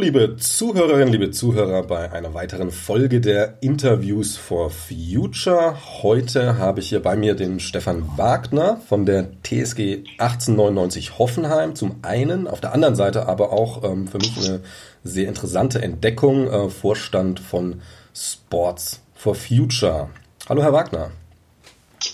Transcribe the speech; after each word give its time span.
liebe 0.00 0.36
Zuhörerinnen, 0.36 1.08
liebe 1.08 1.30
Zuhörer, 1.32 1.82
bei 1.82 2.12
einer 2.12 2.32
weiteren 2.32 2.70
Folge 2.70 3.20
der 3.20 3.54
Interviews 3.60 4.36
for 4.36 4.70
Future. 4.70 5.76
Heute 6.02 6.56
habe 6.58 6.80
ich 6.80 6.90
hier 6.90 7.02
bei 7.02 7.16
mir 7.16 7.34
den 7.34 7.58
Stefan 7.58 8.04
Wagner 8.16 8.80
von 8.88 9.06
der 9.06 9.28
TSG 9.42 10.04
1899 10.18 11.18
Hoffenheim 11.18 11.74
zum 11.74 11.96
einen, 12.02 12.46
auf 12.46 12.60
der 12.60 12.74
anderen 12.74 12.94
Seite 12.94 13.26
aber 13.26 13.52
auch 13.52 13.82
ähm, 13.82 14.06
für 14.06 14.18
mich 14.18 14.36
eine 14.38 14.60
sehr 15.02 15.26
interessante 15.26 15.82
Entdeckung, 15.82 16.46
äh, 16.46 16.70
Vorstand 16.70 17.40
von 17.40 17.82
Sports 18.14 19.02
for 19.14 19.34
Future. 19.34 20.10
Hallo, 20.48 20.62
Herr 20.62 20.72
Wagner. 20.72 21.10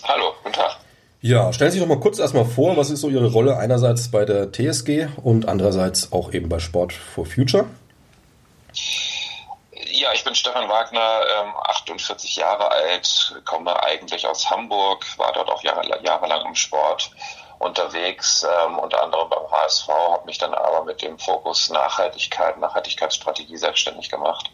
Hallo, 0.03 0.33
guten 0.43 0.55
Tag. 0.55 0.74
Ja, 1.25 1.51
stellen 1.51 1.71
Sie 1.71 1.79
sich 1.79 1.87
doch 1.87 1.91
mal 1.91 1.99
kurz 1.99 2.19
erstmal 2.19 2.45
vor, 2.45 2.77
was 2.77 2.91
ist 2.91 3.01
so 3.01 3.09
Ihre 3.09 3.31
Rolle 3.31 3.57
einerseits 3.57 4.11
bei 4.11 4.25
der 4.25 4.51
TSG 4.51 5.07
und 5.23 5.47
andererseits 5.47 6.11
auch 6.11 6.31
eben 6.31 6.49
bei 6.49 6.59
Sport 6.59 6.93
for 6.93 7.25
Future? 7.25 7.65
Ja, 9.73 10.13
ich 10.13 10.23
bin 10.23 10.35
Stefan 10.35 10.69
Wagner, 10.69 11.21
48 11.63 12.37
ähm, 12.37 12.41
Jahre 12.43 12.69
alt, 12.69 13.41
komme 13.43 13.81
eigentlich 13.81 14.27
aus 14.27 14.47
Hamburg, 14.51 15.03
war 15.17 15.33
dort 15.33 15.49
auch 15.49 15.63
jahre, 15.63 15.99
jahrelang 16.03 16.45
im 16.45 16.53
Sport 16.53 17.09
unterwegs, 17.59 18.43
ähm, 18.43 18.79
unter 18.79 19.01
anderem 19.03 19.29
beim 19.29 19.49
HSV, 19.51 19.87
habe 19.87 20.25
mich 20.25 20.37
dann 20.37 20.53
aber 20.53 20.83
mit 20.83 21.01
dem 21.01 21.17
Fokus 21.19 21.69
Nachhaltigkeit, 21.69 22.57
Nachhaltigkeitsstrategie 22.57 23.57
selbstständig 23.57 24.09
gemacht 24.09 24.49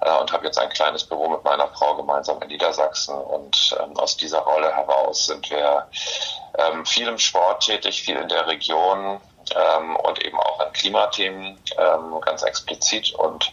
äh, 0.00 0.18
und 0.18 0.32
habe 0.32 0.46
jetzt 0.46 0.58
ein 0.58 0.68
kleines 0.68 1.04
Büro 1.04 1.28
mit 1.28 1.44
meiner 1.44 1.68
Frau 1.68 1.94
gemeinsam 1.96 2.40
in 2.42 2.48
Niedersachsen. 2.48 3.14
Und 3.14 3.76
ähm, 3.80 3.96
aus 3.98 4.16
dieser 4.16 4.40
Rolle 4.40 4.74
heraus 4.74 5.26
sind 5.26 5.50
wir 5.50 5.88
ähm, 6.58 6.84
viel 6.86 7.08
im 7.08 7.18
Sport 7.18 7.64
tätig, 7.64 8.02
viel 8.02 8.16
in 8.16 8.28
der 8.28 8.46
Region, 8.46 9.20
ähm, 9.54 9.96
und 9.96 10.24
eben 10.24 10.38
auch 10.38 10.66
in 10.66 10.72
Klimathemen 10.72 11.58
ähm, 11.78 12.20
ganz 12.20 12.42
explizit. 12.42 13.12
Und 13.14 13.52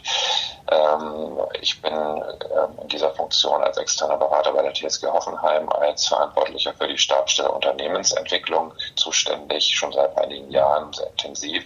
ähm, 0.70 1.38
ich 1.60 1.80
bin 1.82 1.92
ähm, 1.92 2.78
in 2.82 2.88
dieser 2.88 3.10
Funktion 3.10 3.62
als 3.62 3.76
externer 3.78 4.16
Berater 4.16 4.52
bei 4.52 4.62
der 4.62 4.72
TSG 4.72 5.06
Hoffenheim 5.06 5.68
als 5.70 6.06
Verantwortlicher 6.06 6.72
für 6.74 6.88
die 6.88 6.98
Stabsstelle 6.98 7.50
Unternehmensentwicklung 7.50 8.72
zuständig, 8.96 9.74
schon 9.76 9.92
seit 9.92 10.16
einigen 10.18 10.50
Jahren 10.50 10.92
sehr 10.92 11.08
intensiv. 11.08 11.64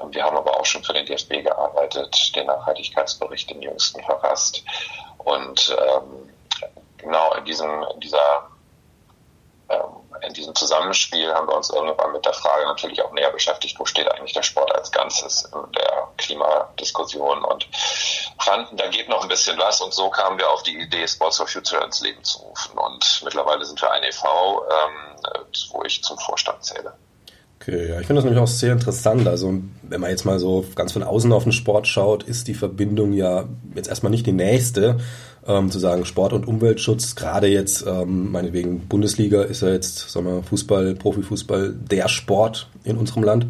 Ähm, 0.00 0.12
wir 0.12 0.24
haben 0.24 0.36
aber 0.36 0.58
auch 0.58 0.66
schon 0.66 0.84
für 0.84 0.92
den 0.92 1.06
DSB 1.06 1.42
gearbeitet, 1.42 2.34
den 2.34 2.46
Nachhaltigkeitsbericht, 2.46 3.50
den 3.50 3.62
jüngsten 3.62 4.02
verfasst. 4.02 4.62
Und 5.18 5.76
ähm, 5.78 6.30
genau 6.98 7.32
in, 7.34 7.44
diesem, 7.44 7.84
in 7.94 8.00
dieser 8.00 8.48
in 10.26 10.34
diesem 10.34 10.54
Zusammenspiel 10.54 11.32
haben 11.32 11.46
wir 11.48 11.56
uns 11.56 11.70
irgendwann 11.70 12.12
mit 12.12 12.24
der 12.24 12.32
Frage 12.32 12.66
natürlich 12.66 13.02
auch 13.02 13.12
näher 13.12 13.30
beschäftigt, 13.30 13.78
wo 13.78 13.84
steht 13.84 14.10
eigentlich 14.10 14.32
der 14.32 14.42
Sport 14.42 14.74
als 14.74 14.90
Ganzes 14.90 15.44
in 15.44 15.72
der 15.72 16.08
Klimadiskussion 16.16 17.44
und 17.44 17.68
fanden, 18.38 18.76
da 18.76 18.88
geht 18.88 19.08
noch 19.08 19.22
ein 19.22 19.28
bisschen 19.28 19.58
was 19.58 19.80
und 19.80 19.94
so 19.94 20.10
kamen 20.10 20.38
wir 20.38 20.50
auf 20.50 20.62
die 20.62 20.78
Idee, 20.78 21.06
Sports 21.06 21.38
for 21.38 21.46
Future 21.46 21.84
ins 21.84 22.00
Leben 22.00 22.22
zu 22.24 22.38
rufen 22.40 22.78
und 22.78 23.22
mittlerweile 23.24 23.64
sind 23.64 23.80
wir 23.80 23.90
ein 23.90 24.02
e.V., 24.02 24.62
ähm, 24.68 25.52
wo 25.70 25.82
ich 25.84 26.02
zum 26.02 26.18
Vorstand 26.18 26.64
zähle. 26.64 26.94
Okay, 27.60 27.88
ja, 27.88 28.00
ich 28.00 28.06
finde 28.06 28.20
das 28.20 28.24
nämlich 28.24 28.42
auch 28.42 28.46
sehr 28.46 28.72
interessant. 28.72 29.26
Also, 29.26 29.54
wenn 29.82 30.00
man 30.00 30.10
jetzt 30.10 30.24
mal 30.24 30.38
so 30.38 30.64
ganz 30.74 30.92
von 30.92 31.02
außen 31.02 31.32
auf 31.32 31.44
den 31.44 31.52
Sport 31.52 31.88
schaut, 31.88 32.22
ist 32.22 32.48
die 32.48 32.54
Verbindung 32.54 33.12
ja 33.12 33.44
jetzt 33.74 33.88
erstmal 33.88 34.10
nicht 34.10 34.26
die 34.26 34.32
nächste. 34.32 34.98
Ähm, 35.48 35.70
zu 35.70 35.78
sagen, 35.78 36.04
Sport 36.04 36.32
und 36.32 36.48
Umweltschutz, 36.48 37.14
gerade 37.14 37.46
jetzt, 37.46 37.84
ähm, 37.86 38.32
meinetwegen 38.32 38.88
Bundesliga 38.88 39.42
ist 39.42 39.62
ja 39.62 39.68
jetzt, 39.68 40.10
sagen 40.10 40.26
wir, 40.26 40.42
Fußball, 40.42 40.94
Profifußball, 40.96 41.72
der 41.72 42.08
Sport 42.08 42.68
in 42.82 42.96
unserem 42.96 43.22
Land 43.22 43.46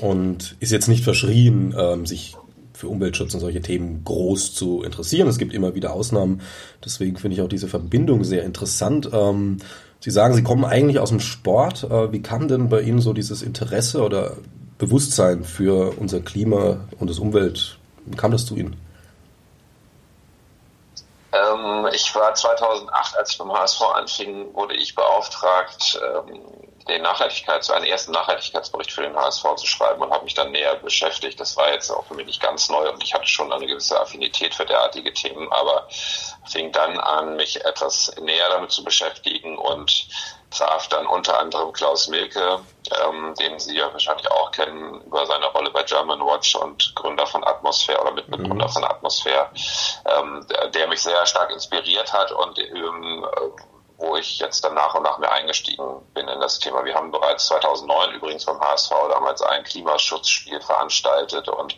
und 0.00 0.56
ist 0.60 0.72
jetzt 0.72 0.88
nicht 0.88 1.04
verschrien, 1.04 1.74
ähm, 1.78 2.06
sich 2.06 2.36
für 2.72 2.88
Umweltschutz 2.88 3.34
und 3.34 3.40
solche 3.40 3.60
Themen 3.60 4.02
groß 4.04 4.54
zu 4.54 4.82
interessieren. 4.82 5.28
Es 5.28 5.36
gibt 5.36 5.52
immer 5.52 5.74
wieder 5.74 5.92
Ausnahmen. 5.92 6.40
Deswegen 6.82 7.16
finde 7.16 7.36
ich 7.36 7.42
auch 7.42 7.48
diese 7.48 7.68
Verbindung 7.68 8.24
sehr 8.24 8.42
interessant. 8.44 9.10
Ähm, 9.12 9.58
Sie 10.00 10.10
sagen, 10.10 10.34
Sie 10.34 10.42
kommen 10.42 10.64
eigentlich 10.64 10.98
aus 10.98 11.10
dem 11.10 11.20
Sport. 11.20 11.84
Äh, 11.84 12.12
wie 12.12 12.22
kam 12.22 12.48
denn 12.48 12.70
bei 12.70 12.80
Ihnen 12.80 13.00
so 13.00 13.12
dieses 13.12 13.42
Interesse 13.42 14.02
oder 14.02 14.38
Bewusstsein 14.78 15.44
für 15.44 15.98
unser 15.98 16.20
Klima 16.20 16.88
und 16.98 17.10
das 17.10 17.18
Umwelt? 17.18 17.78
Wie 18.06 18.16
kam 18.16 18.30
das 18.30 18.46
zu 18.46 18.56
Ihnen? 18.56 18.76
Ähm, 21.32 21.88
ich 21.92 22.14
war 22.14 22.34
2008, 22.34 23.16
als 23.16 23.32
ich 23.32 23.38
beim 23.38 23.52
HSV 23.52 23.82
anfing, 23.94 24.54
wurde 24.54 24.74
ich 24.74 24.94
beauftragt, 24.94 26.00
ähm, 26.02 26.70
den 26.88 27.02
Nachhaltigkeits, 27.02 27.70
einen 27.70 27.84
ersten 27.84 28.12
Nachhaltigkeitsbericht 28.12 28.90
für 28.90 29.02
den 29.02 29.16
HSV 29.16 29.54
zu 29.56 29.66
schreiben 29.66 30.02
und 30.02 30.12
habe 30.12 30.24
mich 30.24 30.34
dann 30.34 30.50
näher 30.50 30.74
beschäftigt. 30.76 31.38
Das 31.38 31.56
war 31.56 31.70
jetzt 31.72 31.90
auch 31.90 32.04
für 32.06 32.14
mich 32.14 32.26
nicht 32.26 32.42
ganz 32.42 32.68
neu 32.68 32.90
und 32.90 33.02
ich 33.02 33.14
hatte 33.14 33.26
schon 33.26 33.52
eine 33.52 33.66
gewisse 33.66 34.00
Affinität 34.00 34.54
für 34.54 34.66
derartige 34.66 35.12
Themen, 35.12 35.50
aber 35.52 35.86
fing 36.48 36.72
dann 36.72 36.98
an, 36.98 37.36
mich 37.36 37.64
etwas 37.64 38.12
näher 38.20 38.48
damit 38.48 38.72
zu 38.72 38.82
beschäftigen 38.82 39.56
und 39.58 40.08
traf 40.50 40.88
dann 40.88 41.06
unter 41.06 41.38
anderem 41.38 41.72
Klaus 41.72 42.08
Milke, 42.08 42.60
ähm, 43.04 43.34
den 43.38 43.58
Sie 43.58 43.76
ja 43.76 43.92
wahrscheinlich 43.92 44.30
auch 44.30 44.50
kennen, 44.50 45.00
über 45.02 45.24
seine 45.26 45.46
Rolle 45.46 45.70
bei 45.70 45.82
German 45.84 46.20
Watch 46.20 46.56
und 46.56 46.94
Gründer 46.96 47.26
von 47.26 47.44
Atmosphäre 47.44 48.00
oder 48.00 48.12
Mitbegründer 48.12 48.66
mhm. 48.66 48.72
von 48.72 48.84
Atmosphäre, 48.84 49.50
ähm, 50.06 50.46
der, 50.50 50.68
der, 50.68 50.88
mich 50.88 51.02
sehr 51.02 51.24
stark 51.26 51.50
inspiriert 51.50 52.12
hat 52.12 52.32
und 52.32 52.58
ähm, 52.58 53.24
wo 54.00 54.16
ich 54.16 54.38
jetzt 54.38 54.64
dann 54.64 54.74
nach 54.74 54.94
und 54.94 55.02
nach 55.02 55.18
mehr 55.18 55.30
eingestiegen 55.30 56.00
bin 56.14 56.26
in 56.26 56.40
das 56.40 56.58
Thema. 56.58 56.84
Wir 56.84 56.94
haben 56.94 57.10
bereits 57.10 57.46
2009 57.48 58.14
übrigens 58.14 58.46
beim 58.46 58.58
HSV 58.58 58.90
damals 59.10 59.42
ein 59.42 59.62
Klimaschutzspiel 59.62 60.60
veranstaltet 60.62 61.48
und 61.48 61.76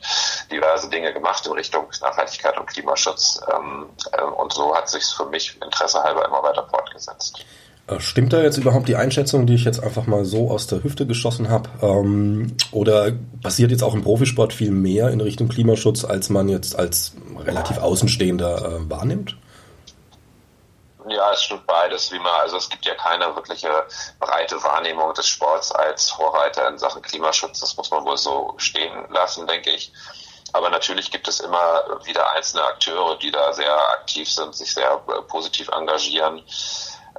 diverse 0.50 0.88
Dinge 0.88 1.12
gemacht 1.12 1.44
in 1.46 1.52
Richtung 1.52 1.88
Nachhaltigkeit 2.00 2.56
und 2.58 2.66
Klimaschutz. 2.66 3.40
Ähm, 3.52 3.90
äh, 4.12 4.22
und 4.22 4.52
so 4.52 4.74
hat 4.74 4.88
sich 4.88 5.04
für 5.04 5.26
mich 5.26 5.60
Interesse 5.60 6.02
halber 6.02 6.24
immer 6.24 6.42
weiter 6.44 6.66
fortgesetzt. 6.68 7.44
Äh, 7.86 8.00
stimmt 8.00 8.32
da 8.32 8.40
jetzt 8.42 8.58
überhaupt 8.58 8.88
die 8.88 8.96
Einschätzung, 8.96 9.46
die 9.46 9.54
ich 9.54 9.64
jetzt 9.64 9.82
einfach 9.82 10.06
mal 10.06 10.24
so 10.24 10.50
aus 10.50 10.66
der 10.66 10.84
Hüfte 10.84 11.06
geschossen 11.06 11.48
habe? 11.48 11.68
Ähm, 11.82 12.56
oder 12.70 13.12
passiert 13.42 13.70
jetzt 13.70 13.82
auch 13.82 13.94
im 13.94 14.02
Profisport 14.02 14.52
viel 14.52 14.70
mehr 14.70 15.10
in 15.10 15.20
Richtung 15.20 15.48
Klimaschutz, 15.48 16.04
als 16.04 16.30
man 16.30 16.48
jetzt 16.48 16.78
als 16.78 17.14
relativ 17.38 17.78
Außenstehender 17.78 18.80
äh, 18.80 18.90
wahrnimmt? 18.90 19.36
Ja, 21.08 21.32
es 21.32 21.42
stimmt 21.42 21.66
beides, 21.66 22.12
wie 22.12 22.18
man, 22.18 22.32
also 22.40 22.56
es 22.56 22.68
gibt 22.68 22.86
ja 22.86 22.94
keine 22.94 23.34
wirkliche 23.34 23.68
breite 24.20 24.62
Wahrnehmung 24.62 25.12
des 25.14 25.26
Sports 25.26 25.72
als 25.72 26.10
Vorreiter 26.10 26.68
in 26.68 26.78
Sachen 26.78 27.02
Klimaschutz. 27.02 27.58
Das 27.58 27.76
muss 27.76 27.90
man 27.90 28.04
wohl 28.04 28.16
so 28.16 28.54
stehen 28.58 28.92
lassen, 29.10 29.46
denke 29.48 29.70
ich. 29.70 29.92
Aber 30.52 30.70
natürlich 30.70 31.10
gibt 31.10 31.26
es 31.26 31.40
immer 31.40 31.82
wieder 32.04 32.30
einzelne 32.32 32.62
Akteure, 32.62 33.18
die 33.18 33.30
da 33.30 33.52
sehr 33.52 33.74
aktiv 33.90 34.30
sind, 34.30 34.54
sich 34.54 34.72
sehr 34.72 35.02
äh, 35.08 35.22
positiv 35.22 35.68
engagieren. 35.68 36.42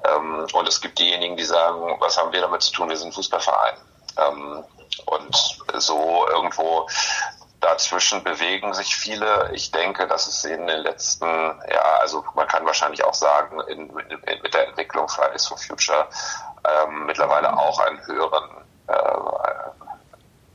Ähm, 0.06 0.48
und 0.54 0.68
es 0.68 0.82
gibt 0.82 1.00
diejenigen, 1.00 1.38
die 1.38 1.44
sagen, 1.44 1.98
was 2.00 2.18
haben 2.18 2.32
wir 2.32 2.42
damit 2.42 2.62
zu 2.62 2.72
tun? 2.72 2.90
Wir 2.90 2.98
sind 2.98 3.10
ein 3.10 3.14
Fußballverein. 3.14 3.76
Ähm, 4.18 4.64
und 5.06 5.36
so 5.76 6.28
irgendwo 6.30 6.88
dazwischen 7.64 8.24
bewegen 8.24 8.74
sich 8.74 8.96
viele. 8.96 9.50
Ich 9.54 9.72
denke, 9.72 10.08
dass 10.08 10.28
es 10.28 10.44
in 10.44 10.68
den 10.68 10.80
letzten, 10.80 11.26
ja, 11.26 11.82
also 12.02 12.24
man 12.36 12.48
kann 12.48 12.66
wahrscheinlich 12.66 13.04
auch 13.04 13.14
sagen, 13.14 13.60
in, 13.62 13.90
in, 13.90 14.42
mit 14.42 14.54
der 14.54 14.68
Entwicklung 14.68 15.08
Fridays 15.08 15.48
for 15.48 15.58
Future 15.58 16.08
ähm, 16.66 17.06
mittlerweile 17.06 17.58
auch 17.58 17.80
einen 17.80 18.06
höheren 18.06 18.50
äh, 18.88 19.83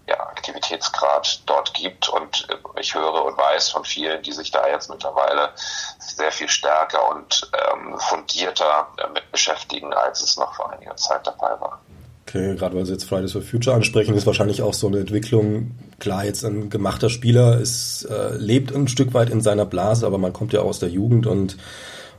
ja, 0.08 0.18
Aktivitätsgrad 0.20 1.42
dort 1.46 1.74
gibt. 1.74 2.08
Und 2.08 2.48
ich 2.80 2.94
höre 2.94 3.24
und 3.24 3.36
weiß 3.36 3.70
von 3.70 3.84
vielen, 3.84 4.22
die 4.22 4.32
sich 4.32 4.50
da 4.50 4.66
jetzt 4.68 4.90
mittlerweile 4.90 5.50
sehr 5.98 6.32
viel 6.32 6.48
stärker 6.48 7.10
und 7.10 7.50
ähm, 7.52 7.98
fundierter 7.98 8.88
mit 9.12 9.30
beschäftigen, 9.30 9.92
als 9.92 10.22
es 10.22 10.36
noch 10.36 10.54
vor 10.54 10.72
einiger 10.72 10.96
Zeit 10.96 11.26
der 11.26 11.34
Fall 11.34 11.60
war. 11.60 11.80
Okay, 12.26 12.56
gerade 12.56 12.76
weil 12.76 12.84
Sie 12.84 12.92
jetzt 12.92 13.08
Fridays 13.08 13.32
for 13.32 13.40
Future 13.40 13.74
ansprechen, 13.74 14.14
ist 14.14 14.26
wahrscheinlich 14.26 14.60
auch 14.60 14.74
so 14.74 14.86
eine 14.86 14.98
Entwicklung. 14.98 15.78
Klar, 15.98 16.24
jetzt 16.26 16.44
ein 16.44 16.68
gemachter 16.68 17.08
Spieler 17.08 17.58
ist, 17.58 18.04
äh, 18.04 18.34
lebt 18.34 18.74
ein 18.74 18.86
Stück 18.86 19.14
weit 19.14 19.30
in 19.30 19.40
seiner 19.40 19.64
Blase, 19.64 20.06
aber 20.06 20.18
man 20.18 20.34
kommt 20.34 20.52
ja 20.52 20.60
aus 20.60 20.78
der 20.78 20.90
Jugend 20.90 21.26
und 21.26 21.56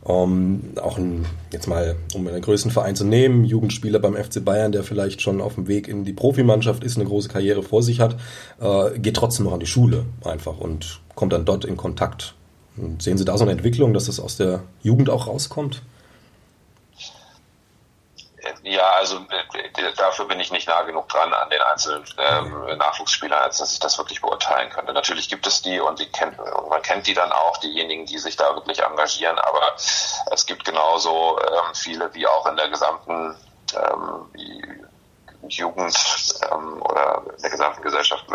ähm, 0.05 0.61
auch 0.81 0.97
ein, 0.97 1.25
jetzt 1.51 1.67
mal, 1.67 1.95
um 2.13 2.27
einen 2.27 2.41
größten 2.41 2.71
Verein 2.71 2.95
zu 2.95 3.03
nehmen, 3.03 3.45
Jugendspieler 3.45 3.99
beim 3.99 4.15
FC 4.15 4.43
Bayern, 4.43 4.71
der 4.71 4.83
vielleicht 4.83 5.21
schon 5.21 5.41
auf 5.41 5.55
dem 5.55 5.67
Weg 5.67 5.87
in 5.87 6.05
die 6.05 6.13
Profimannschaft 6.13 6.83
ist, 6.83 6.97
eine 6.97 7.05
große 7.05 7.29
Karriere 7.29 7.63
vor 7.63 7.83
sich 7.83 7.99
hat, 7.99 8.15
äh, 8.59 8.97
geht 8.99 9.15
trotzdem 9.15 9.45
noch 9.45 9.53
an 9.53 9.59
die 9.59 9.65
Schule 9.65 10.05
einfach 10.23 10.57
und 10.57 11.01
kommt 11.15 11.33
dann 11.33 11.45
dort 11.45 11.65
in 11.65 11.77
Kontakt. 11.77 12.35
Und 12.77 13.01
sehen 13.01 13.17
Sie 13.17 13.25
da 13.25 13.37
so 13.37 13.43
eine 13.43 13.51
Entwicklung, 13.51 13.93
dass 13.93 14.05
das 14.05 14.19
aus 14.19 14.37
der 14.37 14.63
Jugend 14.81 15.09
auch 15.09 15.27
rauskommt? 15.27 15.81
Ja, 18.63 18.91
also 18.91 19.17
äh, 19.17 19.93
dafür 19.95 20.25
bin 20.25 20.39
ich 20.39 20.51
nicht 20.51 20.67
nah 20.67 20.81
genug 20.83 21.09
dran 21.09 21.33
an 21.33 21.49
den 21.49 21.61
einzelnen 21.61 22.03
ähm, 22.17 22.77
Nachwuchsspielern, 22.77 23.41
als 23.41 23.57
dass 23.57 23.73
ich 23.73 23.79
das 23.79 23.97
wirklich 23.97 24.21
beurteilen 24.21 24.69
könnte. 24.69 24.93
Natürlich 24.93 25.29
gibt 25.29 25.47
es 25.47 25.61
die 25.61 25.79
und 25.79 25.99
die 25.99 26.05
kennt, 26.07 26.37
man 26.69 26.81
kennt 26.81 27.07
die 27.07 27.13
dann 27.13 27.31
auch, 27.31 27.57
diejenigen, 27.57 28.05
die 28.05 28.17
sich 28.17 28.35
da 28.35 28.55
wirklich 28.55 28.79
engagieren, 28.81 29.37
aber 29.39 29.75
es 29.75 30.45
gibt 30.45 30.65
genauso 30.65 31.39
ähm, 31.39 31.73
viele 31.73 32.13
wie 32.13 32.27
auch 32.27 32.45
in 32.47 32.55
der 32.55 32.69
gesamten 32.69 33.35
ähm, 33.73 34.89
Jugend 35.47 35.95
ähm, 36.51 36.81
oder 36.81 37.23
in 37.35 37.41
der 37.41 37.49
gesamten 37.49 37.81
Gesellschaft, 37.81 38.25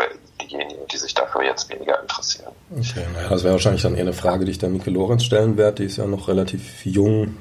diejenigen, 0.41 0.87
die 0.91 0.97
sich 0.97 1.13
dafür 1.13 1.43
jetzt 1.43 1.69
weniger 1.69 2.01
interessieren. 2.01 2.51
Okay, 2.71 3.05
naja, 3.13 3.29
das 3.29 3.43
wäre 3.43 3.53
wahrscheinlich 3.53 3.83
dann 3.83 3.95
eher 3.95 4.01
eine 4.01 4.13
Frage, 4.13 4.45
die 4.45 4.51
ich 4.51 4.59
der 4.59 4.69
Mike 4.69 4.89
Lorenz 4.89 5.23
stellen 5.23 5.57
werde. 5.57 5.77
Die 5.77 5.85
ist 5.85 5.97
ja 5.97 6.05
noch 6.05 6.27
relativ 6.27 6.85
jung 6.85 7.37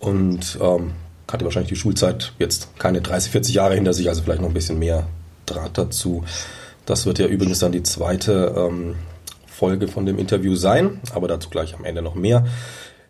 und 0.00 0.58
ähm, 0.60 0.94
hatte 1.30 1.44
wahrscheinlich 1.44 1.70
die 1.70 1.76
Schulzeit 1.76 2.32
jetzt 2.38 2.78
keine 2.78 3.00
30, 3.00 3.32
40 3.32 3.54
Jahre 3.54 3.74
hinter 3.74 3.92
sich, 3.92 4.08
also 4.08 4.22
vielleicht 4.22 4.40
noch 4.40 4.48
ein 4.48 4.54
bisschen 4.54 4.78
mehr 4.78 5.06
Draht 5.46 5.78
dazu. 5.78 6.24
Das 6.86 7.06
wird 7.06 7.18
ja 7.18 7.26
übrigens 7.26 7.58
dann 7.58 7.72
die 7.72 7.82
zweite 7.82 8.54
ähm, 8.56 8.96
Folge 9.46 9.88
von 9.88 10.06
dem 10.06 10.18
Interview 10.18 10.56
sein, 10.56 11.00
aber 11.14 11.28
dazu 11.28 11.50
gleich 11.50 11.74
am 11.74 11.84
Ende 11.84 12.02
noch 12.02 12.14
mehr. 12.14 12.46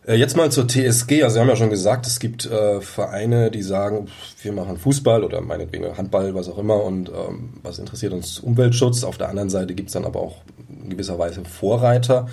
Äh, 0.07 0.15
jetzt 0.15 0.37
mal 0.37 0.51
zur 0.51 0.67
TSG. 0.67 1.23
Also 1.23 1.35
Sie 1.35 1.41
haben 1.41 1.49
ja 1.49 1.57
schon 1.57 1.71
gesagt, 1.71 2.07
es 2.07 2.19
gibt 2.19 2.47
äh, 2.47 2.81
Vereine, 2.81 3.51
die 3.51 3.63
sagen, 3.63 4.09
wir 4.43 4.53
machen 4.53 4.79
Fußball 4.79 5.23
oder 5.23 5.41
meinetwegen 5.43 5.97
Handball, 5.97 6.35
was 6.35 6.49
auch 6.49 6.59
immer 6.59 6.83
und 6.83 7.11
ähm, 7.11 7.55
was 7.63 7.79
interessiert 7.79 8.13
uns 8.13 8.39
Umweltschutz. 8.39 9.05
Auf 9.05 9.19
der 9.19 9.29
anderen 9.29 9.51
Seite 9.51 9.75
gibt 9.75 9.91
es 9.91 9.93
dann 9.93 10.07
aber 10.07 10.21
auch 10.21 10.39
in 10.83 10.91
gewisser 10.91 11.19
Weise 11.19 11.43
Vorreiter. 11.45 12.29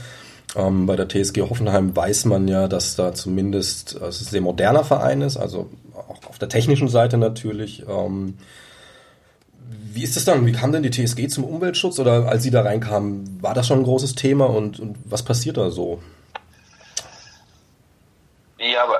Ähm, 0.55 0.85
bei 0.85 0.95
der 0.95 1.07
TSG 1.07 1.41
Hoffenheim 1.41 1.95
weiß 1.95 2.25
man 2.25 2.47
ja, 2.47 2.67
dass 2.67 2.95
da 2.95 3.13
zumindest 3.13 3.99
äh, 3.99 4.05
ein 4.05 4.11
sehr 4.11 4.41
moderner 4.41 4.83
Verein 4.83 5.21
ist, 5.21 5.37
also 5.37 5.69
auch 5.93 6.29
auf 6.29 6.39
der 6.39 6.49
technischen 6.49 6.87
Seite 6.87 7.17
natürlich. 7.17 7.83
Ähm, 7.87 8.35
wie 9.93 10.03
ist 10.03 10.15
das 10.15 10.25
dann? 10.25 10.45
Wie 10.45 10.51
kam 10.51 10.71
denn 10.71 10.83
die 10.83 10.91
TSG 10.91 11.27
zum 11.27 11.43
Umweltschutz? 11.43 11.99
Oder 11.99 12.27
als 12.27 12.43
Sie 12.43 12.51
da 12.51 12.61
reinkamen, 12.61 13.41
war 13.41 13.53
das 13.53 13.67
schon 13.67 13.79
ein 13.79 13.85
großes 13.85 14.15
Thema 14.15 14.45
und, 14.45 14.79
und 14.79 14.97
was 15.05 15.23
passiert 15.23 15.57
da 15.57 15.71
so? 15.71 15.99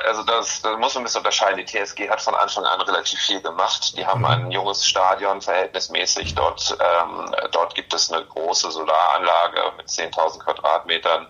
Also 0.05 0.23
das, 0.23 0.61
das 0.61 0.77
muss 0.77 0.93
man 0.93 1.01
ein 1.01 1.05
bisschen 1.05 1.19
unterscheiden. 1.19 1.57
Die 1.57 1.65
TSG 1.65 2.09
hat 2.09 2.21
von 2.21 2.35
Anfang 2.35 2.65
an 2.65 2.81
relativ 2.81 3.19
viel 3.19 3.41
gemacht. 3.41 3.97
Die 3.97 4.05
haben 4.05 4.19
mhm. 4.19 4.25
ein 4.25 4.51
junges 4.51 4.85
Stadion 4.85 5.41
verhältnismäßig. 5.41 6.35
Dort, 6.35 6.77
ähm, 6.79 7.35
dort 7.51 7.75
gibt 7.75 7.93
es 7.93 8.11
eine 8.11 8.25
große 8.25 8.71
Solaranlage 8.71 9.61
mit 9.77 9.87
10.000 9.87 10.39
Quadratmetern. 10.39 11.27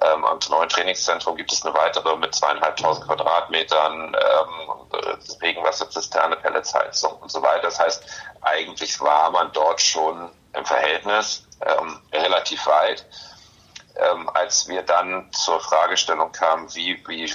Ähm, 0.00 0.24
am 0.24 0.38
neuen 0.48 0.68
Trainingszentrum 0.68 1.36
gibt 1.36 1.52
es 1.52 1.64
eine 1.64 1.74
weitere 1.74 2.16
mit 2.16 2.34
zweieinhalbtausend 2.34 3.06
Quadratmetern. 3.06 4.14
Ähm, 4.14 4.72
Regenwasserzisterne, 5.40 6.36
Pelletsheizung 6.36 7.14
und 7.20 7.30
so 7.30 7.42
weiter. 7.42 7.62
Das 7.62 7.78
heißt, 7.78 8.04
eigentlich 8.42 9.00
war 9.00 9.30
man 9.30 9.50
dort 9.52 9.80
schon 9.80 10.30
im 10.54 10.64
Verhältnis 10.64 11.46
ähm, 11.64 12.00
relativ 12.12 12.66
weit. 12.66 13.06
Ähm, 13.96 14.30
als 14.30 14.68
wir 14.68 14.82
dann 14.82 15.30
zur 15.32 15.60
Fragestellung 15.60 16.32
kamen, 16.32 16.74
wie, 16.74 17.02
wie 17.06 17.30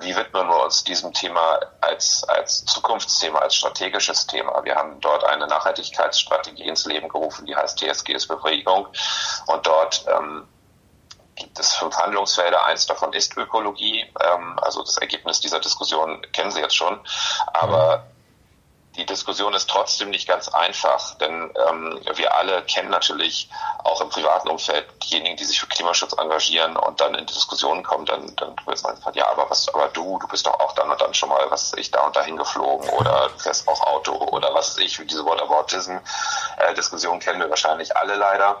wie 0.00 0.16
widmen 0.16 0.48
wir 0.48 0.64
uns 0.64 0.84
diesem 0.84 1.12
Thema 1.12 1.60
als, 1.80 2.24
als 2.28 2.64
Zukunftsthema, 2.64 3.38
als 3.38 3.56
strategisches 3.56 4.26
Thema? 4.26 4.64
Wir 4.64 4.74
haben 4.74 5.00
dort 5.00 5.24
eine 5.24 5.46
Nachhaltigkeitsstrategie 5.46 6.64
ins 6.64 6.86
Leben 6.86 7.08
gerufen, 7.08 7.46
die 7.46 7.54
heißt 7.54 7.78
TSG 7.78 8.10
ist 8.10 8.28
Bewegung. 8.28 8.86
Und 9.46 9.66
dort 9.66 10.04
ähm, 10.08 10.46
gibt 11.36 11.58
es 11.58 11.74
fünf 11.74 11.96
Handlungsfelder. 11.96 12.64
Eins 12.64 12.86
davon 12.86 13.12
ist 13.12 13.36
Ökologie. 13.36 14.04
Ähm, 14.20 14.58
also 14.62 14.82
das 14.82 14.96
Ergebnis 14.98 15.40
dieser 15.40 15.60
Diskussion 15.60 16.22
kennen 16.32 16.50
Sie 16.50 16.60
jetzt 16.60 16.76
schon. 16.76 17.00
Aber 17.52 18.04
die 18.96 19.06
Diskussion 19.06 19.54
ist 19.54 19.70
trotzdem 19.70 20.10
nicht 20.10 20.26
ganz 20.26 20.48
einfach, 20.48 21.14
denn 21.18 21.52
ähm, 21.68 22.00
wir 22.14 22.34
alle 22.34 22.62
kennen 22.62 22.90
natürlich 22.90 23.48
auch 23.84 24.00
im 24.00 24.08
privaten 24.08 24.48
Umfeld 24.48 24.86
diejenigen, 25.04 25.36
die 25.36 25.44
sich 25.44 25.60
für 25.60 25.68
Klimaschutz 25.68 26.12
engagieren 26.14 26.76
und 26.76 27.00
dann 27.00 27.14
in 27.14 27.24
Diskussionen 27.26 27.84
kommen, 27.84 28.04
dann, 28.06 28.34
dann 28.36 28.56
wird 28.66 28.82
man 28.82 28.96
gefragt, 28.96 29.16
ja, 29.16 29.28
aber 29.30 29.48
was, 29.48 29.68
aber 29.68 29.88
du, 29.88 30.18
du 30.18 30.26
bist 30.26 30.46
doch 30.46 30.58
auch 30.58 30.72
dann 30.74 30.90
und 30.90 31.00
dann 31.00 31.14
schon 31.14 31.28
mal, 31.28 31.46
was 31.50 31.72
ich 31.74 31.90
da 31.92 32.04
und 32.04 32.16
dahin 32.16 32.36
geflogen 32.36 32.88
oder 32.98 33.28
du 33.28 33.38
fährst 33.38 33.68
auch 33.68 33.80
Auto 33.86 34.12
oder 34.12 34.52
was 34.54 34.76
ich, 34.78 35.00
diese 35.04 35.24
Whataboutism-Diskussion 35.24 37.16
äh, 37.16 37.20
kennen 37.20 37.40
wir 37.40 37.50
wahrscheinlich 37.50 37.96
alle 37.96 38.16
leider. 38.16 38.60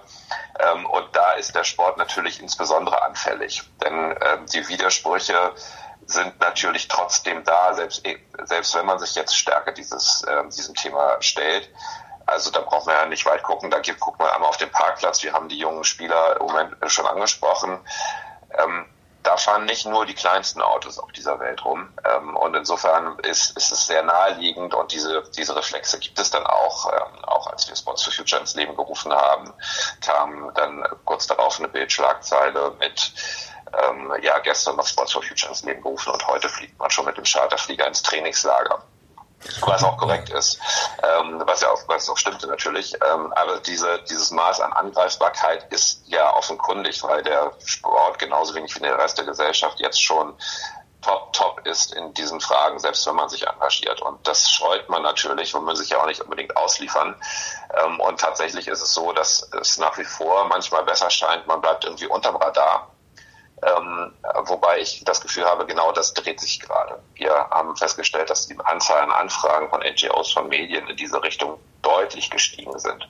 Ähm, 0.60 0.86
und 0.86 1.06
da 1.12 1.32
ist 1.32 1.54
der 1.54 1.64
Sport 1.64 1.96
natürlich 1.96 2.40
insbesondere 2.40 3.02
anfällig, 3.02 3.62
denn 3.82 4.12
äh, 4.12 4.38
die 4.52 4.68
Widersprüche 4.68 5.52
sind 6.10 6.40
natürlich 6.40 6.88
trotzdem 6.88 7.44
da, 7.44 7.74
selbst, 7.74 8.02
selbst 8.44 8.74
wenn 8.74 8.86
man 8.86 8.98
sich 8.98 9.14
jetzt 9.14 9.36
stärker 9.36 9.72
dieses, 9.72 10.22
äh, 10.24 10.48
diesem 10.48 10.74
Thema 10.74 11.16
stellt. 11.20 11.68
Also 12.26 12.50
da 12.50 12.60
braucht 12.60 12.86
man 12.86 12.96
ja 12.96 13.06
nicht 13.06 13.26
weit 13.26 13.42
gucken. 13.42 13.70
Da 13.70 13.78
gibt, 13.78 14.00
guckt 14.00 14.18
man 14.18 14.28
einmal 14.30 14.48
auf 14.48 14.56
den 14.56 14.70
Parkplatz. 14.70 15.22
Wir 15.22 15.32
haben 15.32 15.48
die 15.48 15.58
jungen 15.58 15.84
Spieler 15.84 16.40
im 16.40 16.46
Moment 16.46 16.76
schon 16.86 17.06
angesprochen. 17.06 17.80
Ähm, 18.58 18.86
da 19.22 19.36
fahren 19.36 19.66
nicht 19.66 19.86
nur 19.86 20.06
die 20.06 20.14
kleinsten 20.14 20.62
Autos 20.62 20.98
auf 20.98 21.12
dieser 21.12 21.38
Welt 21.40 21.64
rum. 21.64 21.88
Ähm, 22.04 22.36
und 22.36 22.54
insofern 22.54 23.18
ist, 23.20 23.56
ist 23.56 23.70
es 23.70 23.86
sehr 23.86 24.02
naheliegend 24.02 24.74
und 24.74 24.92
diese, 24.92 25.22
diese 25.36 25.54
Reflexe 25.54 25.98
gibt 25.98 26.18
es 26.18 26.30
dann 26.30 26.46
auch, 26.46 26.90
ähm, 26.92 27.24
auch 27.26 27.46
als 27.48 27.68
wir 27.68 27.76
Sports 27.76 28.02
for 28.02 28.12
Future 28.12 28.40
ins 28.40 28.54
Leben 28.54 28.74
gerufen 28.76 29.12
haben, 29.12 29.52
kam 30.00 30.52
dann 30.54 30.84
kurz 31.04 31.26
darauf 31.26 31.58
eine 31.58 31.68
Bildschlagzeile 31.68 32.74
mit 32.78 33.12
ähm, 33.84 34.12
ja 34.22 34.38
gestern 34.38 34.76
noch 34.76 34.86
Sports 34.86 35.12
for 35.12 35.22
Future 35.22 35.50
ins 35.50 35.62
Leben 35.62 35.82
gerufen 35.82 36.12
und 36.12 36.26
heute 36.26 36.48
fliegt 36.48 36.78
man 36.78 36.90
schon 36.90 37.04
mit 37.04 37.16
dem 37.16 37.24
Charterflieger 37.24 37.86
ins 37.86 38.02
Trainingslager. 38.02 38.82
Was 39.62 39.82
auch 39.82 39.96
korrekt 39.96 40.28
ist, 40.28 40.58
ähm, 41.02 41.42
was 41.46 41.62
ja 41.62 41.70
auch, 41.70 41.80
was 41.86 42.10
auch 42.10 42.16
stimmte 42.18 42.46
natürlich. 42.46 42.94
Ähm, 42.94 43.32
aber 43.32 43.58
diese, 43.60 44.02
dieses 44.02 44.30
Maß 44.30 44.60
an 44.60 44.72
Angreifbarkeit 44.74 45.72
ist 45.72 46.02
ja 46.06 46.34
offenkundig, 46.34 47.02
weil 47.02 47.22
der 47.22 47.52
Sport 47.64 48.18
genauso 48.18 48.54
wenig 48.54 48.74
wie 48.76 48.80
der 48.80 48.98
Rest 48.98 49.16
der 49.16 49.24
Gesellschaft 49.24 49.80
jetzt 49.80 50.02
schon 50.02 50.34
top, 51.00 51.32
top 51.32 51.66
ist 51.66 51.94
in 51.94 52.12
diesen 52.12 52.40
Fragen, 52.40 52.78
selbst 52.78 53.06
wenn 53.06 53.14
man 53.14 53.30
sich 53.30 53.46
engagiert. 53.46 54.02
Und 54.02 54.26
das 54.26 54.50
scheut 54.50 54.88
man 54.90 55.02
natürlich, 55.02 55.54
weil 55.54 55.62
man 55.62 55.76
sich 55.76 55.88
ja 55.88 56.02
auch 56.02 56.06
nicht 56.06 56.20
unbedingt 56.20 56.56
ausliefern. 56.58 57.14
Ähm, 57.82 57.98
und 58.00 58.20
tatsächlich 58.20 58.68
ist 58.68 58.82
es 58.82 58.92
so, 58.92 59.12
dass 59.12 59.48
es 59.60 59.78
nach 59.78 59.96
wie 59.96 60.04
vor 60.04 60.44
manchmal 60.48 60.84
besser 60.84 61.08
scheint, 61.08 61.46
man 61.46 61.62
bleibt 61.62 61.84
irgendwie 61.84 62.06
unterm 62.06 62.36
Radar 62.36 62.90
ähm, 63.62 64.12
wobei 64.44 64.78
ich 64.78 65.02
das 65.04 65.20
Gefühl 65.20 65.44
habe, 65.44 65.66
genau 65.66 65.92
das 65.92 66.14
dreht 66.14 66.40
sich 66.40 66.60
gerade. 66.60 66.98
Wir 67.14 67.32
haben 67.50 67.76
festgestellt, 67.76 68.30
dass 68.30 68.46
die 68.46 68.58
Anzahl 68.64 69.00
an 69.00 69.10
Anfragen 69.10 69.68
von 69.68 69.80
NGOs, 69.80 70.32
von 70.32 70.48
Medien 70.48 70.86
in 70.88 70.96
diese 70.96 71.22
Richtung 71.22 71.60
deutlich 71.82 72.30
gestiegen 72.30 72.78
sind. 72.78 73.08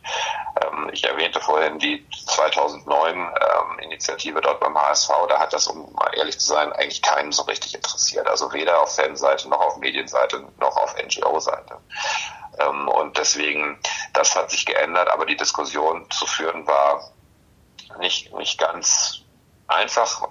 Ähm, 0.62 0.90
ich 0.92 1.04
erwähnte 1.04 1.40
vorhin 1.40 1.78
die 1.78 2.04
2009 2.26 3.16
ähm, 3.16 3.78
Initiative 3.80 4.40
dort 4.40 4.60
beim 4.60 4.76
HSV. 4.76 5.10
Da 5.28 5.38
hat 5.38 5.52
das, 5.52 5.66
um 5.68 5.92
mal 5.92 6.10
ehrlich 6.16 6.38
zu 6.38 6.48
sein, 6.48 6.72
eigentlich 6.72 7.02
keinen 7.02 7.32
so 7.32 7.42
richtig 7.42 7.75
interessiert. 7.75 8.26
Also 8.28 8.52
weder 8.52 8.82
auf 8.82 8.94
Fanseite 8.94 9.48
noch 9.48 9.60
auf 9.60 9.76
Medienseite 9.76 10.44
noch 10.58 10.76
auf 10.76 10.94
NGO-Seite. 10.96 11.76
Ähm, 12.58 12.88
und 12.88 13.16
deswegen, 13.16 13.78
das 14.12 14.34
hat 14.34 14.50
sich 14.50 14.66
geändert, 14.66 15.08
aber 15.10 15.26
die 15.26 15.36
Diskussion 15.36 16.10
zu 16.10 16.26
führen 16.26 16.66
war 16.66 17.12
nicht, 17.98 18.32
nicht 18.34 18.58
ganz 18.58 19.22
einfach, 19.70 20.22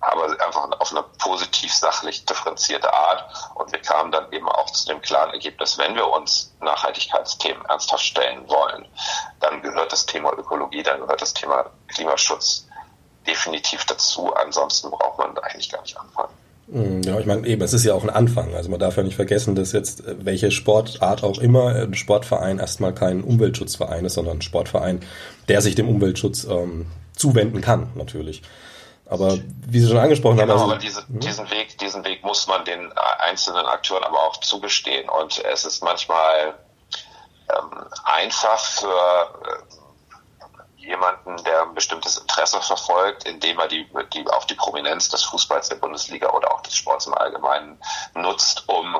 aber 0.00 0.24
einfach 0.44 0.70
auf 0.80 0.90
eine 0.92 1.02
positiv 1.18 1.72
sachlich 1.72 2.24
differenzierte 2.24 2.92
Art. 2.92 3.24
Und 3.54 3.72
wir 3.72 3.80
kamen 3.80 4.12
dann 4.12 4.30
eben 4.32 4.48
auch 4.48 4.70
zu 4.70 4.86
dem 4.86 5.00
klaren 5.00 5.30
Ergebnis, 5.30 5.78
wenn 5.78 5.94
wir 5.94 6.08
uns 6.08 6.52
Nachhaltigkeitsthemen 6.60 7.64
ernsthaft 7.66 8.04
stellen 8.04 8.48
wollen, 8.48 8.86
dann 9.40 9.62
gehört 9.62 9.92
das 9.92 10.06
Thema 10.06 10.32
Ökologie, 10.32 10.82
dann 10.82 11.00
gehört 11.00 11.22
das 11.22 11.34
Thema 11.34 11.66
Klimaschutz 11.88 12.66
definitiv 13.26 13.84
dazu. 13.86 14.34
Ansonsten 14.34 14.90
braucht 14.90 15.18
man 15.18 15.36
eigentlich 15.38 15.70
gar 15.70 15.82
nicht 15.82 15.96
anfangen. 15.98 16.34
Hm, 16.70 17.02
ja, 17.02 17.18
ich 17.18 17.26
meine, 17.26 17.46
eben, 17.46 17.60
es 17.62 17.74
ist 17.74 17.84
ja 17.84 17.92
auch 17.92 18.02
ein 18.02 18.10
Anfang. 18.10 18.54
Also 18.54 18.70
man 18.70 18.80
darf 18.80 18.96
ja 18.96 19.02
nicht 19.02 19.16
vergessen, 19.16 19.54
dass 19.54 19.72
jetzt 19.72 20.06
äh, 20.06 20.16
welche 20.24 20.50
Sportart 20.50 21.22
auch 21.22 21.38
immer 21.38 21.74
ein 21.74 21.94
Sportverein 21.94 22.58
erstmal 22.58 22.94
kein 22.94 23.22
Umweltschutzverein 23.22 24.04
ist, 24.04 24.14
sondern 24.14 24.38
ein 24.38 24.42
Sportverein, 24.42 25.00
der 25.48 25.60
sich 25.60 25.74
dem 25.74 25.88
Umweltschutz 25.88 26.44
ähm, 26.44 26.86
zuwenden 27.14 27.60
kann, 27.60 27.88
natürlich. 27.94 28.42
Aber 29.06 29.38
wie 29.66 29.80
Sie 29.80 29.88
schon 29.88 29.98
angesprochen 29.98 30.38
genau, 30.38 30.54
haben. 30.54 30.60
Also, 30.60 30.72
aber 30.72 30.80
diese, 30.80 31.06
hm? 31.06 31.20
diesen 31.20 31.50
Weg, 31.50 31.78
diesen 31.78 32.04
Weg 32.04 32.24
muss 32.24 32.46
man 32.46 32.64
den 32.64 32.92
einzelnen 33.18 33.66
Akteuren 33.66 34.04
aber 34.04 34.18
auch 34.18 34.38
zugestehen. 34.38 35.08
Und 35.08 35.44
es 35.44 35.64
ist 35.64 35.82
manchmal 35.82 36.54
ähm, 37.50 37.84
einfach 38.04 38.64
für 38.64 38.88
äh, 38.88 40.84
jemanden, 40.84 41.42
der 41.44 41.62
ein 41.62 41.74
bestimmtes 41.74 42.18
Interesse 42.18 42.60
verfolgt, 42.60 43.24
indem 43.24 43.58
er 43.58 43.68
die, 43.68 43.86
die 44.12 44.26
auch 44.28 44.44
die 44.44 44.54
Prominenz 44.54 45.08
des 45.08 45.22
Fußballs 45.24 45.68
der 45.68 45.76
Bundesliga 45.76 46.30
oder 46.30 46.52
auch 46.52 46.60
des 46.60 46.74
Sports 46.74 47.06
im 47.06 47.14
Allgemeinen 47.14 47.78
nutzt, 48.14 48.68
um 48.68 48.96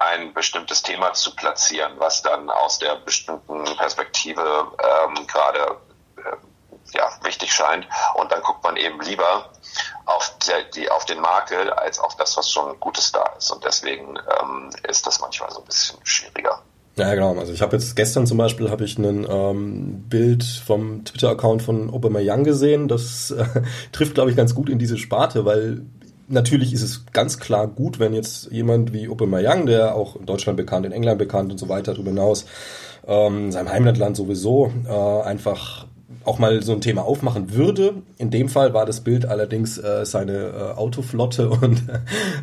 ein 0.00 0.32
bestimmtes 0.34 0.82
Thema 0.82 1.12
zu 1.12 1.34
platzieren, 1.34 1.92
was 1.98 2.22
dann 2.22 2.50
aus 2.50 2.78
der 2.78 2.96
bestimmten 2.96 3.64
Perspektive 3.76 4.72
ähm, 4.78 5.26
gerade 5.26 5.58
äh, 5.60 5.87
ja, 6.94 7.10
wichtig 7.22 7.52
scheint. 7.52 7.86
Und 8.14 8.32
dann 8.32 8.42
guckt 8.42 8.62
man 8.64 8.76
eben 8.76 9.00
lieber 9.00 9.50
auf, 10.06 10.34
der, 10.46 10.64
die, 10.74 10.90
auf 10.90 11.04
den 11.04 11.20
Makel 11.20 11.70
als 11.70 11.98
auf 11.98 12.16
das, 12.16 12.36
was 12.36 12.50
schon 12.50 12.78
Gutes 12.80 13.12
da 13.12 13.24
ist. 13.36 13.50
Und 13.50 13.64
deswegen 13.64 14.18
ähm, 14.40 14.70
ist 14.88 15.06
das 15.06 15.20
manchmal 15.20 15.50
so 15.50 15.60
ein 15.60 15.66
bisschen 15.66 15.98
schwieriger. 16.04 16.62
Ja, 16.96 17.14
genau. 17.14 17.38
Also 17.38 17.52
ich 17.52 17.62
habe 17.62 17.76
jetzt 17.76 17.94
gestern 17.94 18.26
zum 18.26 18.38
Beispiel 18.38 18.70
habe 18.70 18.84
ich 18.84 18.98
ein 18.98 19.26
ähm, 19.30 20.04
Bild 20.08 20.42
vom 20.42 21.04
Twitter-Account 21.04 21.62
von 21.62 21.90
Obama 21.90 22.18
Young 22.20 22.42
gesehen. 22.42 22.88
Das 22.88 23.30
äh, 23.30 23.44
trifft, 23.92 24.14
glaube 24.14 24.30
ich, 24.30 24.36
ganz 24.36 24.54
gut 24.54 24.68
in 24.68 24.78
diese 24.78 24.98
Sparte, 24.98 25.44
weil 25.44 25.82
natürlich 26.26 26.72
ist 26.72 26.82
es 26.82 27.06
ganz 27.12 27.38
klar 27.38 27.68
gut, 27.68 28.00
wenn 28.00 28.14
jetzt 28.14 28.50
jemand 28.50 28.92
wie 28.92 29.08
Obama 29.08 29.38
Young, 29.40 29.66
der 29.66 29.94
auch 29.94 30.16
in 30.16 30.26
Deutschland 30.26 30.56
bekannt, 30.56 30.86
in 30.86 30.92
England 30.92 31.18
bekannt 31.18 31.52
und 31.52 31.58
so 31.58 31.68
weiter 31.68 31.92
darüber 31.92 32.10
hinaus 32.10 32.46
ähm, 33.06 33.50
seinem 33.50 33.70
Heimatland 33.70 34.16
sowieso, 34.16 34.70
äh, 34.86 35.22
einfach 35.22 35.86
auch 36.28 36.38
mal 36.38 36.62
so 36.62 36.72
ein 36.72 36.80
Thema 36.80 37.02
aufmachen 37.02 37.54
würde. 37.54 37.94
In 38.18 38.30
dem 38.30 38.48
Fall 38.48 38.74
war 38.74 38.86
das 38.86 39.00
Bild 39.00 39.26
allerdings 39.26 39.78
äh, 39.78 40.04
seine 40.04 40.32
äh, 40.34 40.78
Autoflotte 40.78 41.50
und 41.62 41.82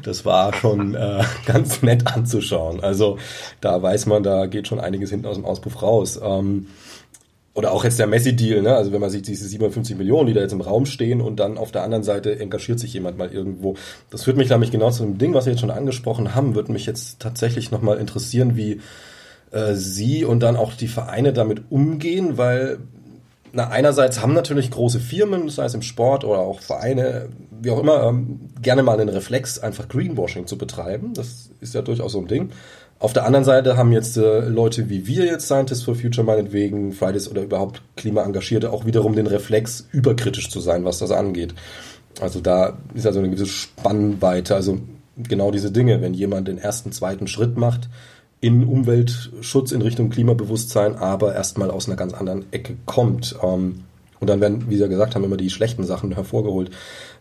das 0.04 0.25
war 0.25 0.54
schon 0.54 0.96
äh, 0.96 1.24
ganz 1.46 1.82
nett 1.82 2.08
anzuschauen. 2.08 2.84
Also 2.84 3.18
da 3.62 3.82
weiß 3.82 4.08
man, 4.08 4.24
da 4.24 4.48
geht 4.48 4.68
schon 4.68 4.80
einiges 4.80 5.12
hinten 5.12 5.27
aus 5.27 5.36
dem 5.36 5.46
Auspuff 5.46 5.82
raus. 5.82 6.20
Ähm, 6.22 6.68
oder 7.54 7.72
auch 7.72 7.86
jetzt 7.86 8.00
der 8.00 8.08
Messi-Deal, 8.08 8.62
ne? 8.62 8.75
Also 8.75 8.92
wenn 8.92 9.00
man 9.00 9.10
sich 9.10 9.22
diese 9.22 9.48
57 9.48 9.96
Millionen, 9.98 10.27
die 10.27 10.34
da 10.34 10.42
jetzt 10.42 10.51
im 10.51 10.60
Raum 10.60 10.86
stehen 10.86 11.22
und 11.22 11.39
dann 11.39 11.58
auf 11.58 11.72
der 11.72 11.84
anderen 11.84 12.04
Seite 12.04 12.38
engagiert 12.38 12.82
sich 12.82 12.94
jemand 12.94 13.18
mal 13.18 13.32
irgendwo. 13.32 13.75
Das 14.10 14.25
führt 14.25 14.36
mich 14.36 14.50
nämlich 14.50 14.72
genau 14.72 14.92
zu 14.92 15.04
dem 15.04 15.18
Ding, 15.18 15.34
was 15.34 15.46
wir 15.46 15.54
jetzt 15.54 15.62
schon 15.62 15.72
angesprochen 15.72 16.36
haben, 16.36 16.54
würde 16.54 16.74
mich 16.74 16.86
jetzt 16.86 17.22
tatsächlich 17.22 17.72
nochmal 17.72 17.98
interessieren, 17.98 18.58
wie 18.58 18.82
äh, 19.51 19.74
Sie 19.75 20.25
und 20.25 20.42
dann 20.42 20.58
auch 20.58 20.74
die 20.74 20.89
Vereine 20.89 21.32
damit 21.32 21.63
umgehen, 21.70 22.38
weil 22.38 22.80
na, 23.55 23.69
einerseits 23.69 24.21
haben 24.21 24.33
natürlich 24.33 24.69
große 24.69 25.00
Firmen, 25.00 25.47
sei 25.47 25.63
es 25.63 25.74
im 25.74 25.81
Sport 25.81 26.25
oder 26.25 26.39
auch 26.39 26.59
Vereine, 26.59 27.29
wie 27.62 27.71
auch 27.71 27.79
immer, 27.79 28.03
ähm, 28.03 28.50
gerne 28.62 28.83
mal 28.83 29.00
einen 29.00 29.07
Reflex, 29.07 29.59
einfach 29.59 29.88
Greenwashing 29.88 30.45
zu 30.45 30.57
betreiben. 30.57 31.13
Das 31.13 31.51
ist 31.62 31.74
ja 31.74 31.81
durchaus 31.81 32.12
so 32.12 32.19
ein 32.19 32.27
Ding. 32.27 32.50
Auf 33.00 33.13
der 33.13 33.25
anderen 33.25 33.45
Seite 33.45 33.77
haben 33.77 33.93
jetzt 33.93 34.17
äh, 34.17 34.41
Leute 34.41 34.89
wie 34.89 35.07
wir 35.07 35.24
jetzt, 35.24 35.45
Scientists 35.45 35.85
for 35.85 35.95
Future 35.95 36.27
meinetwegen, 36.27 36.91
Fridays 36.91 37.29
oder 37.29 37.43
überhaupt 37.43 37.81
Klimaengagierte, 37.95 38.74
auch 38.74 38.85
wiederum 38.85 39.15
den 39.15 39.27
Reflex, 39.27 39.88
überkritisch 39.93 40.50
zu 40.50 40.59
sein, 40.59 40.83
was 40.83 41.00
das 41.00 41.12
angeht. 41.12 41.55
Also 42.19 42.41
da 42.41 42.77
ist 42.93 43.07
also 43.07 43.19
eine 43.19 43.29
gewisse 43.29 43.47
Spannweite. 43.47 44.55
Also 44.55 44.79
genau 45.17 45.51
diese 45.51 45.71
Dinge, 45.71 46.01
wenn 46.01 46.13
jemand 46.13 46.50
den 46.50 46.57
ersten, 46.57 46.91
zweiten 46.91 47.27
Schritt 47.27 47.55
macht, 47.55 47.88
in 48.45 48.63
Umweltschutz, 48.63 49.71
in 49.71 49.81
Richtung 49.81 50.11
Klimabewusstsein, 50.11 50.97
aber 50.97 51.33
erstmal 51.33 51.71
aus 51.71 51.87
einer 51.87 51.95
ganz 51.95 52.13
anderen 52.13 52.45
Ecke 52.53 52.77
kommt. 52.85 53.35
Ähm, 53.41 53.85
und 54.19 54.27
dann 54.29 54.39
werden, 54.39 54.69
wie 54.69 54.75
Sie 54.75 54.81
ja 54.81 54.87
gesagt 54.87 55.15
haben, 55.15 55.23
immer 55.23 55.35
die 55.35 55.49
schlechten 55.49 55.83
Sachen 55.83 56.11
hervorgeholt. 56.11 56.69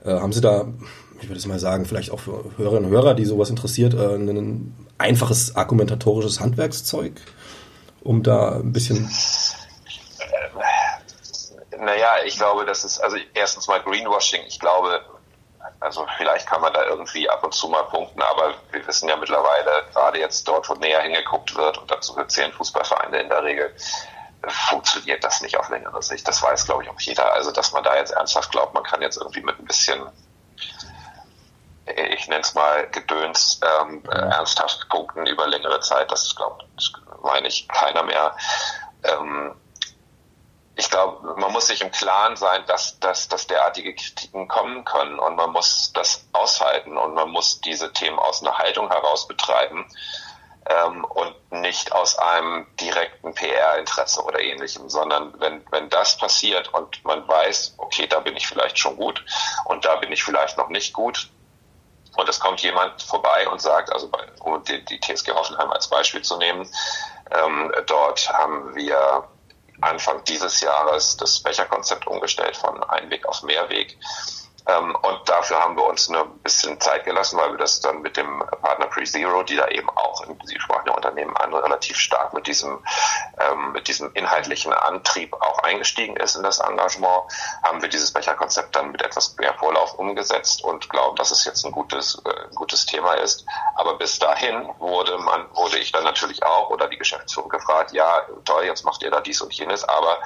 Äh, 0.04 0.10
haben 0.10 0.34
Sie 0.34 0.42
da, 0.42 0.66
ich 1.22 1.28
würde 1.28 1.38
es 1.38 1.46
mal 1.46 1.58
sagen, 1.58 1.86
vielleicht 1.86 2.10
auch 2.10 2.20
für 2.20 2.44
Hörerinnen 2.58 2.84
und 2.84 2.90
Hörer, 2.90 3.14
die 3.14 3.24
sowas 3.24 3.48
interessiert, 3.48 3.94
äh, 3.94 4.16
ein 4.16 4.74
einfaches 4.98 5.56
argumentatorisches 5.56 6.40
Handwerkszeug, 6.40 7.14
um 8.02 8.22
da 8.22 8.56
ein 8.56 8.74
bisschen 8.74 9.08
naja, 11.78 12.16
ich 12.24 12.36
glaube, 12.36 12.64
das 12.64 12.84
ist, 12.84 12.98
also 13.00 13.16
erstens 13.34 13.66
mal 13.66 13.80
Greenwashing. 13.82 14.40
Ich 14.46 14.58
glaube, 14.58 15.00
also 15.80 16.06
vielleicht 16.16 16.46
kann 16.48 16.60
man 16.60 16.72
da 16.72 16.84
irgendwie 16.84 17.28
ab 17.28 17.44
und 17.44 17.52
zu 17.52 17.68
mal 17.68 17.82
punkten, 17.84 18.22
aber 18.22 18.54
wir 18.70 18.86
wissen 18.86 19.08
ja 19.08 19.16
mittlerweile, 19.16 19.84
gerade 19.92 20.18
jetzt 20.18 20.46
dort, 20.48 20.68
wo 20.68 20.74
näher 20.74 21.00
hingeguckt 21.02 21.54
wird, 21.54 21.78
und 21.78 21.90
dazu 21.90 22.14
zählen 22.24 22.52
Fußballvereine 22.52 23.20
in 23.20 23.28
der 23.28 23.42
Regel, 23.42 23.74
funktioniert 24.48 25.24
das 25.24 25.40
nicht 25.40 25.58
auf 25.58 25.68
längere 25.68 26.02
Sicht. 26.02 26.26
Das 26.26 26.42
weiß, 26.42 26.66
glaube 26.66 26.84
ich, 26.84 26.90
auch 26.90 27.00
jeder. 27.00 27.32
Also, 27.32 27.50
dass 27.50 27.72
man 27.72 27.82
da 27.82 27.96
jetzt 27.96 28.12
ernsthaft 28.12 28.50
glaubt, 28.50 28.74
man 28.74 28.82
kann 28.82 29.02
jetzt 29.02 29.16
irgendwie 29.16 29.42
mit 29.42 29.58
ein 29.58 29.64
bisschen, 29.64 30.06
ich 31.86 32.28
nenne 32.28 32.42
es 32.42 32.54
mal 32.54 32.86
Gedöns, 32.90 33.60
ähm, 33.62 34.02
ernsthaft 34.10 34.88
punkten 34.88 35.26
über 35.26 35.46
längere 35.46 35.80
Zeit, 35.80 36.10
das 36.10 36.34
glaubt, 36.34 36.64
meine 37.22 37.48
ich, 37.48 37.68
keiner 37.68 38.02
mehr. 38.02 38.36
Ähm, 39.02 39.54
ich 40.76 40.90
glaube, 40.90 41.34
man 41.38 41.52
muss 41.52 41.68
sich 41.68 41.80
im 41.82 41.90
Klaren 41.90 42.36
sein, 42.36 42.64
dass, 42.66 42.98
dass, 42.98 43.28
dass 43.28 43.46
derartige 43.46 43.94
Kritiken 43.94 44.48
kommen 44.48 44.84
können 44.84 45.18
und 45.18 45.36
man 45.36 45.50
muss 45.50 45.92
das 45.94 46.24
aushalten 46.32 46.96
und 46.96 47.14
man 47.14 47.30
muss 47.30 47.60
diese 47.60 47.92
Themen 47.92 48.18
aus 48.18 48.42
einer 48.42 48.58
Haltung 48.58 48.90
heraus 48.90 49.28
betreiben 49.28 49.86
ähm, 50.66 51.04
und 51.04 51.34
nicht 51.52 51.92
aus 51.92 52.18
einem 52.18 52.66
direkten 52.80 53.34
PR-Interesse 53.34 54.22
oder 54.24 54.40
ähnlichem, 54.40 54.88
sondern 54.88 55.38
wenn, 55.40 55.64
wenn 55.70 55.88
das 55.90 56.16
passiert 56.18 56.72
und 56.74 57.04
man 57.04 57.26
weiß, 57.28 57.74
okay, 57.78 58.06
da 58.08 58.20
bin 58.20 58.36
ich 58.36 58.46
vielleicht 58.46 58.78
schon 58.78 58.96
gut 58.96 59.24
und 59.66 59.84
da 59.84 59.96
bin 59.96 60.10
ich 60.10 60.24
vielleicht 60.24 60.58
noch 60.58 60.68
nicht 60.68 60.92
gut, 60.92 61.30
und 62.16 62.28
es 62.28 62.38
kommt 62.38 62.60
jemand 62.60 63.02
vorbei 63.02 63.48
und 63.48 63.60
sagt, 63.60 63.92
also 63.92 64.08
bei, 64.08 64.20
um 64.40 64.62
die, 64.64 64.84
die 64.84 65.00
TSG 65.00 65.32
Hoffenheim 65.32 65.70
als 65.72 65.88
Beispiel 65.88 66.22
zu 66.22 66.36
nehmen, 66.36 66.68
ähm, 67.32 67.72
dort 67.86 68.32
haben 68.32 68.74
wir 68.74 69.28
Anfang 69.84 70.22
dieses 70.24 70.60
Jahres 70.60 71.16
das 71.16 71.40
Becherkonzept 71.40 72.06
umgestellt 72.06 72.56
von 72.56 72.82
Einweg 72.84 73.26
auf 73.26 73.42
Mehrweg. 73.42 73.96
Ähm, 74.66 74.97
und 75.02 75.28
dafür 75.28 75.61
haben 75.61 75.76
wir 75.76 75.85
uns 75.85 76.09
ein 76.09 76.38
bisschen 76.42 76.80
Zeit 76.80 77.04
gelassen, 77.04 77.38
weil 77.38 77.50
wir 77.50 77.59
das 77.59 77.80
dann 77.80 78.00
mit 78.00 78.16
dem 78.16 78.38
Partner 78.62 78.87
Pre-Zero, 78.87 79.42
die 79.42 79.56
da 79.56 79.68
eben 79.68 79.88
auch, 79.90 80.25
Sie 80.44 80.59
sprachen 80.59 80.87
ja 80.87 80.94
Unternehmen 80.94 81.37
an, 81.37 81.52
relativ 81.54 81.99
stark 81.99 82.33
mit 82.33 82.47
diesem, 82.47 82.83
ähm, 83.38 83.73
mit 83.73 83.88
diesem 83.88 84.12
inhaltlichen 84.14 84.73
Antrieb 84.73 85.35
auch 85.35 85.59
eingestiegen 85.59 86.16
ist 86.16 86.37
in 86.37 86.42
das 86.42 86.61
Engagement, 86.61 87.25
haben 87.62 87.83
wir 87.83 87.88
dieses 87.88 88.12
Becherkonzept 88.12 88.75
dann 88.75 88.92
mit 88.92 89.02
etwas 89.02 89.37
mehr 89.37 89.54
Vorlauf 89.54 89.94
umgesetzt 89.94 90.64
und 90.64 90.88
glauben, 90.88 91.16
dass 91.16 91.30
es 91.30 91.44
jetzt 91.44 91.64
ein 91.64 91.73
gutes, 91.73 92.23
äh, 92.25 92.54
gutes 92.54 92.87
Thema 92.87 93.14
ist. 93.14 93.44
Aber 93.76 93.99
bis 93.99 94.18
dahin 94.18 94.68
wurde 94.78 95.18
man, 95.18 95.47
wurde 95.54 95.78
ich 95.78 95.92
dann 95.92 96.04
natürlich 96.04 96.42
auch 96.42 96.71
oder 96.71 96.88
die 96.88 96.99
Geschäftsführung 96.99 97.50
gefragt, 97.50 97.92
ja, 97.92 98.23
toll, 98.44 98.64
jetzt 98.64 98.85
macht 98.85 99.02
ihr 99.02 99.11
da 99.11 99.21
dies 99.21 99.42
und 99.42 99.52
jenes, 99.52 99.85
aber 99.85 100.18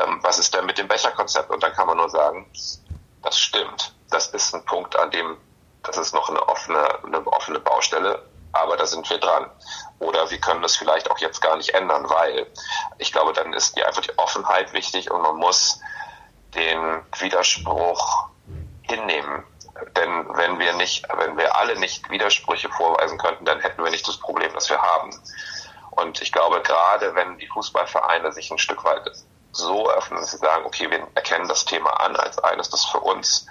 ähm, 0.00 0.18
was 0.22 0.38
ist 0.38 0.54
denn 0.54 0.66
mit 0.66 0.76
dem 0.76 0.88
Becherkonzept? 0.88 1.50
Und 1.50 1.62
dann 1.62 1.72
kann 1.72 1.86
man 1.86 1.96
nur 1.96 2.10
sagen, 2.10 2.46
das 3.22 3.38
stimmt. 3.38 3.94
Das 4.10 4.28
ist 4.28 4.54
ein 4.54 4.64
Punkt, 4.64 4.96
an 4.96 5.10
dem, 5.10 5.36
das 5.82 5.96
ist 5.96 6.14
noch 6.14 6.28
eine 6.28 6.46
offene, 6.48 7.04
eine 7.04 7.26
offene 7.26 7.60
Baustelle, 7.60 8.22
aber 8.52 8.76
da 8.76 8.86
sind 8.86 9.08
wir 9.10 9.18
dran. 9.18 9.50
Oder 9.98 10.30
wir 10.30 10.38
können 10.40 10.62
das 10.62 10.76
vielleicht 10.76 11.10
auch 11.10 11.18
jetzt 11.18 11.40
gar 11.40 11.56
nicht 11.56 11.70
ändern, 11.70 12.08
weil 12.08 12.46
ich 12.98 13.12
glaube, 13.12 13.32
dann 13.32 13.52
ist 13.52 13.76
die 13.76 13.84
einfach 13.84 14.02
die 14.02 14.16
Offenheit 14.18 14.72
wichtig 14.72 15.10
und 15.10 15.22
man 15.22 15.36
muss 15.36 15.80
den 16.54 17.02
Widerspruch 17.18 18.28
hinnehmen. 18.82 19.44
Denn 19.96 20.36
wenn 20.36 20.58
wir 20.58 20.72
nicht, 20.74 21.06
wenn 21.16 21.36
wir 21.36 21.56
alle 21.56 21.78
nicht 21.78 22.10
Widersprüche 22.10 22.68
vorweisen 22.70 23.18
könnten, 23.18 23.44
dann 23.44 23.60
hätten 23.60 23.82
wir 23.82 23.90
nicht 23.90 24.08
das 24.08 24.16
Problem, 24.16 24.52
das 24.54 24.70
wir 24.70 24.80
haben. 24.80 25.10
Und 25.92 26.20
ich 26.22 26.32
glaube, 26.32 26.62
gerade 26.62 27.14
wenn 27.14 27.38
die 27.38 27.46
Fußballvereine 27.48 28.32
sich 28.32 28.50
ein 28.50 28.58
Stück 28.58 28.84
weit 28.84 29.10
so 29.52 29.90
öffnen, 29.90 30.20
dass 30.20 30.30
sie 30.30 30.38
sagen, 30.38 30.64
okay, 30.66 30.90
wir 30.90 31.06
erkennen 31.14 31.48
das 31.48 31.64
Thema 31.64 31.90
an 32.00 32.16
als 32.16 32.38
eines, 32.38 32.70
das 32.70 32.84
für 32.84 33.00
uns 33.00 33.46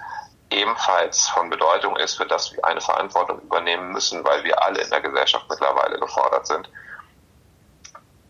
ebenfalls 0.50 1.28
von 1.28 1.50
Bedeutung 1.50 1.96
ist, 1.96 2.16
für 2.16 2.26
das 2.26 2.52
wir 2.52 2.64
eine 2.64 2.80
Verantwortung 2.80 3.40
übernehmen 3.40 3.92
müssen, 3.92 4.24
weil 4.24 4.44
wir 4.44 4.62
alle 4.62 4.80
in 4.80 4.90
der 4.90 5.00
Gesellschaft 5.00 5.46
mittlerweile 5.48 5.98
gefordert 5.98 6.46
sind. 6.46 6.70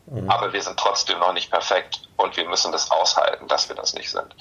Mhm. 0.06 0.28
Aber 0.30 0.52
wir 0.52 0.62
sind 0.62 0.78
trotzdem 0.78 1.18
noch 1.18 1.32
nicht 1.32 1.50
perfekt 1.50 2.08
und 2.16 2.36
wir 2.36 2.48
müssen 2.48 2.72
das 2.72 2.90
aushalten, 2.90 3.46
dass 3.46 3.68
wir 3.68 3.76
das 3.76 3.94
nicht 3.94 4.10
sind. 4.10 4.34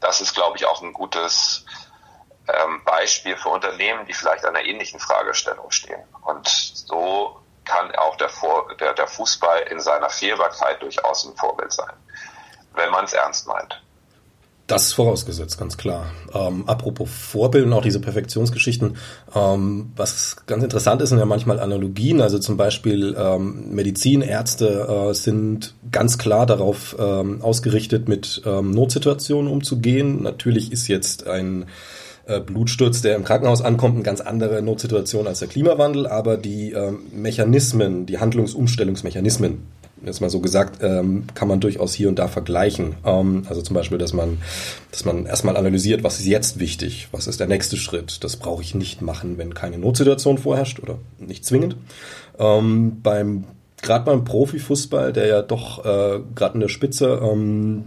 Das 0.00 0.20
ist, 0.20 0.34
glaube 0.34 0.56
ich, 0.58 0.66
auch 0.66 0.82
ein 0.82 0.92
gutes 0.92 1.64
ähm, 2.48 2.84
Beispiel 2.84 3.36
für 3.36 3.48
Unternehmen, 3.48 4.04
die 4.06 4.12
vielleicht 4.12 4.44
an 4.44 4.54
einer 4.54 4.66
ähnlichen 4.66 5.00
Fragestellung 5.00 5.70
stehen. 5.70 6.02
Und 6.22 6.46
so 6.48 7.40
kann 7.64 7.94
auch 7.94 8.16
der, 8.16 8.28
Vor 8.28 8.74
der, 8.76 8.92
der 8.92 9.06
Fußball 9.06 9.60
in 9.62 9.80
seiner 9.80 10.10
Fehlbarkeit 10.10 10.82
durchaus 10.82 11.24
ein 11.24 11.34
Vorbild 11.36 11.72
sein 11.72 11.94
wenn 12.74 12.90
man 12.90 13.04
es 13.04 13.12
ernst 13.12 13.46
meint. 13.46 13.80
Das 14.66 14.86
ist 14.86 14.92
vorausgesetzt, 14.94 15.58
ganz 15.58 15.76
klar. 15.76 16.06
Ähm, 16.32 16.66
apropos 16.66 17.10
Vorbild 17.10 17.66
und 17.66 17.72
auch 17.74 17.82
diese 17.82 18.00
Perfektionsgeschichten, 18.00 18.96
ähm, 19.34 19.92
was 19.94 20.36
ganz 20.46 20.64
interessant 20.64 21.02
ist, 21.02 21.10
sind 21.10 21.18
ja 21.18 21.26
manchmal 21.26 21.60
Analogien. 21.60 22.22
Also 22.22 22.38
zum 22.38 22.56
Beispiel 22.56 23.14
ähm, 23.18 23.74
Medizin, 23.74 24.22
Ärzte 24.22 25.10
äh, 25.10 25.12
sind 25.12 25.74
ganz 25.92 26.16
klar 26.16 26.46
darauf 26.46 26.96
ähm, 26.98 27.42
ausgerichtet, 27.42 28.08
mit 28.08 28.40
ähm, 28.46 28.70
Notsituationen 28.70 29.52
umzugehen. 29.52 30.22
Natürlich 30.22 30.72
ist 30.72 30.88
jetzt 30.88 31.26
ein 31.26 31.66
äh, 32.24 32.40
Blutsturz, 32.40 33.02
der 33.02 33.16
im 33.16 33.24
Krankenhaus 33.24 33.60
ankommt, 33.60 33.96
eine 33.96 34.02
ganz 34.02 34.22
andere 34.22 34.62
Notsituation 34.62 35.26
als 35.26 35.40
der 35.40 35.48
Klimawandel, 35.48 36.06
aber 36.06 36.38
die 36.38 36.72
ähm, 36.72 37.00
Mechanismen, 37.12 38.06
die 38.06 38.18
Handlungsumstellungsmechanismen, 38.18 39.66
jetzt 40.04 40.20
mal 40.20 40.30
so 40.30 40.40
gesagt, 40.40 40.82
ähm, 40.82 41.24
kann 41.34 41.48
man 41.48 41.60
durchaus 41.60 41.94
hier 41.94 42.08
und 42.08 42.18
da 42.18 42.28
vergleichen. 42.28 42.96
Ähm, 43.04 43.44
also 43.48 43.62
zum 43.62 43.74
Beispiel, 43.74 43.98
dass 43.98 44.12
man, 44.12 44.38
dass 44.90 45.04
man 45.04 45.26
erstmal 45.26 45.56
analysiert, 45.56 46.04
was 46.04 46.20
ist 46.20 46.26
jetzt 46.26 46.58
wichtig, 46.58 47.08
was 47.12 47.26
ist 47.26 47.40
der 47.40 47.46
nächste 47.46 47.76
Schritt. 47.76 48.22
Das 48.24 48.36
brauche 48.36 48.62
ich 48.62 48.74
nicht 48.74 49.02
machen, 49.02 49.38
wenn 49.38 49.54
keine 49.54 49.78
Notsituation 49.78 50.38
vorherrscht 50.38 50.80
oder 50.80 50.98
nicht 51.18 51.44
zwingend. 51.44 51.76
Ähm, 52.38 53.00
beim 53.02 53.44
gerade 53.82 54.04
beim 54.04 54.24
Profifußball, 54.24 55.12
der 55.12 55.26
ja 55.26 55.42
doch 55.42 55.84
äh, 55.84 56.20
gerade 56.34 56.54
in 56.54 56.60
der 56.60 56.68
Spitze 56.68 57.20
ähm, 57.22 57.84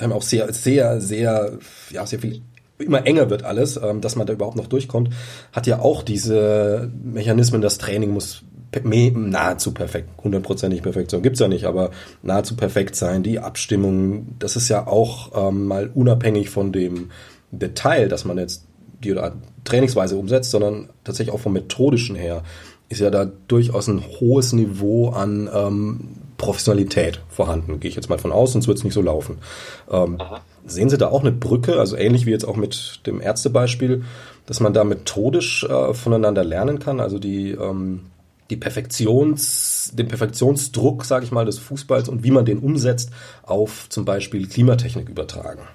haben 0.00 0.12
auch 0.12 0.22
sehr, 0.22 0.52
sehr, 0.52 1.00
sehr, 1.00 1.58
ja, 1.90 2.06
sehr 2.06 2.18
viel 2.18 2.42
immer 2.78 3.06
enger 3.06 3.30
wird 3.30 3.42
alles, 3.42 3.80
ähm, 3.82 4.00
dass 4.00 4.16
man 4.16 4.26
da 4.26 4.32
überhaupt 4.32 4.56
noch 4.56 4.66
durchkommt, 4.66 5.10
hat 5.52 5.66
ja 5.66 5.80
auch 5.80 6.02
diese 6.02 6.90
Mechanismen, 7.02 7.62
das 7.62 7.78
Training 7.78 8.10
muss 8.10 8.42
nahezu 8.84 9.72
perfekt, 9.72 10.08
hundertprozentig 10.22 10.82
Perfektion 10.82 11.22
gibt's 11.22 11.40
ja 11.40 11.48
nicht, 11.48 11.64
aber 11.64 11.90
nahezu 12.22 12.56
perfekt 12.56 12.96
sein, 12.96 13.22
die 13.22 13.38
Abstimmung, 13.38 14.36
das 14.38 14.56
ist 14.56 14.68
ja 14.68 14.86
auch 14.86 15.48
ähm, 15.48 15.66
mal 15.66 15.90
unabhängig 15.94 16.50
von 16.50 16.72
dem 16.72 17.10
Detail, 17.50 18.08
dass 18.08 18.24
man 18.24 18.38
jetzt 18.38 18.64
die 19.04 19.14
Trainingsweise 19.64 20.16
umsetzt, 20.16 20.50
sondern 20.50 20.88
tatsächlich 21.04 21.34
auch 21.34 21.40
vom 21.40 21.52
methodischen 21.52 22.16
her 22.16 22.42
ist 22.88 23.00
ja 23.00 23.10
da 23.10 23.26
durchaus 23.48 23.88
ein 23.88 24.02
hohes 24.20 24.52
Niveau 24.52 25.08
an 25.08 25.50
ähm, 25.52 26.00
Professionalität 26.38 27.20
vorhanden. 27.28 27.80
Gehe 27.80 27.88
ich 27.88 27.96
jetzt 27.96 28.08
mal 28.08 28.18
von 28.18 28.32
aus, 28.32 28.52
sonst 28.52 28.68
wird 28.68 28.78
es 28.78 28.84
nicht 28.84 28.94
so 28.94 29.02
laufen. 29.02 29.38
Ähm, 29.90 30.18
sehen 30.66 30.88
Sie 30.88 30.98
da 30.98 31.08
auch 31.08 31.22
eine 31.22 31.32
Brücke, 31.32 31.78
also 31.80 31.96
ähnlich 31.96 32.26
wie 32.26 32.30
jetzt 32.30 32.46
auch 32.46 32.56
mit 32.56 33.00
dem 33.06 33.20
Ärztebeispiel, 33.20 34.04
dass 34.46 34.60
man 34.60 34.72
da 34.72 34.84
methodisch 34.84 35.64
äh, 35.64 35.94
voneinander 35.94 36.44
lernen 36.44 36.78
kann, 36.78 37.00
also 37.00 37.18
die, 37.18 37.50
ähm, 37.50 38.02
die 38.50 38.56
Perfektions, 38.56 39.90
den 39.94 40.08
Perfektionsdruck, 40.08 41.04
sage 41.04 41.24
ich 41.24 41.32
mal, 41.32 41.44
des 41.44 41.58
Fußballs 41.58 42.08
und 42.08 42.22
wie 42.22 42.30
man 42.30 42.44
den 42.44 42.58
umsetzt 42.58 43.10
auf 43.42 43.88
zum 43.88 44.04
Beispiel 44.04 44.48
Klimatechnik 44.48 45.08
übertragen? 45.08 45.66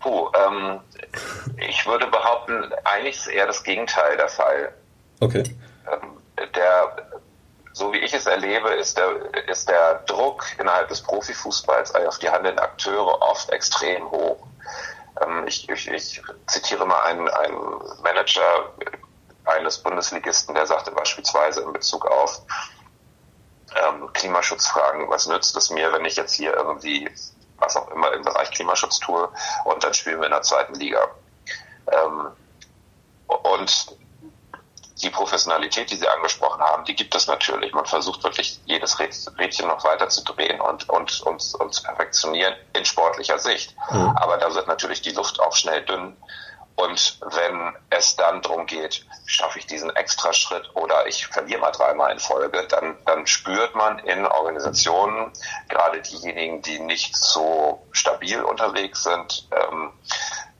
Puh, 0.00 0.28
ähm, 0.34 0.80
ich 1.68 1.86
würde 1.86 2.06
behaupten, 2.06 2.72
eigentlich 2.84 3.16
ist 3.16 3.28
eher 3.28 3.46
das 3.46 3.62
Gegenteil 3.62 4.16
der 4.16 4.28
Fall. 4.28 4.72
Okay. 5.20 5.44
Ähm, 5.92 6.48
der, 6.54 6.96
so 7.72 7.92
wie 7.92 7.98
ich 7.98 8.12
es 8.12 8.26
erlebe, 8.26 8.70
ist 8.70 8.98
der, 8.98 9.08
ist 9.48 9.68
der 9.68 10.02
Druck 10.06 10.44
innerhalb 10.58 10.88
des 10.88 11.00
Profifußballs 11.02 11.94
auf 11.94 12.18
die 12.18 12.28
handelnden 12.28 12.60
Akteure 12.60 13.20
oft 13.22 13.50
extrem 13.50 14.10
hoch. 14.10 14.38
Ähm, 15.20 15.44
ich, 15.46 15.68
ich, 15.68 15.88
ich 15.88 16.22
zitiere 16.46 16.86
mal 16.86 17.02
einen, 17.02 17.28
einen 17.28 17.80
Manager 18.02 18.72
eines 19.44 19.78
Bundesligisten, 19.78 20.54
der 20.54 20.66
sagte 20.66 20.90
beispielsweise 20.92 21.62
in 21.62 21.72
Bezug 21.72 22.06
auf 22.06 22.42
ähm, 23.74 24.12
Klimaschutzfragen, 24.12 25.08
was 25.10 25.26
nützt 25.26 25.56
es 25.56 25.70
mir, 25.70 25.92
wenn 25.92 26.04
ich 26.04 26.16
jetzt 26.16 26.34
hier 26.34 26.54
irgendwie 26.54 27.10
was 27.62 27.76
auch 27.76 27.88
immer 27.90 28.12
im 28.12 28.22
Bereich 28.22 28.50
Klimaschutz 28.50 28.98
tue 28.98 29.28
und 29.64 29.84
dann 29.84 29.94
spielen 29.94 30.18
wir 30.18 30.26
in 30.26 30.32
der 30.32 30.42
zweiten 30.42 30.74
Liga. 30.74 31.08
Ähm, 31.90 32.28
und 33.26 33.96
die 35.02 35.10
Professionalität, 35.10 35.90
die 35.90 35.96
Sie 35.96 36.08
angesprochen 36.08 36.60
haben, 36.60 36.84
die 36.84 36.94
gibt 36.94 37.14
es 37.14 37.26
natürlich. 37.26 37.72
Man 37.72 37.86
versucht 37.86 38.22
wirklich 38.22 38.60
jedes 38.66 38.98
Rädchen 38.98 39.66
noch 39.66 39.84
weiter 39.84 40.08
zu 40.08 40.22
drehen 40.22 40.60
und, 40.60 40.88
und, 40.88 41.20
und, 41.22 41.54
und 41.54 41.74
zu 41.74 41.82
perfektionieren 41.82 42.54
in 42.74 42.84
sportlicher 42.84 43.38
Sicht. 43.38 43.74
Mhm. 43.90 44.16
Aber 44.16 44.36
da 44.36 44.54
wird 44.54 44.68
natürlich 44.68 45.02
die 45.02 45.10
Luft 45.10 45.40
auch 45.40 45.56
schnell 45.56 45.84
dünn. 45.84 46.16
Und 46.76 47.20
wenn 47.20 47.76
es 47.90 48.16
dann 48.16 48.42
darum 48.42 48.66
geht, 48.66 49.04
schaffe 49.26 49.58
ich 49.58 49.66
diesen 49.66 49.94
extra 49.94 50.32
Schritt 50.32 50.70
oder 50.74 51.06
ich 51.06 51.26
verliere 51.26 51.60
mal 51.60 51.70
dreimal 51.70 52.12
in 52.12 52.18
Folge, 52.18 52.66
dann, 52.66 52.96
dann 53.04 53.26
spürt 53.26 53.74
man 53.74 53.98
in 54.00 54.26
Organisationen, 54.26 55.32
gerade 55.68 56.00
diejenigen, 56.00 56.62
die 56.62 56.80
nicht 56.80 57.16
so 57.16 57.86
stabil 57.92 58.42
unterwegs 58.42 59.02
sind, 59.04 59.48
ähm, 59.52 59.92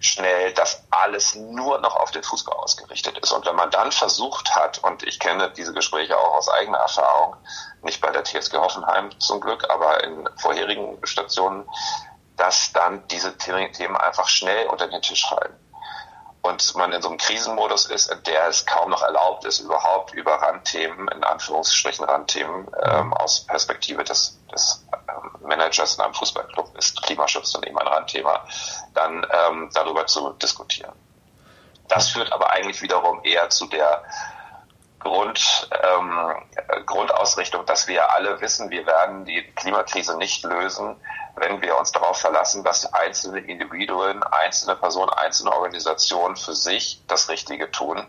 schnell, 0.01 0.53
dass 0.55 0.85
alles 0.91 1.35
nur 1.35 1.79
noch 1.79 1.97
auf 1.97 2.11
den 2.11 2.23
Fußball 2.23 2.57
ausgerichtet 2.57 3.19
ist. 3.19 3.33
Und 3.33 3.47
wenn 3.47 3.57
man 3.57 3.71
dann 3.71 3.93
versucht 3.93 4.55
hat, 4.55 4.79
und 4.79 5.05
ich 5.05 5.19
kenne 5.19 5.51
diese 5.51 5.73
Gespräche 5.73 6.19
auch 6.19 6.35
aus 6.35 6.49
eigener 6.49 6.79
Erfahrung, 6.79 7.37
nicht 7.83 8.01
bei 8.01 8.11
der 8.11 8.25
TSG 8.25 8.57
Hoffenheim 8.57 9.19
zum 9.21 9.41
Glück, 9.41 9.71
aber 9.71 10.03
in 10.05 10.29
vorherigen 10.37 10.99
Stationen, 11.05 11.69
dass 12.37 12.73
dann 12.73 13.07
diese 13.09 13.37
Themen 13.39 13.97
einfach 13.97 14.29
schnell 14.29 14.67
unter 14.67 14.89
den 14.89 15.03
Tisch 15.03 15.27
fallen. 15.27 15.55
Und 16.43 16.75
man 16.75 16.93
in 16.93 17.01
so 17.01 17.09
einem 17.09 17.19
Krisenmodus 17.19 17.87
ist, 17.87 18.11
in 18.11 18.21
der 18.25 18.49
es 18.49 18.67
kaum 18.67 18.91
noch 18.91 19.03
erlaubt 19.03 19.45
ist, 19.45 19.61
überhaupt 19.61 20.13
über 20.13 20.35
Randthemen, 20.35 21.07
in 21.09 21.23
Anführungsstrichen 21.23 22.05
Randthemen, 22.05 22.69
ähm, 22.83 23.15
aus 23.15 23.47
Perspektive 23.47 24.03
des, 24.03 24.41
des 24.53 24.85
Managers 25.41 25.95
in 25.95 26.03
einem 26.03 26.15
Fußballclub 26.15 26.77
ist 26.77 27.01
Klimaschutz 27.03 27.53
dann 27.53 27.63
eben 27.63 27.79
ein 27.79 27.87
Randthema, 27.87 28.45
dann 28.95 29.25
ähm, 29.31 29.71
darüber 29.73 30.07
zu 30.07 30.33
diskutieren. 30.35 30.93
Das 31.89 32.09
führt 32.09 32.33
aber 32.33 32.51
eigentlich 32.51 32.83
wiederum 32.83 33.21
eher 33.23 33.51
zu 33.51 33.67
der 33.67 34.03
Grund, 35.03 35.69
ähm, 35.83 36.37
Grundausrichtung, 36.87 37.67
dass 37.67 37.89
wir 37.89 38.13
alle 38.13 38.41
wissen, 38.41 38.71
wir 38.71 38.87
werden 38.87 39.25
die 39.25 39.43
Klimakrise 39.55 40.17
nicht 40.17 40.45
lösen, 40.45 40.97
wenn 41.37 41.61
wir 41.63 41.77
uns 41.77 41.93
darauf 41.93 42.19
verlassen, 42.19 42.63
dass 42.63 42.93
einzelne 42.93 43.41
Individuen, 43.41 44.23
einzelne 44.23 44.77
Personen, 44.77 45.11
einzelne 45.11 45.53
Organisationen 45.53 46.37
für 46.37 46.55
sich 46.55 47.03
das 47.09 47.29
Richtige 47.29 47.71
tun, 47.71 48.07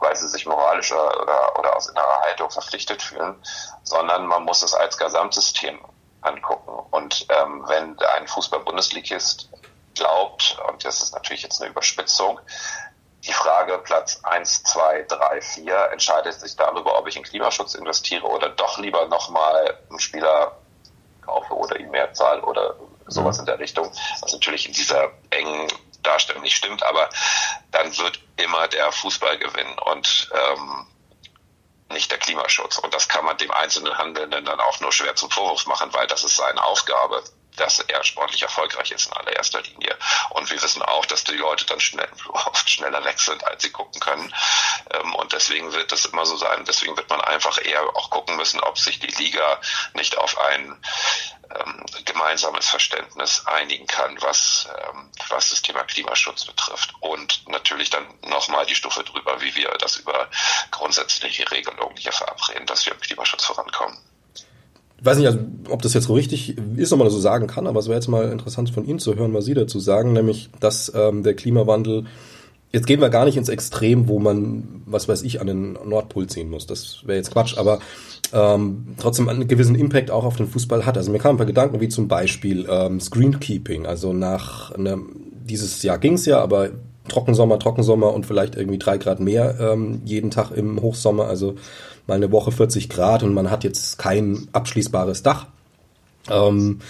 weil 0.00 0.14
sie 0.16 0.28
sich 0.28 0.44
moralischer 0.44 1.20
oder, 1.22 1.58
oder 1.58 1.76
aus 1.76 1.88
innerer 1.88 2.20
Haltung 2.22 2.50
verpflichtet 2.50 3.02
fühlen, 3.02 3.36
sondern 3.82 4.26
man 4.26 4.44
muss 4.44 4.62
es 4.62 4.74
als 4.74 4.98
Gesamtsystem 4.98 5.78
angucken. 6.20 6.86
Und 6.90 7.26
ähm, 7.30 7.64
wenn 7.68 7.98
ein 8.16 8.26
Fußball-Bundesligist 8.26 9.48
glaubt, 9.94 10.58
und 10.68 10.84
das 10.84 11.00
ist 11.00 11.14
natürlich 11.14 11.42
jetzt 11.42 11.60
eine 11.62 11.70
Überspitzung, 11.70 12.40
die 13.26 13.32
Frage 13.32 13.78
Platz 13.78 14.20
1, 14.22 14.64
2, 14.64 15.02
3, 15.08 15.40
4 15.40 15.88
entscheidet 15.92 16.34
sich 16.34 16.56
darüber, 16.56 16.98
ob 16.98 17.08
ich 17.08 17.16
in 17.16 17.22
Klimaschutz 17.22 17.74
investiere 17.74 18.26
oder 18.26 18.50
doch 18.50 18.78
lieber 18.78 19.06
nochmal 19.06 19.78
einen 19.88 19.98
Spieler 19.98 20.56
kaufe 21.24 21.54
oder 21.54 21.78
ihm 21.80 21.90
mehr 21.90 22.12
zahle 22.12 22.42
oder 22.42 22.76
sowas 23.06 23.36
mhm. 23.36 23.40
in 23.40 23.46
der 23.46 23.58
Richtung, 23.58 23.90
was 24.20 24.32
natürlich 24.32 24.66
in 24.66 24.74
dieser 24.74 25.10
engen 25.30 25.68
Darstellung 26.02 26.42
nicht 26.42 26.56
stimmt, 26.56 26.82
aber 26.82 27.08
dann 27.70 27.96
wird 27.96 28.20
immer 28.36 28.68
der 28.68 28.92
Fußball 28.92 29.38
gewinnen 29.38 29.78
und 29.78 30.30
ähm, 30.32 30.86
nicht 31.90 32.10
der 32.10 32.18
Klimaschutz. 32.18 32.78
Und 32.78 32.92
das 32.92 33.08
kann 33.08 33.24
man 33.24 33.38
dem 33.38 33.50
einzelnen 33.50 33.96
Handelnden 33.96 34.44
dann 34.44 34.60
auch 34.60 34.80
nur 34.80 34.92
schwer 34.92 35.14
zum 35.16 35.30
Vorwurf 35.30 35.66
machen, 35.66 35.92
weil 35.94 36.06
das 36.06 36.24
ist 36.24 36.36
seine 36.36 36.62
Aufgabe, 36.62 37.22
dass 37.56 37.78
er 37.80 38.02
sportlich 38.04 38.42
erfolgreich 38.42 38.90
ist 38.90 39.06
in 39.06 39.12
allererster 39.12 39.62
Linie. 39.62 39.96
Und 40.30 40.50
wir 40.50 40.62
wissen 40.62 40.82
auch, 40.82 41.06
dass 41.06 41.24
die 41.24 41.36
Leute 41.36 41.64
dann 41.66 41.80
schnell, 41.80 42.08
oft 42.28 42.68
schneller 42.68 43.04
weg 43.04 43.18
sind, 43.20 43.44
als 43.46 43.62
sie 43.62 43.70
gucken 43.70 44.00
können. 44.00 44.34
Ähm, 44.90 45.14
und 45.14 45.32
deswegen 45.32 45.72
wird 45.72 45.92
das 45.92 46.04
immer 46.06 46.26
so 46.26 46.36
sein. 46.36 46.64
Deswegen 46.66 46.96
wird 46.96 47.08
man 47.10 47.20
einfach 47.20 47.58
eher 47.62 47.82
auch 47.96 48.10
gucken 48.10 48.36
müssen, 48.36 48.60
ob 48.60 48.78
sich 48.78 48.98
die 48.98 49.22
Liga 49.22 49.60
nicht 49.94 50.18
auf 50.18 50.38
ein 50.38 50.80
ähm, 51.54 51.86
gemeinsames 52.04 52.68
Verständnis 52.68 53.46
einigen 53.46 53.86
kann, 53.86 54.20
was, 54.22 54.68
ähm, 54.76 55.10
was 55.28 55.50
das 55.50 55.62
Thema 55.62 55.84
Klimaschutz 55.84 56.44
betrifft. 56.44 56.94
Und 57.00 57.48
natürlich 57.48 57.90
dann 57.90 58.06
nochmal 58.22 58.66
die 58.66 58.74
Stufe 58.74 59.04
drüber, 59.04 59.40
wie 59.40 59.54
wir 59.54 59.70
das 59.78 59.96
über 59.96 60.28
grundsätzliche 60.70 61.50
Regelungen 61.50 61.96
hier 61.96 62.12
verabreden, 62.12 62.66
dass 62.66 62.86
wir 62.86 62.92
im 62.92 63.00
Klimaschutz 63.00 63.44
vorankommen. 63.44 63.98
Ich 64.98 65.04
weiß 65.04 65.18
nicht, 65.18 65.26
also, 65.26 65.40
ob 65.68 65.82
das 65.82 65.92
jetzt 65.94 66.04
so 66.04 66.14
richtig 66.14 66.56
ist, 66.76 66.92
ob 66.92 66.98
man 66.98 67.06
das 67.06 67.14
so 67.14 67.20
sagen 67.20 67.46
kann, 67.46 67.66
aber 67.66 67.80
es 67.80 67.86
wäre 67.86 67.96
jetzt 67.96 68.08
mal 68.08 68.30
interessant 68.30 68.70
von 68.70 68.86
Ihnen 68.86 68.98
zu 68.98 69.16
hören, 69.16 69.34
was 69.34 69.44
Sie 69.44 69.54
dazu 69.54 69.78
sagen, 69.78 70.12
nämlich, 70.12 70.50
dass 70.60 70.92
ähm, 70.94 71.22
der 71.22 71.34
Klimawandel 71.34 72.04
Jetzt 72.74 72.88
gehen 72.88 73.00
wir 73.00 73.08
gar 73.08 73.24
nicht 73.24 73.36
ins 73.36 73.48
Extrem, 73.48 74.08
wo 74.08 74.18
man, 74.18 74.82
was 74.84 75.06
weiß 75.06 75.22
ich, 75.22 75.40
an 75.40 75.46
den 75.46 75.74
Nordpol 75.74 76.26
ziehen 76.26 76.50
muss. 76.50 76.66
Das 76.66 77.06
wäre 77.06 77.16
jetzt 77.16 77.30
Quatsch, 77.30 77.56
aber 77.56 77.78
ähm, 78.32 78.96
trotzdem 78.98 79.28
einen 79.28 79.46
gewissen 79.46 79.76
Impact 79.76 80.10
auch 80.10 80.24
auf 80.24 80.34
den 80.34 80.48
Fußball 80.48 80.84
hat. 80.84 80.96
Also 80.96 81.12
mir 81.12 81.20
kamen 81.20 81.34
ein 81.34 81.36
paar 81.36 81.46
Gedanken, 81.46 81.80
wie 81.80 81.88
zum 81.88 82.08
Beispiel 82.08 82.66
ähm, 82.68 82.98
Screenkeeping. 82.98 83.86
Also 83.86 84.12
nach 84.12 84.72
einem, 84.72 85.08
dieses 85.44 85.84
Jahr 85.84 85.98
ging's 85.98 86.26
ja, 86.26 86.40
aber 86.40 86.70
Trockensommer, 87.08 87.58
Trockensommer 87.58 88.12
und 88.12 88.26
vielleicht 88.26 88.56
irgendwie 88.56 88.78
drei 88.78 88.98
Grad 88.98 89.20
mehr 89.20 89.58
ähm, 89.60 90.00
jeden 90.04 90.30
Tag 90.30 90.50
im 90.50 90.80
Hochsommer. 90.80 91.26
Also 91.26 91.54
mal 92.06 92.14
eine 92.14 92.32
Woche 92.32 92.52
40 92.52 92.88
Grad 92.88 93.22
und 93.22 93.34
man 93.34 93.50
hat 93.50 93.64
jetzt 93.64 93.98
kein 93.98 94.48
abschließbares 94.52 95.22
Dach. 95.22 95.46
Ähm, 96.30 96.80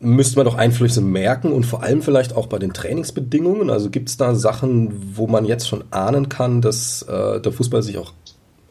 müsste 0.00 0.36
man 0.36 0.46
doch 0.46 0.56
Einflüsse 0.56 1.00
merken 1.00 1.52
und 1.52 1.64
vor 1.64 1.82
allem 1.82 2.02
vielleicht 2.02 2.34
auch 2.34 2.46
bei 2.46 2.58
den 2.58 2.72
Trainingsbedingungen. 2.72 3.70
Also 3.70 3.90
gibt 3.90 4.08
es 4.08 4.16
da 4.16 4.34
Sachen, 4.34 5.16
wo 5.16 5.26
man 5.26 5.44
jetzt 5.44 5.68
schon 5.68 5.84
ahnen 5.90 6.28
kann, 6.28 6.60
dass 6.60 7.02
äh, 7.02 7.40
der 7.40 7.52
Fußball 7.52 7.82
sich 7.82 7.98
auch 7.98 8.12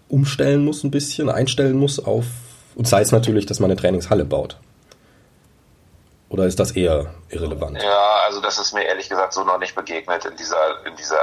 umstellen 0.10 0.66
muss 0.66 0.84
ein 0.84 0.92
bisschen, 0.92 1.30
einstellen 1.30 1.78
muss 1.78 2.00
auf, 2.04 2.26
und 2.76 2.88
sei 2.88 3.02
es 3.02 3.12
natürlich, 3.12 3.46
dass 3.46 3.60
man 3.60 3.72
eine 3.72 3.80
Trainingshalle 3.80 4.26
baut. 4.26 4.58
Oder 6.32 6.46
ist 6.46 6.60
das 6.60 6.72
eher 6.72 7.14
irrelevant? 7.30 7.82
Ja, 7.82 8.24
also 8.26 8.40
das 8.40 8.58
ist 8.58 8.74
mir 8.74 8.84
ehrlich 8.84 9.10
gesagt 9.10 9.34
so 9.34 9.44
noch 9.44 9.58
nicht 9.58 9.76
begegnet 9.76 10.26
in 10.26 10.36
dieser, 10.38 10.86
in 10.86 10.96
dieser 10.96 11.20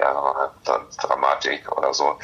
ja, 0.00 0.50
Dramatik 1.02 1.70
oder 1.76 1.92
so. 1.92 2.16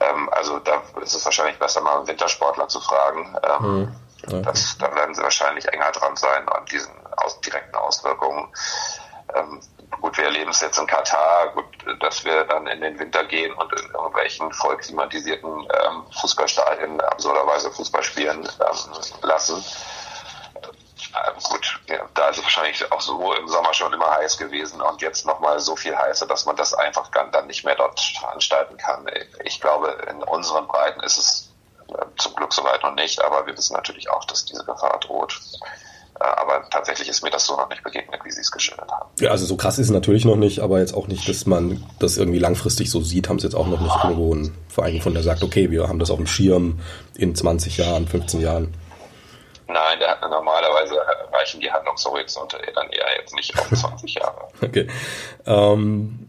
Ähm, 0.00 0.28
also 0.30 0.60
da 0.60 0.82
ist 1.02 1.14
es 1.14 1.24
wahrscheinlich 1.24 1.58
besser, 1.58 1.80
mal 1.80 1.98
einen 1.98 2.06
Wintersportler 2.06 2.68
zu 2.68 2.80
fragen. 2.80 3.36
Ähm, 3.42 3.64
hm 3.64 3.94
Okay. 4.26 4.42
Das, 4.42 4.76
da 4.78 4.94
werden 4.94 5.14
sie 5.14 5.22
wahrscheinlich 5.22 5.66
enger 5.68 5.90
dran 5.92 6.16
sein 6.16 6.48
an 6.48 6.64
diesen 6.66 6.92
aus, 7.16 7.40
direkten 7.40 7.74
Auswirkungen. 7.76 8.48
Ähm, 9.34 9.60
gut, 10.00 10.16
wir 10.18 10.24
erleben 10.24 10.50
es 10.50 10.60
jetzt 10.60 10.78
in 10.78 10.86
Katar, 10.86 11.52
gut, 11.54 11.64
dass 12.00 12.24
wir 12.24 12.44
dann 12.44 12.66
in 12.66 12.80
den 12.80 12.98
Winter 12.98 13.24
gehen 13.24 13.52
und 13.54 13.72
in 13.72 13.90
irgendwelchen 13.90 14.52
voll 14.52 14.76
klimatisierten 14.76 15.50
ähm, 15.50 16.04
Fußballstadien 16.20 17.00
absurderweise 17.00 17.70
Fußball 17.70 18.02
spielen 18.02 18.40
ähm, 18.40 19.02
lassen. 19.22 19.64
Äh, 21.14 21.32
gut, 21.42 21.80
ja, 21.88 21.98
da 22.14 22.28
ist 22.28 22.38
es 22.38 22.44
wahrscheinlich 22.44 22.92
auch 22.92 23.00
so 23.00 23.34
im 23.34 23.48
Sommer 23.48 23.72
schon 23.74 23.92
immer 23.92 24.10
heiß 24.16 24.38
gewesen 24.38 24.80
und 24.80 25.02
jetzt 25.02 25.26
nochmal 25.26 25.60
so 25.60 25.76
viel 25.76 25.96
heißer, 25.96 26.26
dass 26.26 26.46
man 26.46 26.56
das 26.56 26.74
einfach 26.74 27.08
dann 27.10 27.46
nicht 27.46 27.64
mehr 27.64 27.76
dort 27.76 28.00
veranstalten 28.00 28.76
kann. 28.76 29.06
Ich 29.44 29.60
glaube, 29.60 29.96
in 30.10 30.22
unseren 30.22 30.66
Breiten 30.66 31.00
ist 31.00 31.18
es 31.18 31.50
zum 32.18 32.34
Glück 32.34 32.52
soweit 32.52 32.82
noch 32.82 32.94
nicht, 32.94 33.22
aber 33.22 33.46
wir 33.46 33.56
wissen 33.56 33.74
natürlich 33.74 34.10
auch, 34.10 34.24
dass 34.24 34.44
diese 34.44 34.64
Gefahr 34.64 34.98
droht. 35.00 35.40
Äh, 36.20 36.24
aber 36.24 36.68
tatsächlich 36.70 37.08
ist 37.08 37.22
mir 37.22 37.30
das 37.30 37.46
so 37.46 37.56
noch 37.56 37.68
nicht 37.68 37.82
begegnet, 37.82 38.20
wie 38.24 38.30
Sie 38.30 38.40
es 38.40 38.52
geschildert 38.52 38.90
haben. 38.90 39.08
Ja, 39.18 39.30
also 39.30 39.46
so 39.46 39.56
krass 39.56 39.78
ist 39.78 39.86
es 39.86 39.92
natürlich 39.92 40.24
noch 40.24 40.36
nicht, 40.36 40.60
aber 40.60 40.80
jetzt 40.80 40.94
auch 40.94 41.08
nicht, 41.08 41.28
dass 41.28 41.46
man 41.46 41.84
das 41.98 42.16
irgendwie 42.16 42.38
langfristig 42.38 42.90
so 42.90 43.00
sieht, 43.00 43.28
haben 43.28 43.38
sie 43.38 43.46
jetzt 43.46 43.54
auch 43.54 43.66
noch 43.66 43.80
nicht 43.80 43.96
irgendwo 44.04 44.32
einen 44.32 44.56
Verein 44.68 44.94
gefunden, 44.94 45.14
der 45.14 45.24
sagt, 45.24 45.42
okay, 45.42 45.70
wir 45.70 45.88
haben 45.88 45.98
das 45.98 46.10
auf 46.10 46.18
dem 46.18 46.26
Schirm 46.26 46.80
in 47.16 47.34
20 47.34 47.78
Jahren, 47.78 48.06
15 48.06 48.40
Jahren. 48.40 48.74
Nein, 49.72 49.98
der 49.98 50.10
hat 50.10 50.20
normalerweise 50.22 50.94
reichen 51.32 51.60
die 51.60 51.70
Handlungshorizonte 51.70 52.58
dann 52.74 52.88
eher 52.90 53.06
jetzt 53.20 53.34
nicht 53.34 53.56
auf 53.58 53.68
20 53.68 54.14
Jahre. 54.14 54.48
Okay. 54.62 54.86
Ähm, 55.46 56.28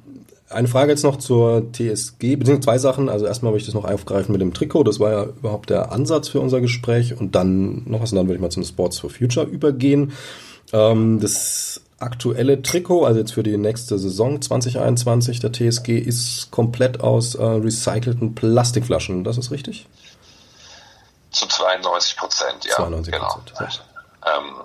eine 0.49 0.67
Frage 0.67 0.91
jetzt 0.91 1.03
noch 1.03 1.17
zur 1.17 1.71
TSG, 1.71 2.35
beziehungsweise 2.35 2.59
zwei 2.59 2.77
Sachen. 2.77 3.09
Also 3.09 3.25
erstmal 3.25 3.51
möchte 3.51 3.69
ich 3.69 3.73
das 3.73 3.81
noch 3.81 3.89
aufgreifen 3.89 4.31
mit 4.31 4.41
dem 4.41 4.53
Trikot. 4.53 4.83
Das 4.83 4.99
war 4.99 5.11
ja 5.11 5.23
überhaupt 5.23 5.69
der 5.69 5.91
Ansatz 5.91 6.29
für 6.29 6.39
unser 6.39 6.61
Gespräch. 6.61 7.19
Und 7.19 7.35
dann 7.35 7.83
noch 7.85 8.01
was, 8.01 8.11
und 8.11 8.17
dann 8.17 8.27
würde 8.27 8.35
ich 8.35 8.41
mal 8.41 8.49
zum 8.49 8.63
Sports 8.63 8.99
for 8.99 9.09
Future 9.09 9.45
übergehen. 9.45 10.13
Ähm, 10.73 11.19
das 11.19 11.81
aktuelle 11.99 12.61
Trikot, 12.61 13.05
also 13.05 13.19
jetzt 13.19 13.33
für 13.33 13.43
die 13.43 13.57
nächste 13.57 13.97
Saison 13.97 14.41
2021 14.41 15.39
der 15.39 15.51
TSG, 15.51 15.97
ist 15.97 16.51
komplett 16.51 17.01
aus 17.01 17.35
äh, 17.35 17.43
recycelten 17.43 18.35
Plastikflaschen. 18.35 19.23
Das 19.23 19.37
ist 19.37 19.51
richtig? 19.51 19.87
Zu 21.31 21.47
92 21.47 22.17
Prozent, 22.17 22.65
ja. 22.65 22.75
92 22.75 23.13
Prozent. 23.13 23.83
Genau. 24.21 24.37
Ähm, 24.37 24.61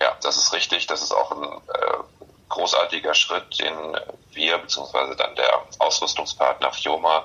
ja, 0.00 0.16
das 0.22 0.36
ist 0.36 0.52
richtig. 0.52 0.86
Das 0.86 1.02
ist 1.02 1.12
auch 1.12 1.30
ein 1.32 1.42
äh, 1.44 1.96
großartiger 2.48 3.14
Schritt, 3.14 3.58
den 3.58 3.96
wir 4.32 4.58
bzw. 4.58 5.14
dann 5.16 5.34
der 5.36 5.62
Ausrüstungspartner 5.78 6.72
Fioma 6.72 7.24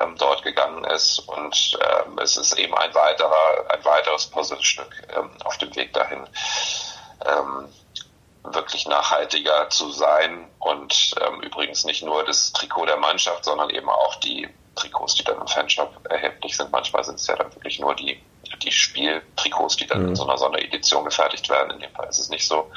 ähm, 0.00 0.16
dort 0.18 0.42
gegangen 0.42 0.84
ist. 0.84 1.20
Und 1.20 1.78
ähm, 1.80 2.18
es 2.18 2.36
ist 2.36 2.58
eben 2.58 2.74
ein 2.74 2.94
weiterer, 2.94 3.70
ein 3.70 3.84
weiteres 3.84 4.26
Puzzlestück 4.26 5.08
ähm, 5.16 5.30
auf 5.44 5.58
dem 5.58 5.74
Weg 5.76 5.92
dahin, 5.92 6.26
ähm, 7.26 7.68
wirklich 8.44 8.86
nachhaltiger 8.86 9.68
zu 9.70 9.90
sein. 9.90 10.48
Und 10.58 11.14
ähm, 11.20 11.40
übrigens 11.42 11.84
nicht 11.84 12.02
nur 12.02 12.24
das 12.24 12.52
Trikot 12.52 12.86
der 12.86 12.96
Mannschaft, 12.96 13.44
sondern 13.44 13.70
eben 13.70 13.88
auch 13.88 14.16
die 14.16 14.48
Trikots, 14.80 15.14
die 15.14 15.24
dann 15.24 15.40
im 15.40 15.46
Fanshop 15.46 16.06
erhältlich 16.08 16.56
sind. 16.56 16.72
Manchmal 16.72 17.04
sind 17.04 17.16
es 17.16 17.26
ja 17.26 17.36
dann 17.36 17.54
wirklich 17.54 17.78
nur 17.80 17.94
die, 17.94 18.18
die 18.62 18.72
Spieltrikots, 18.72 19.76
die 19.76 19.86
dann 19.86 20.02
mhm. 20.02 20.08
in 20.08 20.16
so 20.16 20.24
einer 20.24 20.38
Sonderedition 20.38 21.04
gefertigt 21.04 21.48
werden. 21.48 21.72
In 21.72 21.80
dem 21.80 21.90
Fall 21.92 22.08
ist 22.08 22.18
es 22.18 22.28
nicht 22.30 22.46
so. 22.46 22.70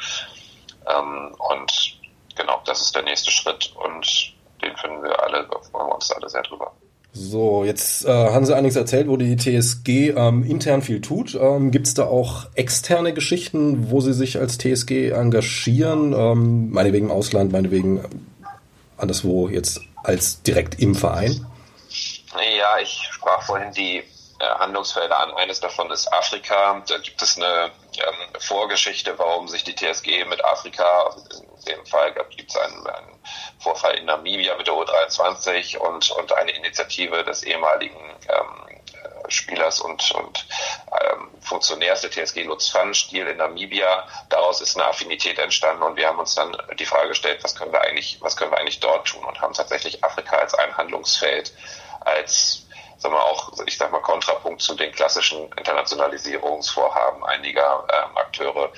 Ähm, 0.87 1.35
und 1.37 1.97
genau, 2.35 2.61
das 2.65 2.81
ist 2.81 2.95
der 2.95 3.03
nächste 3.03 3.31
Schritt 3.31 3.73
und 3.75 4.33
den 4.61 4.75
finden 4.77 5.03
wir 5.03 5.21
alle, 5.23 5.47
freuen 5.71 5.87
wir 5.87 5.95
uns 5.95 6.11
alle 6.11 6.29
sehr 6.29 6.43
drüber. 6.43 6.71
So, 7.15 7.63
jetzt 7.63 8.05
äh, 8.05 8.09
haben 8.09 8.43
Sie 8.43 8.55
einiges 8.55 8.75
erzählt, 8.75 9.07
wo 9.07 9.17
die 9.17 9.37
TSG 9.37 10.15
ähm, 10.17 10.43
intern 10.43 10.81
viel 10.81 10.99
tut. 10.99 11.35
Ähm, 11.39 11.69
Gibt 11.69 11.85
es 11.85 11.93
da 11.93 12.05
auch 12.05 12.47
externe 12.55 13.13
Geschichten, 13.13 13.91
wo 13.91 14.01
Sie 14.01 14.13
sich 14.13 14.39
als 14.39 14.57
TSG 14.57 15.11
engagieren? 15.11 16.13
Ähm, 16.13 16.71
meinetwegen 16.71 17.07
im 17.07 17.11
Ausland, 17.11 17.51
meinetwegen 17.51 18.03
anderswo 18.97 19.47
jetzt 19.47 19.81
als 20.03 20.41
direkt 20.41 20.79
im 20.79 20.95
Verein? 20.95 21.45
Ich 22.79 23.09
sprach 23.11 23.41
vorhin 23.43 23.71
die 23.73 24.03
äh, 24.43 24.45
Handlungsfelder 24.59 25.17
an. 25.19 25.33
Eines 25.35 25.59
davon 25.59 25.91
ist 25.91 26.11
Afrika. 26.11 26.81
Da 26.87 26.97
gibt 26.97 27.21
es 27.21 27.37
eine 27.37 27.71
ähm, 27.97 28.39
Vorgeschichte, 28.39 29.17
warum 29.17 29.47
sich 29.47 29.63
die 29.63 29.75
TSG 29.75 30.25
mit 30.25 30.43
Afrika, 30.43 31.15
in 31.31 31.65
dem 31.65 31.85
Fall 31.85 32.13
gibt 32.35 32.49
es 32.49 32.57
einen, 32.57 32.87
einen, 32.87 33.19
Vorfall 33.59 33.95
in 33.95 34.05
Namibia 34.05 34.57
mit 34.57 34.67
der 34.67 34.73
U23 34.73 35.77
und, 35.77 36.11
und 36.11 36.33
eine 36.33 36.51
Initiative 36.51 37.23
des 37.23 37.43
ehemaligen 37.43 37.95
ähm, 38.27 38.67
äh, 38.67 39.31
Spielers 39.31 39.79
und, 39.79 40.11
und 40.11 40.45
ähm, 40.91 41.29
Funktionärs 41.39 42.01
der 42.01 42.11
TSG 42.11 42.43
Lutz 42.43 42.69
Pfannenstiel 42.69 43.27
in 43.27 43.37
Namibia. 43.37 44.05
Daraus 44.27 44.59
ist 44.59 44.75
eine 44.75 44.87
Affinität 44.87 45.39
entstanden 45.39 45.83
und 45.83 45.95
wir 45.95 46.07
haben 46.07 46.19
uns 46.19 46.35
dann 46.35 46.57
die 46.77 46.85
Frage 46.85 47.09
gestellt, 47.09 47.41
was 47.43 47.55
können 47.55 47.71
wir 47.71 47.79
eigentlich, 47.79 48.17
was 48.19 48.35
können 48.35 48.51
wir 48.51 48.57
eigentlich 48.57 48.81
dort 48.81 49.07
tun 49.07 49.23
und 49.23 49.39
haben 49.39 49.53
tatsächlich 49.53 50.03
Afrika 50.03 50.35
als 50.35 50.53
ein 50.55 50.75
Handlungsfeld, 50.75 51.53
als 52.01 52.62
sagen 53.03 53.15
wir 53.15 53.23
auch, 53.23 53.51
ich 53.65 53.77
sag 53.77 53.91
mal, 53.91 54.01
Kontrapunkt 54.01 54.61
zu 54.61 54.75
den 54.75 54.91
klassischen 54.93 55.51
Internationalisierungsvorhaben 55.57 57.23
einiger 57.25 57.85
ähm, 57.91 58.17
Akteure 58.17 58.71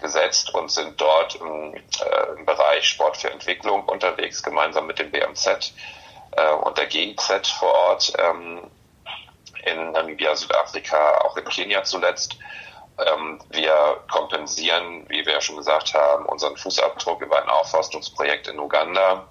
gesetzt 0.00 0.54
und 0.54 0.70
sind 0.70 1.00
dort 1.00 1.34
im, 1.36 1.74
äh, 1.74 2.38
im, 2.38 2.46
Bereich 2.46 2.88
Sport 2.88 3.16
für 3.16 3.30
Entwicklung 3.30 3.84
unterwegs, 3.86 4.42
gemeinsam 4.42 4.86
mit 4.86 4.98
dem 5.00 5.10
BMZ 5.10 5.74
äh, 6.36 6.52
und 6.52 6.78
der 6.78 6.86
GIZ 6.86 7.48
vor 7.58 7.74
Ort 7.74 8.12
ähm, 8.18 8.70
in 9.64 9.90
Namibia, 9.90 10.36
Südafrika, 10.36 11.18
auch 11.22 11.36
in 11.36 11.44
Kenia 11.44 11.82
zuletzt. 11.82 12.38
Ähm, 12.98 13.40
wir 13.50 14.04
kompensieren, 14.08 15.08
wie 15.08 15.26
wir 15.26 15.32
ja 15.32 15.40
schon 15.40 15.56
gesagt 15.56 15.94
haben, 15.94 16.26
unseren 16.26 16.56
Fußabdruck 16.56 17.22
über 17.22 17.42
ein 17.42 17.48
Aufforstungsprojekt 17.48 18.46
in 18.46 18.60
Uganda 18.60 19.26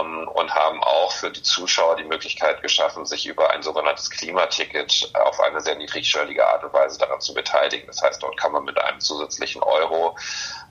und 0.00 0.54
haben 0.54 0.82
auch 0.82 1.12
für 1.12 1.30
die 1.30 1.42
Zuschauer 1.42 1.96
die 1.96 2.04
Möglichkeit 2.04 2.62
geschaffen, 2.62 3.06
sich 3.06 3.26
über 3.26 3.50
ein 3.50 3.62
sogenanntes 3.62 4.10
Klimaticket 4.10 5.10
auf 5.14 5.40
eine 5.40 5.60
sehr 5.60 5.76
niedrigschwellige 5.76 6.46
Art 6.46 6.64
und 6.64 6.72
Weise 6.72 6.98
daran 6.98 7.20
zu 7.20 7.34
beteiligen. 7.34 7.86
Das 7.86 8.02
heißt, 8.02 8.22
dort 8.22 8.36
kann 8.36 8.52
man 8.52 8.64
mit 8.64 8.78
einem 8.78 9.00
zusätzlichen 9.00 9.62
Euro 9.62 10.16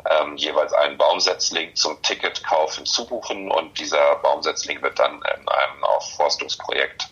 ähm, 0.09 0.35
jeweils 0.37 0.73
einen 0.73 0.97
Baumsetzling 0.97 1.75
zum 1.75 2.01
Ticketkauf 2.01 2.75
hinzubuchen 2.75 3.51
und 3.51 3.79
dieser 3.79 4.15
Baumsetzling 4.17 4.81
wird 4.81 4.99
dann 4.99 5.15
in 5.15 5.47
einem 5.47 5.83
Aufforstungsprojekt 5.83 7.09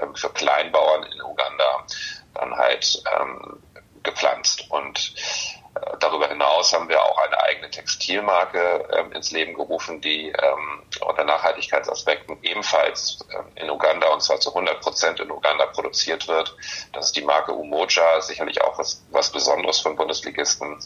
ähm, 0.00 0.14
für 0.14 0.30
Kleinbauern 0.30 1.04
in 1.04 1.22
Uganda 1.22 1.86
dann 2.34 2.56
halt 2.56 3.02
ähm, 3.18 3.62
gepflanzt. 4.02 4.64
Und 4.70 5.57
darüber 6.00 6.28
hinaus 6.28 6.72
haben 6.72 6.88
wir 6.88 7.02
auch 7.02 7.18
eine 7.18 7.42
eigene 7.42 7.70
Textilmarke 7.70 8.88
ähm, 8.92 9.12
ins 9.12 9.30
Leben 9.30 9.54
gerufen, 9.54 10.00
die 10.00 10.28
ähm, 10.28 10.82
unter 11.00 11.24
Nachhaltigkeitsaspekten 11.24 12.38
ebenfalls 12.42 13.18
ähm, 13.32 13.44
in 13.56 13.70
Uganda 13.70 14.08
und 14.08 14.22
zwar 14.22 14.40
zu 14.40 14.50
100 14.50 14.80
Prozent 14.80 15.20
in 15.20 15.30
Uganda 15.30 15.66
produziert 15.66 16.28
wird. 16.28 16.56
Das 16.92 17.06
ist 17.06 17.16
die 17.16 17.22
Marke 17.22 17.52
Umoja, 17.52 18.20
sicherlich 18.20 18.62
auch 18.62 18.78
was, 18.78 19.04
was 19.10 19.30
Besonderes 19.30 19.80
von 19.80 19.96
Bundesligisten, 19.96 20.78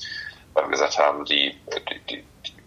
weil 0.55 0.65
wir 0.65 0.71
gesagt 0.71 0.99
haben, 0.99 1.25
die, 1.25 1.59
die, 1.89 2.01
die, 2.01 2.25
die 2.47 2.63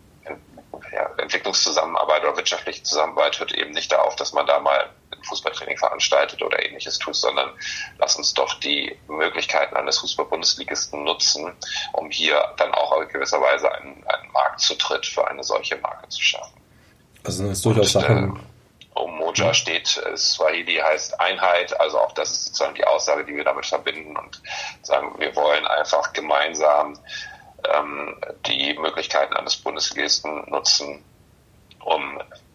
ja, 0.91 1.09
Entwicklungszusammenarbeit 1.17 2.23
oder 2.23 2.37
wirtschaftliche 2.37 2.83
Zusammenarbeit 2.83 3.39
hört 3.39 3.53
eben 3.53 3.71
nicht 3.71 3.91
darauf, 3.91 4.15
dass 4.15 4.33
man 4.33 4.45
da 4.45 4.59
mal 4.59 4.89
Fußballtraining 5.25 5.77
veranstaltet 5.77 6.41
oder 6.41 6.63
ähnliches 6.63 6.99
tut, 6.99 7.15
sondern 7.15 7.49
lass 7.97 8.15
uns 8.15 8.33
doch 8.33 8.59
die 8.59 8.97
Möglichkeiten 9.07 9.75
eines 9.75 9.99
Fußball-Bundesligisten 9.99 11.03
nutzen, 11.03 11.53
um 11.93 12.09
hier 12.09 12.41
dann 12.57 12.73
auch 12.73 13.01
in 13.01 13.07
gewisser 13.09 13.41
Weise 13.41 13.71
einen, 13.71 14.03
einen 14.07 14.31
Marktzutritt 14.31 15.05
für 15.05 15.27
eine 15.27 15.43
solche 15.43 15.77
Marke 15.77 16.07
zu 16.09 16.21
schaffen. 16.21 16.61
Also 17.23 17.43
das 17.43 17.57
ist 17.57 17.65
durchaus 17.65 17.91
Sachen. 17.91 18.35
Äh, 18.35 18.99
Umoja 18.99 19.53
steht, 19.53 19.97
äh, 19.97 20.15
Swahili 20.15 20.75
heißt 20.75 21.19
Einheit, 21.19 21.77
also 21.79 21.99
auch 21.99 22.13
das 22.13 22.31
ist 22.31 22.45
sozusagen 22.45 22.75
die 22.75 22.85
Aussage, 22.85 23.25
die 23.25 23.35
wir 23.35 23.43
damit 23.43 23.65
verbinden 23.65 24.15
und 24.15 24.41
sagen, 24.83 25.13
wir 25.17 25.35
wollen 25.35 25.65
einfach 25.67 26.13
gemeinsam 26.13 26.97
ähm, 27.73 28.15
die 28.45 28.73
Möglichkeiten 28.79 29.33
eines 29.33 29.57
Bundesligisten 29.57 30.49
nutzen, 30.49 31.03
um 31.85 32.01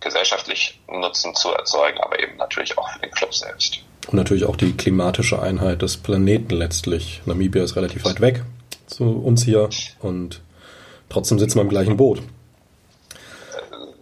gesellschaftlich 0.00 0.80
Nutzen 0.88 1.34
zu 1.34 1.50
erzeugen, 1.50 1.98
aber 2.00 2.20
eben 2.20 2.36
natürlich 2.36 2.76
auch 2.76 2.88
für 2.90 2.98
den 3.00 3.10
Club 3.10 3.32
selbst. 3.32 3.80
Und 4.08 4.14
natürlich 4.14 4.44
auch 4.44 4.56
die 4.56 4.72
klimatische 4.72 5.40
Einheit 5.40 5.82
des 5.82 5.96
Planeten 5.96 6.54
letztlich. 6.54 7.22
Namibia 7.26 7.62
ist 7.62 7.76
relativ 7.76 8.04
weit 8.04 8.20
weg 8.20 8.42
zu 8.86 9.04
uns 9.04 9.44
hier 9.44 9.68
und 10.00 10.42
trotzdem 11.08 11.38
sitzen 11.38 11.56
wir 11.56 11.62
im 11.62 11.68
gleichen 11.68 11.96
Boot. 11.96 12.22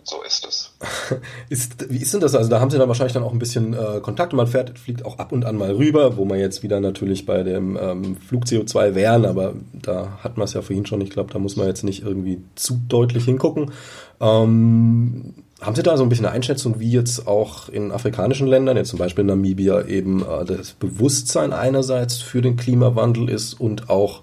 So 0.04 0.22
ist 0.22 0.46
es. 0.46 0.72
ist, 1.50 1.90
wie 1.90 1.98
ist 1.98 2.14
denn 2.14 2.20
das? 2.20 2.34
Also 2.34 2.48
da 2.48 2.60
haben 2.60 2.70
Sie 2.70 2.78
dann 2.78 2.88
wahrscheinlich 2.88 3.12
dann 3.12 3.22
auch 3.22 3.32
ein 3.32 3.38
bisschen 3.38 3.74
äh, 3.74 4.00
Kontakt 4.00 4.32
und 4.32 4.38
man 4.38 4.46
fährt, 4.46 4.78
fliegt 4.78 5.04
auch 5.04 5.18
ab 5.18 5.32
und 5.32 5.44
an 5.44 5.56
mal 5.56 5.72
rüber, 5.72 6.16
wo 6.16 6.24
man 6.24 6.38
jetzt 6.38 6.62
wieder 6.62 6.80
natürlich 6.80 7.26
bei 7.26 7.42
dem 7.42 7.76
ähm, 7.76 8.16
Flug 8.16 8.44
CO2 8.44 8.94
wären, 8.94 9.26
aber 9.26 9.52
da 9.74 10.18
hat 10.22 10.38
man 10.38 10.46
es 10.46 10.54
ja 10.54 10.62
vorhin 10.62 10.86
schon, 10.86 11.02
ich 11.02 11.10
glaube, 11.10 11.30
da 11.30 11.38
muss 11.38 11.56
man 11.56 11.66
jetzt 11.66 11.84
nicht 11.84 12.04
irgendwie 12.04 12.40
zu 12.54 12.80
deutlich 12.88 13.26
hingucken. 13.26 13.72
Ähm, 14.20 15.34
haben 15.60 15.74
Sie 15.74 15.82
da 15.82 15.96
so 15.96 16.04
ein 16.04 16.08
bisschen 16.08 16.26
eine 16.26 16.34
Einschätzung, 16.34 16.78
wie 16.78 16.92
jetzt 16.92 17.26
auch 17.26 17.68
in 17.68 17.90
afrikanischen 17.90 18.46
Ländern, 18.46 18.76
jetzt 18.76 18.90
zum 18.90 18.98
Beispiel 18.98 19.22
in 19.22 19.28
Namibia, 19.28 19.82
eben 19.82 20.22
äh, 20.22 20.44
das 20.44 20.72
Bewusstsein 20.72 21.52
einerseits 21.52 22.18
für 22.22 22.42
den 22.42 22.56
Klimawandel 22.56 23.28
ist 23.28 23.54
und 23.54 23.90
auch 23.90 24.22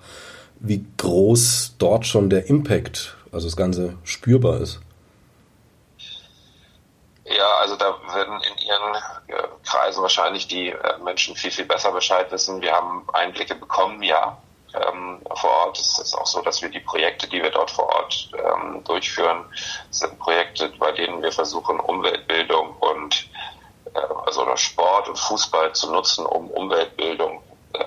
wie 0.60 0.86
groß 0.98 1.76
dort 1.78 2.06
schon 2.06 2.30
der 2.30 2.50
Impact, 2.50 3.18
also 3.32 3.48
das 3.48 3.58
Ganze 3.58 3.96
spürbar 4.04 4.62
ist? 4.62 4.80
Ja, 7.26 7.58
also 7.60 7.76
da 7.76 7.96
werden 8.14 8.36
in 8.36 8.66
Ihren 8.66 8.96
äh, 9.28 9.48
Kreisen 9.66 10.02
wahrscheinlich 10.02 10.48
die 10.48 10.70
äh, 10.70 10.78
Menschen 11.04 11.36
viel, 11.36 11.52
viel 11.52 11.66
besser 11.66 11.92
Bescheid 11.92 12.32
wissen. 12.32 12.62
Wir 12.62 12.72
haben 12.72 13.04
Einblicke 13.12 13.56
bekommen, 13.56 14.02
ja 14.04 14.38
ähm, 14.76 15.22
vor 15.36 15.50
Ort. 15.50 15.80
Es 15.80 16.00
ist 16.00 16.14
auch 16.14 16.26
so, 16.26 16.42
dass 16.42 16.62
wir 16.62 16.70
die 16.70 16.80
Projekte, 16.80 17.28
die 17.28 17.42
wir 17.42 17.52
dort 17.52 17.72
vor 17.72 17.88
Ort 17.88 18.30
ähm, 18.34 18.84
durchführen, 18.84 19.46
sind 19.90 20.18
Projekte, 20.20 20.70
bei 20.80 20.92
denen 20.92 21.22
wir 21.22 21.32
versuchen, 21.32 21.80
Umweltbildung 21.80 22.76
und 22.78 23.28
äh, 23.94 24.00
also 24.26 24.46
Sport 24.56 25.10
und 25.10 25.20
Fußball 25.20 25.74
zu 25.74 25.92
nutzen, 25.92 26.26
um 26.26 26.50
Umweltbildung 26.52 27.42
äh, 27.74 27.86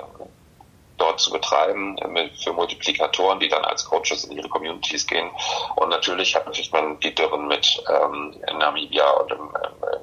dort 0.97 1.21
zu 1.21 1.31
betreiben 1.31 1.97
für 2.43 2.53
Multiplikatoren, 2.53 3.41
die 3.41 3.49
dann 3.49 3.65
als 3.65 3.85
Coaches 3.85 4.25
in 4.25 4.33
ihre 4.33 4.49
Communities 4.49 5.07
gehen. 5.07 5.31
Und 5.77 5.89
natürlich 5.91 6.35
hat 6.35 6.47
man 6.73 6.99
die 7.01 7.15
Dürren 7.15 7.47
mit 7.47 7.83
ähm, 7.89 8.35
in 8.49 8.59
Namibia 8.59 9.09
und 9.11 9.31
im, 9.31 9.51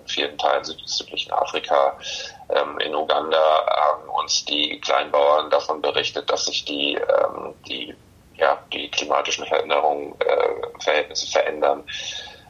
in 0.05 0.07
vielen 0.07 0.37
Teilen 0.37 0.63
südlichen 0.63 1.31
Afrika, 1.31 1.97
ähm, 2.49 2.79
in 2.79 2.95
Uganda 2.95 3.65
haben 3.67 4.09
uns 4.09 4.45
die 4.45 4.79
Kleinbauern 4.79 5.49
davon 5.49 5.81
berichtet, 5.81 6.29
dass 6.29 6.45
sich 6.45 6.63
die, 6.65 6.95
ähm, 6.95 7.55
die, 7.67 7.95
ja, 8.35 8.57
die 8.71 8.89
klimatischen 8.89 9.45
Veränderungen, 9.45 10.15
äh, 10.21 10.83
Verhältnisse 10.83 11.27
verändern. 11.31 11.83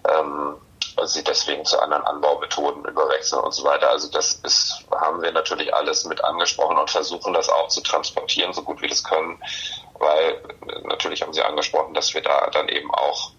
Ähm, 0.08 0.58
sie 1.04 1.24
deswegen 1.24 1.66
zu 1.66 1.78
anderen 1.80 2.04
Anbaumethoden 2.06 2.86
überwechseln 2.86 3.42
und 3.42 3.54
so 3.54 3.66
weiter. 3.66 3.90
Also 3.90 4.10
das 4.12 4.36
ist, 4.44 4.86
haben 4.92 5.22
wir 5.22 5.32
natürlich 5.34 5.74
alles 5.74 6.06
mit 6.06 6.24
angesprochen 6.24 6.78
und 6.78 6.90
versuchen 6.90 7.34
das 7.34 7.50
auch 7.50 7.68
zu 7.68 7.82
transportieren, 7.82 8.54
so 8.54 8.64
gut 8.64 8.82
wir 8.82 8.88
das 8.88 9.04
können, 9.04 9.38
weil 10.00 10.42
natürlich 10.84 11.22
haben 11.22 11.34
Sie 11.34 11.42
angesprochen, 11.42 11.94
dass 11.94 12.14
wir 12.14 12.22
da 12.22 12.50
dann 12.52 12.70
eben 12.70 12.94
auch 12.94 13.32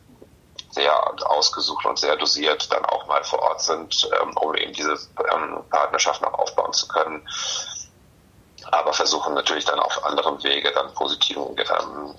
sehr 0.76 1.30
ausgesucht 1.30 1.86
und 1.86 1.98
sehr 1.98 2.16
dosiert 2.16 2.70
dann 2.70 2.84
auch 2.84 3.06
mal 3.06 3.24
vor 3.24 3.40
Ort 3.40 3.62
sind, 3.62 4.08
ähm, 4.22 4.36
um 4.36 4.54
eben 4.54 4.72
diese 4.72 4.92
ähm, 4.92 5.64
Partnerschaft 5.70 6.20
noch 6.22 6.34
aufbauen 6.34 6.72
zu 6.72 6.86
können. 6.86 7.26
Aber 8.70 8.92
versuchen 8.92 9.34
natürlich 9.34 9.64
dann 9.64 9.78
auf 9.78 10.04
anderem 10.04 10.42
Wege 10.42 10.70
dann 10.74 10.92
positiven 10.94 11.42
ähm, 11.56 12.14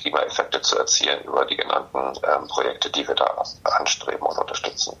Klimaeffekte 0.00 0.60
zu 0.60 0.78
erzielen 0.78 1.24
über 1.24 1.44
die 1.46 1.56
genannten 1.56 2.20
Projekte, 2.48 2.90
die 2.90 3.06
wir 3.08 3.14
da 3.14 3.24
anstreben 3.64 4.22
und 4.22 4.38
unterstützen. 4.38 4.96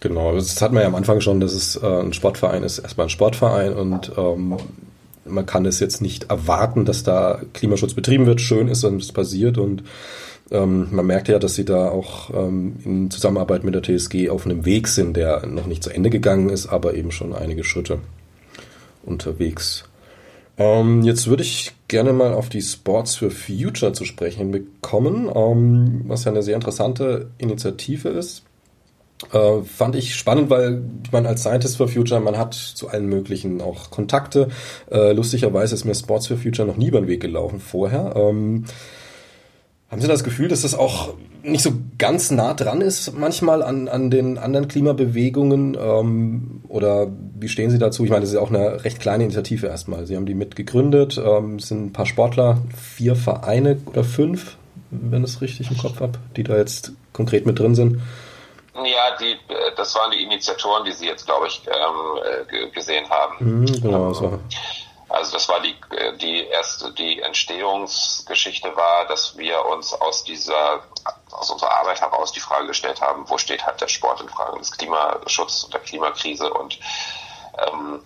Genau, 0.00 0.34
das 0.34 0.60
hat 0.60 0.72
man 0.72 0.82
ja 0.82 0.88
am 0.88 0.94
Anfang 0.94 1.20
schon, 1.20 1.40
dass 1.40 1.52
es 1.52 1.76
äh, 1.76 1.86
ein 1.86 2.12
Sportverein 2.12 2.62
ist, 2.64 2.80
erstmal 2.80 3.06
ein 3.06 3.10
Sportverein 3.10 3.74
und 3.74 4.12
man 5.24 5.46
kann 5.46 5.64
es 5.64 5.78
jetzt 5.78 6.00
nicht 6.00 6.24
erwarten, 6.24 6.84
dass 6.84 7.04
da 7.04 7.40
Klimaschutz 7.52 7.94
betrieben 7.94 8.26
wird. 8.26 8.40
Schön 8.40 8.66
ist, 8.66 8.82
wenn 8.82 8.96
es 8.96 9.12
passiert 9.12 9.58
und 9.58 9.84
ähm, 10.50 10.88
man 10.90 11.06
merkt 11.06 11.28
ja, 11.28 11.38
dass 11.38 11.54
sie 11.54 11.64
da 11.64 11.88
auch 11.88 12.30
ähm, 12.34 12.76
in 12.84 13.10
Zusammenarbeit 13.10 13.64
mit 13.64 13.74
der 13.74 13.82
TSG 13.82 14.30
auf 14.30 14.44
einem 14.44 14.64
Weg 14.64 14.88
sind, 14.88 15.16
der 15.16 15.46
noch 15.46 15.66
nicht 15.66 15.82
zu 15.82 15.90
Ende 15.90 16.10
gegangen 16.10 16.50
ist, 16.50 16.66
aber 16.66 16.94
eben 16.94 17.12
schon 17.12 17.34
einige 17.34 17.64
Schritte 17.64 17.98
unterwegs. 19.04 19.84
Ähm, 20.58 21.02
jetzt 21.02 21.26
würde 21.26 21.42
ich 21.42 21.72
gerne 21.88 22.12
mal 22.12 22.34
auf 22.34 22.48
die 22.48 22.60
Sports 22.60 23.16
for 23.16 23.30
Future 23.30 23.92
zu 23.92 24.04
sprechen 24.04 24.50
bekommen, 24.50 25.30
ähm, 25.34 26.02
was 26.06 26.24
ja 26.24 26.32
eine 26.32 26.42
sehr 26.42 26.54
interessante 26.54 27.30
Initiative 27.38 28.10
ist. 28.10 28.42
Äh, 29.32 29.62
fand 29.62 29.96
ich 29.96 30.14
spannend, 30.16 30.50
weil 30.50 30.82
man 31.12 31.26
als 31.26 31.42
Scientist 31.42 31.76
for 31.76 31.88
Future, 31.88 32.20
man 32.20 32.38
hat 32.38 32.54
zu 32.54 32.88
allen 32.88 33.06
möglichen 33.06 33.60
auch 33.60 33.90
Kontakte. 33.90 34.48
Äh, 34.90 35.12
lustigerweise 35.12 35.74
ist 35.74 35.84
mir 35.84 35.94
Sports 35.94 36.26
for 36.26 36.36
Future 36.36 36.66
noch 36.66 36.76
nie 36.76 36.88
über 36.88 37.00
den 37.00 37.08
Weg 37.08 37.20
gelaufen 37.20 37.60
vorher. 37.60 38.14
Ähm, 38.16 38.64
haben 39.90 40.00
Sie 40.00 40.08
das 40.08 40.22
Gefühl, 40.22 40.48
dass 40.48 40.62
das 40.62 40.74
auch 40.74 41.14
nicht 41.42 41.62
so 41.62 41.72
ganz 41.98 42.30
nah 42.30 42.54
dran 42.54 42.80
ist 42.80 43.12
manchmal 43.18 43.62
an, 43.62 43.88
an 43.88 44.10
den 44.10 44.38
anderen 44.38 44.68
Klimabewegungen? 44.68 45.76
Ähm, 45.80 46.62
oder 46.68 47.08
wie 47.34 47.48
stehen 47.48 47.70
Sie 47.70 47.78
dazu? 47.78 48.04
Ich 48.04 48.10
meine, 48.10 48.20
das 48.20 48.30
ist 48.30 48.36
ja 48.36 48.40
auch 48.40 48.50
eine 48.50 48.84
recht 48.84 49.00
kleine 49.00 49.24
Initiative 49.24 49.66
erstmal. 49.66 50.06
Sie 50.06 50.16
haben 50.16 50.26
die 50.26 50.34
mitgegründet, 50.34 51.18
ähm, 51.18 51.56
es 51.56 51.68
sind 51.68 51.86
ein 51.86 51.92
paar 51.92 52.06
Sportler, 52.06 52.58
vier 52.76 53.16
Vereine 53.16 53.78
oder 53.86 54.04
fünf, 54.04 54.56
wenn 54.90 55.24
ich 55.24 55.30
es 55.30 55.40
richtig 55.40 55.70
im 55.70 55.78
Kopf 55.78 56.00
habe, 56.00 56.18
die 56.36 56.44
da 56.44 56.56
jetzt 56.56 56.92
konkret 57.12 57.46
mit 57.46 57.58
drin 57.58 57.74
sind. 57.74 58.00
Ja, 58.74 59.16
die, 59.20 59.32
äh, 59.32 59.74
das 59.76 59.94
waren 59.96 60.12
die 60.12 60.22
Initiatoren, 60.22 60.84
die 60.84 60.92
Sie 60.92 61.06
jetzt, 61.06 61.26
glaube 61.26 61.48
ich, 61.48 61.62
ähm, 61.66 62.66
äh, 62.66 62.70
gesehen 62.70 63.04
haben. 63.10 63.60
Mhm, 63.60 63.82
genau, 63.82 64.12
so. 64.12 64.38
Also 65.10 65.32
das 65.32 65.48
war 65.48 65.60
die, 65.60 65.74
die 66.18 66.46
erste, 66.46 66.92
die 66.92 67.20
Entstehungsgeschichte 67.20 68.76
war, 68.76 69.08
dass 69.08 69.36
wir 69.36 69.66
uns 69.66 69.92
aus 69.92 70.22
dieser, 70.22 70.84
aus 71.32 71.50
unserer 71.50 71.80
Arbeit 71.80 72.00
heraus 72.00 72.30
die 72.30 72.38
Frage 72.38 72.68
gestellt 72.68 73.00
haben, 73.00 73.28
wo 73.28 73.36
steht 73.36 73.66
halt 73.66 73.80
der 73.80 73.88
Sport 73.88 74.20
in 74.20 74.28
Fragen 74.28 74.60
des 74.60 74.70
Klimaschutzes 74.70 75.64
und 75.64 75.74
der 75.74 75.80
Klimakrise 75.80 76.52
und 76.52 76.78
ähm, 77.58 78.04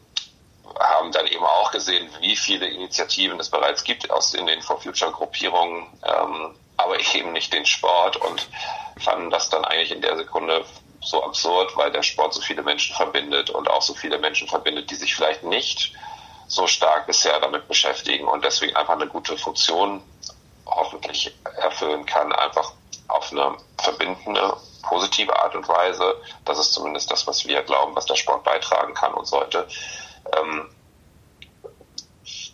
haben 0.81 1.13
dann 1.13 1.27
eben 1.27 1.45
auch 1.45 1.71
gesehen, 1.73 2.09
wie 2.21 2.37
viele 2.37 2.69
Initiativen 2.69 3.39
es 3.39 3.51
bereits 3.51 3.85
gibt 3.85 4.11
aus 4.11 4.33
in 4.33 4.47
den 4.47 4.63
For 4.63 4.81
Future 4.81 5.13
Gruppierungen, 5.13 5.87
ähm, 6.05 6.57
aber 6.79 6.99
eben 7.15 7.33
nicht 7.33 7.53
den 7.53 7.67
Sport 7.67 8.17
und 8.17 8.49
fanden 8.99 9.29
das 9.29 9.51
dann 9.51 9.67
eigentlich 9.67 9.93
in 9.93 10.01
der 10.01 10.17
Sekunde 10.17 10.65
so 11.03 11.23
absurd, 11.23 11.77
weil 11.77 11.93
der 11.93 12.03
Sport 12.03 12.33
so 12.33 12.41
viele 12.41 12.63
Menschen 12.63 12.97
verbindet 12.97 13.51
und 13.51 13.69
auch 13.69 13.83
so 13.83 13.93
viele 13.93 14.19
Menschen 14.19 14.49
verbindet, 14.49 14.91
die 14.91 14.95
sich 14.95 15.15
vielleicht 15.15 15.43
nicht 15.43 15.93
so 16.55 16.69
stark 16.69 17.07
bisher 17.07 17.41
damit 17.41 17.67
beschäftigen 17.67 18.29
und 18.29 18.45
deswegen 18.45 18.77
einfach 18.77 18.95
eine 18.95 19.09
gute 19.09 19.37
Funktion 19.37 20.01
hoffentlich 20.67 21.35
erfüllen 21.57 22.07
kann, 22.07 22.33
einfach 22.33 22.73
auf 23.09 23.33
eine 23.33 23.57
verbindende, 23.79 24.57
positive 24.83 25.35
Art 25.37 25.57
und 25.57 25.69
Weise. 25.69 26.15
Das 26.45 26.59
ist 26.59 26.73
zumindest 26.73 27.11
das, 27.11 27.27
was 27.27 27.45
wir 27.45 27.63
glauben, 27.63 27.97
was 27.97 28.07
der 28.07 28.15
Sport 28.15 28.45
beitragen 28.45 28.95
kann 28.95 29.15
und 29.15 29.27
sollte. 29.27 29.67
Ähm, 30.37 30.71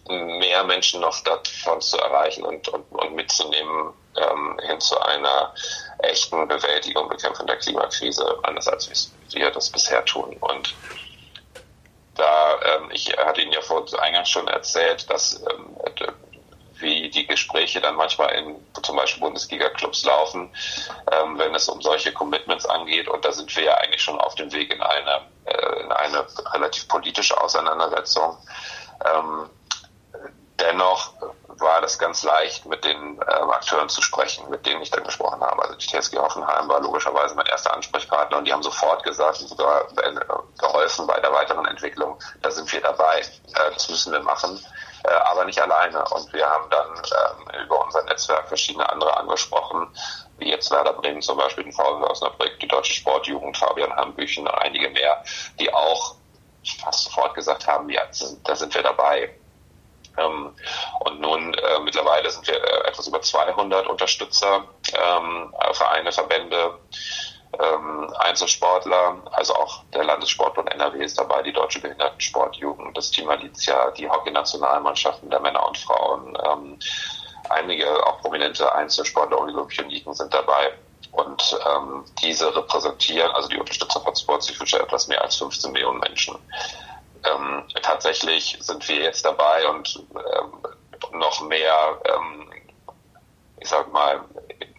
mehr 0.09 0.65
Menschen 0.65 1.01
noch 1.01 1.23
davon 1.23 1.81
zu 1.81 1.99
erreichen 1.99 2.45
und, 2.45 2.69
und, 2.69 2.91
und 2.93 3.15
mitzunehmen 3.15 3.93
ähm, 4.17 4.59
hin 4.67 4.81
zu 4.81 4.99
einer 4.99 5.55
echten 5.99 6.49
Bewältigung, 6.49 7.09
Bekämpfung 7.09 7.47
der 7.47 7.59
Klimakrise, 7.59 8.39
anders 8.43 8.67
als 8.67 9.13
wir 9.31 9.51
das 9.51 9.71
bisher 9.71 10.05
tun. 10.07 10.37
Und 10.41 10.75
da, 12.15 12.61
ähm, 12.63 12.91
ich 12.93 13.17
hatte 13.17 13.41
Ihnen 13.41 13.53
ja 13.53 13.61
vor 13.61 13.85
eingangs 14.01 14.29
schon 14.29 14.49
erzählt, 14.49 15.09
dass 15.11 15.41
ähm, 15.41 15.77
wie 16.81 17.11
die 17.11 17.27
Gespräche 17.27 17.81
dann 17.81 17.95
manchmal 17.95 18.31
in 18.35 18.57
zum 18.83 18.97
Beispiel 18.97 19.23
Bundesliga-Clubs 19.23 20.05
laufen, 20.05 20.51
ähm, 21.13 21.39
wenn 21.39 21.55
es 21.55 21.69
um 21.69 21.81
solche 21.81 22.13
Commitments 22.13 22.67
angeht. 22.67 23.09
Und 23.09 23.25
da 23.25 23.33
sind 23.33 23.55
wir 23.55 23.65
ja 23.65 23.75
eigentlich 23.75 24.03
schon 24.03 24.19
auf 24.19 24.35
dem 24.35 24.53
Weg 24.53 24.73
in 24.73 24.83
eine, 24.83 25.21
äh, 25.45 25.81
in 25.81 25.93
eine 25.93 26.27
relativ 26.53 26.89
politische 26.89 27.41
Auseinandersetzung. 27.41 28.37
Ähm, 29.05 29.51
dennoch 30.59 31.15
war 31.61 31.81
das 31.81 31.99
ganz 31.99 32.23
leicht, 32.23 32.67
mit 32.67 32.85
den 32.85 33.21
äh, 33.21 33.25
Akteuren 33.25 33.89
zu 33.89 34.03
sprechen, 34.03 34.49
mit 34.51 34.67
denen 34.67 34.83
ich 34.83 34.91
dann 34.91 35.05
gesprochen 35.05 35.41
habe. 35.41 35.63
Also 35.63 35.75
die 35.77 35.87
TSG 35.87 36.19
Hoffenheim 36.19 36.69
war 36.69 36.81
logischerweise 36.81 37.35
mein 37.35 37.47
erster 37.47 37.75
Ansprechpartner 37.75 38.39
und 38.39 38.45
die 38.45 38.53
haben 38.53 38.63
sofort 38.63 39.03
gesagt 39.03 39.41
und 39.41 39.49
sogar 39.49 39.87
äh, 39.99 40.15
geholfen 40.59 41.07
bei 41.07 41.21
der 41.21 41.33
weiteren 41.33 41.67
Entwicklung. 41.67 42.19
Da 42.43 42.51
sind 42.51 42.71
wir 42.73 42.81
dabei. 42.81 43.21
Äh, 43.21 43.73
das 43.75 43.89
müssen 43.89 44.13
wir 44.13 44.21
machen, 44.21 44.59
äh, 45.05 45.13
aber 45.13 45.45
nicht 45.45 45.61
alleine. 45.61 46.05
Und 46.11 46.33
wir 46.33 46.49
haben 46.49 46.69
dann 46.71 46.89
ähm, 46.97 47.65
über 47.65 47.85
unser 47.85 48.03
Netzwerk 48.05 48.49
verschiedene 48.49 48.89
andere 48.89 49.17
angesprochen, 49.17 49.89
wie 50.39 50.51
jetzt 50.51 50.71
Werder 50.71 50.95
Bremen 50.95 51.23
zum 51.23 51.37
Beispiel, 51.37 51.65
den 51.65 51.73
VfL 51.73 52.05
Osnabrück, 52.05 52.59
die 52.61 52.69
Deutsche 52.69 52.95
Sportjugend, 52.95 53.57
Fabian 53.57 53.95
Hambüchen, 53.95 54.49
einige 54.49 54.89
mehr, 54.91 55.23
die 55.59 55.73
auch 55.73 56.17
fast 56.83 57.05
sofort 57.05 57.35
gesagt 57.35 57.67
haben, 57.67 57.89
ja, 57.89 58.03
da 58.45 58.57
sind 58.57 58.75
wir 58.75 58.83
dabei. 58.83 59.35
Ähm, 60.19 60.55
und 61.01 61.21
nun 61.21 61.55
äh, 61.55 61.81
mittlerweile 61.81 62.31
sind 62.31 62.47
wir 62.47 62.55
äh, 62.55 62.89
etwas 62.89 63.07
über 63.07 63.21
200 63.21 63.87
Unterstützer, 63.87 64.65
ähm, 64.93 65.55
Vereine, 65.73 66.13
Verbände, 66.13 66.79
ähm, 67.59 68.13
Einzelsportler, 68.19 69.23
also 69.33 69.55
auch 69.55 69.83
der 69.93 70.05
Landessportbund 70.05 70.73
NRW 70.73 71.03
ist 71.03 71.19
dabei, 71.19 71.43
die 71.43 71.53
Deutsche 71.53 71.81
Behindertensportjugend, 71.81 72.97
das 72.97 73.11
Team 73.11 73.29
Alicia, 73.29 73.91
die 73.93 74.09
Hockey-Nationalmannschaften 74.09 75.31
der 75.31 75.41
Männer 75.41 75.67
und 75.67 75.79
Frauen, 75.79 76.39
ähm, 76.47 76.79
einige 77.49 78.07
auch 78.07 78.21
prominente 78.21 78.73
Einzelsportler 78.75 79.39
und 79.39 79.51
Olympioniken 79.51 80.15
sind 80.15 80.33
dabei. 80.33 80.73
Und 81.13 81.59
ähm, 81.67 82.05
diese 82.23 82.55
repräsentieren, 82.55 83.33
also 83.33 83.49
die 83.49 83.59
Unterstützer 83.59 84.01
von 84.01 84.15
Future, 84.15 84.83
etwas 84.83 85.09
mehr 85.09 85.23
als 85.23 85.37
15 85.37 85.73
Millionen 85.73 85.99
Menschen. 85.99 86.39
Ähm, 87.25 87.65
tatsächlich 87.83 88.57
sind 88.61 88.87
wir 88.89 88.97
jetzt 88.97 89.25
dabei 89.25 89.69
und 89.69 90.05
ähm, 90.15 91.19
noch 91.19 91.41
mehr, 91.43 92.01
ähm, 92.05 92.51
ich 93.59 93.69
sag 93.69 93.93
mal, 93.93 94.25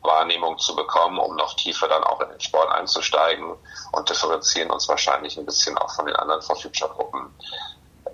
Wahrnehmung 0.02 0.58
zu 0.58 0.76
bekommen, 0.76 1.20
um 1.20 1.36
noch 1.36 1.56
tiefer 1.56 1.88
dann 1.88 2.04
auch 2.04 2.20
in 2.22 2.30
den 2.30 2.42
Sport 2.42 2.72
einzusteigen 2.72 3.56
und 3.92 4.10
differenzieren 4.10 4.72
uns 4.72 4.88
wahrscheinlich 4.90 5.38
ein 5.38 5.46
bisschen 5.46 5.78
auch 5.78 5.94
von 5.94 6.06
den 6.06 6.16
anderen 6.16 6.42
For 6.42 6.56
Future 6.56 6.90
Gruppen 6.90 7.34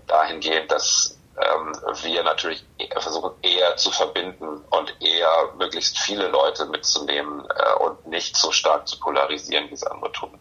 dahingehend, 0.08 0.72
dass 0.72 1.18
ähm, 1.38 1.74
wir 2.02 2.24
natürlich 2.24 2.66
versuchen 3.00 3.32
eher 3.42 3.78
zu 3.78 3.92
verbinden 3.92 4.64
und 4.70 5.02
eher 5.02 5.54
möglichst 5.58 6.00
viele 6.00 6.28
Leute 6.28 6.66
mitzunehmen 6.66 7.46
äh, 7.56 7.84
und 7.84 8.08
nicht 8.08 8.36
so 8.36 8.52
stark 8.52 8.88
zu 8.88 9.00
polarisieren, 9.00 9.70
wie 9.70 9.74
es 9.74 9.84
andere 9.84 10.12
tun. 10.12 10.40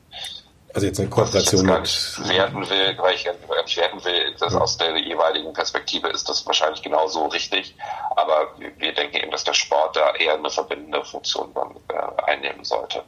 Also 0.76 0.88
jetzt 0.88 1.00
eine 1.00 1.08
Kooperation 1.08 1.66
was 1.68 2.18
ich 2.18 2.18
mit. 2.18 2.28
Werten 2.36 2.68
will, 2.68 2.98
weil 2.98 3.14
ich 3.14 3.24
gar 3.24 3.32
nicht 3.32 3.76
werten 3.78 4.04
will, 4.04 4.34
das 4.38 4.52
ja. 4.52 4.60
aus 4.60 4.76
der 4.76 4.98
jeweiligen 4.98 5.50
Perspektive 5.54 6.08
ist 6.08 6.28
das 6.28 6.44
wahrscheinlich 6.46 6.82
genauso 6.82 7.24
richtig. 7.28 7.74
Aber 8.14 8.48
wir 8.58 8.92
denken 8.92 9.16
eben, 9.16 9.30
dass 9.30 9.42
der 9.42 9.54
Sport 9.54 9.96
da 9.96 10.14
eher 10.16 10.34
eine 10.34 10.50
verbindende 10.50 11.02
Funktion 11.02 11.48
äh, 11.88 12.30
einnehmen 12.30 12.62
sollte. 12.62 13.02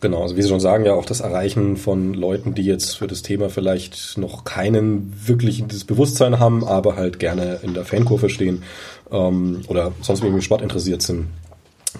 Genau, 0.00 0.22
also 0.22 0.36
wie 0.36 0.42
Sie 0.42 0.48
schon 0.48 0.60
sagen, 0.60 0.86
ja 0.86 0.94
auch 0.94 1.04
das 1.04 1.18
Erreichen 1.18 1.76
von 1.76 2.14
Leuten, 2.14 2.54
die 2.54 2.64
jetzt 2.64 2.98
für 2.98 3.08
das 3.08 3.22
Thema 3.22 3.50
vielleicht 3.50 4.16
noch 4.16 4.44
keinen 4.44 5.12
wirkliches 5.26 5.84
Bewusstsein 5.84 6.38
haben, 6.38 6.62
aber 6.62 6.94
halt 6.94 7.18
gerne 7.18 7.58
in 7.64 7.74
der 7.74 7.84
Fankurve 7.84 8.28
stehen 8.28 8.62
ähm, 9.10 9.62
oder 9.66 9.90
sonst 10.00 10.22
irgendwie 10.22 10.42
Sport 10.42 10.62
interessiert 10.62 11.02
sind. 11.02 11.26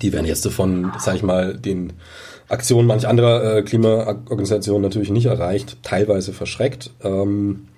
Die 0.03 0.13
werden 0.13 0.27
jetzt 0.27 0.47
von, 0.53 0.93
sag 0.99 1.17
ich 1.17 1.25
mal, 1.25 1.57
den 1.57 1.95
Aktionen 2.49 2.87
manch 2.87 3.07
anderer 3.07 3.57
äh, 3.57 3.63
Klimaorganisationen 3.63 4.83
natürlich 4.83 5.11
nicht 5.11 5.27
erreicht, 5.27 5.79
teilweise 5.83 6.33
verschreckt. 6.33 6.91
Ähm, 7.03 7.69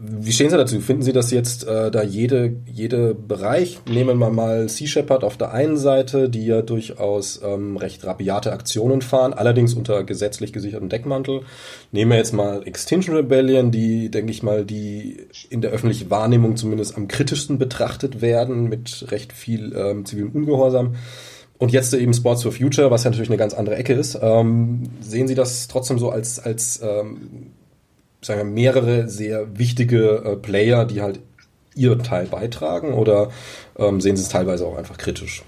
wie 0.00 0.30
stehen 0.30 0.48
Sie 0.48 0.56
dazu? 0.56 0.80
Finden 0.80 1.02
Sie, 1.02 1.12
dass 1.12 1.32
jetzt 1.32 1.66
äh, 1.66 1.90
da 1.90 2.04
jede, 2.04 2.54
jede 2.72 3.14
Bereich, 3.16 3.80
nehmen 3.90 4.18
wir 4.18 4.30
mal 4.30 4.68
Sea 4.68 4.86
Shepherd 4.86 5.24
auf 5.24 5.36
der 5.36 5.52
einen 5.52 5.76
Seite, 5.76 6.28
die 6.28 6.46
ja 6.46 6.62
durchaus 6.62 7.40
ähm, 7.42 7.76
recht 7.76 8.04
rabiate 8.04 8.52
Aktionen 8.52 9.02
fahren, 9.02 9.32
allerdings 9.32 9.74
unter 9.74 10.04
gesetzlich 10.04 10.52
gesichertem 10.52 10.88
Deckmantel. 10.88 11.40
Nehmen 11.90 12.12
wir 12.12 12.18
jetzt 12.18 12.32
mal 12.32 12.62
Extinction 12.64 13.16
Rebellion, 13.16 13.72
die, 13.72 14.08
denke 14.08 14.30
ich 14.30 14.44
mal, 14.44 14.64
die 14.64 15.26
in 15.50 15.62
der 15.62 15.72
öffentlichen 15.72 16.10
Wahrnehmung 16.10 16.56
zumindest 16.56 16.96
am 16.96 17.08
kritischsten 17.08 17.58
betrachtet 17.58 18.20
werden, 18.20 18.68
mit 18.68 19.10
recht 19.10 19.32
viel 19.32 19.74
ähm, 19.76 20.04
zivilem 20.04 20.30
Ungehorsam. 20.30 20.94
Und 21.58 21.72
jetzt 21.72 21.92
eben 21.92 22.14
Sports 22.14 22.44
for 22.44 22.52
Future, 22.52 22.90
was 22.90 23.04
ja 23.04 23.10
natürlich 23.10 23.30
eine 23.30 23.36
ganz 23.36 23.52
andere 23.52 23.76
Ecke 23.76 23.92
ist. 23.92 24.16
Ähm, 24.20 24.90
sehen 25.00 25.26
Sie 25.26 25.34
das 25.34 25.66
trotzdem 25.66 25.98
so 25.98 26.10
als, 26.10 26.38
als 26.38 26.80
ähm, 26.82 27.52
sagen 28.20 28.38
wir, 28.38 28.44
mehrere 28.44 29.08
sehr 29.08 29.58
wichtige 29.58 30.22
äh, 30.24 30.36
Player, 30.36 30.84
die 30.84 31.02
halt 31.02 31.20
ihr 31.74 31.98
Teil 31.98 32.26
beitragen 32.26 32.94
oder 32.94 33.30
ähm, 33.76 34.00
sehen 34.00 34.16
Sie 34.16 34.22
es 34.22 34.28
teilweise 34.28 34.66
auch 34.66 34.76
einfach 34.76 34.98
kritisch? 34.98 35.42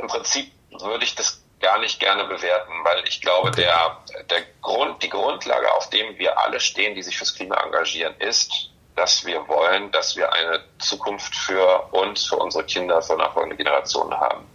Im 0.00 0.06
Prinzip 0.06 0.50
würde 0.70 1.04
ich 1.04 1.14
das 1.14 1.42
gar 1.60 1.78
nicht 1.80 2.00
gerne 2.00 2.24
bewerten, 2.24 2.72
weil 2.84 3.04
ich 3.06 3.20
glaube, 3.20 3.50
der, 3.50 3.98
der 4.28 4.42
Grund, 4.62 5.02
die 5.02 5.08
Grundlage, 5.08 5.72
auf 5.74 5.90
dem 5.90 6.18
wir 6.18 6.38
alle 6.40 6.60
stehen, 6.60 6.94
die 6.94 7.02
sich 7.02 7.16
fürs 7.16 7.34
Klima 7.34 7.56
engagieren, 7.62 8.14
ist, 8.18 8.70
dass 8.96 9.24
wir 9.24 9.46
wollen, 9.48 9.90
dass 9.92 10.16
wir 10.16 10.32
eine 10.32 10.62
Zukunft 10.78 11.34
für 11.34 11.88
uns, 11.92 12.26
für 12.26 12.36
unsere 12.36 12.64
Kinder, 12.64 13.00
für 13.02 13.16
nachfolgende 13.16 13.56
Generationen 13.56 14.18
haben. 14.18 14.46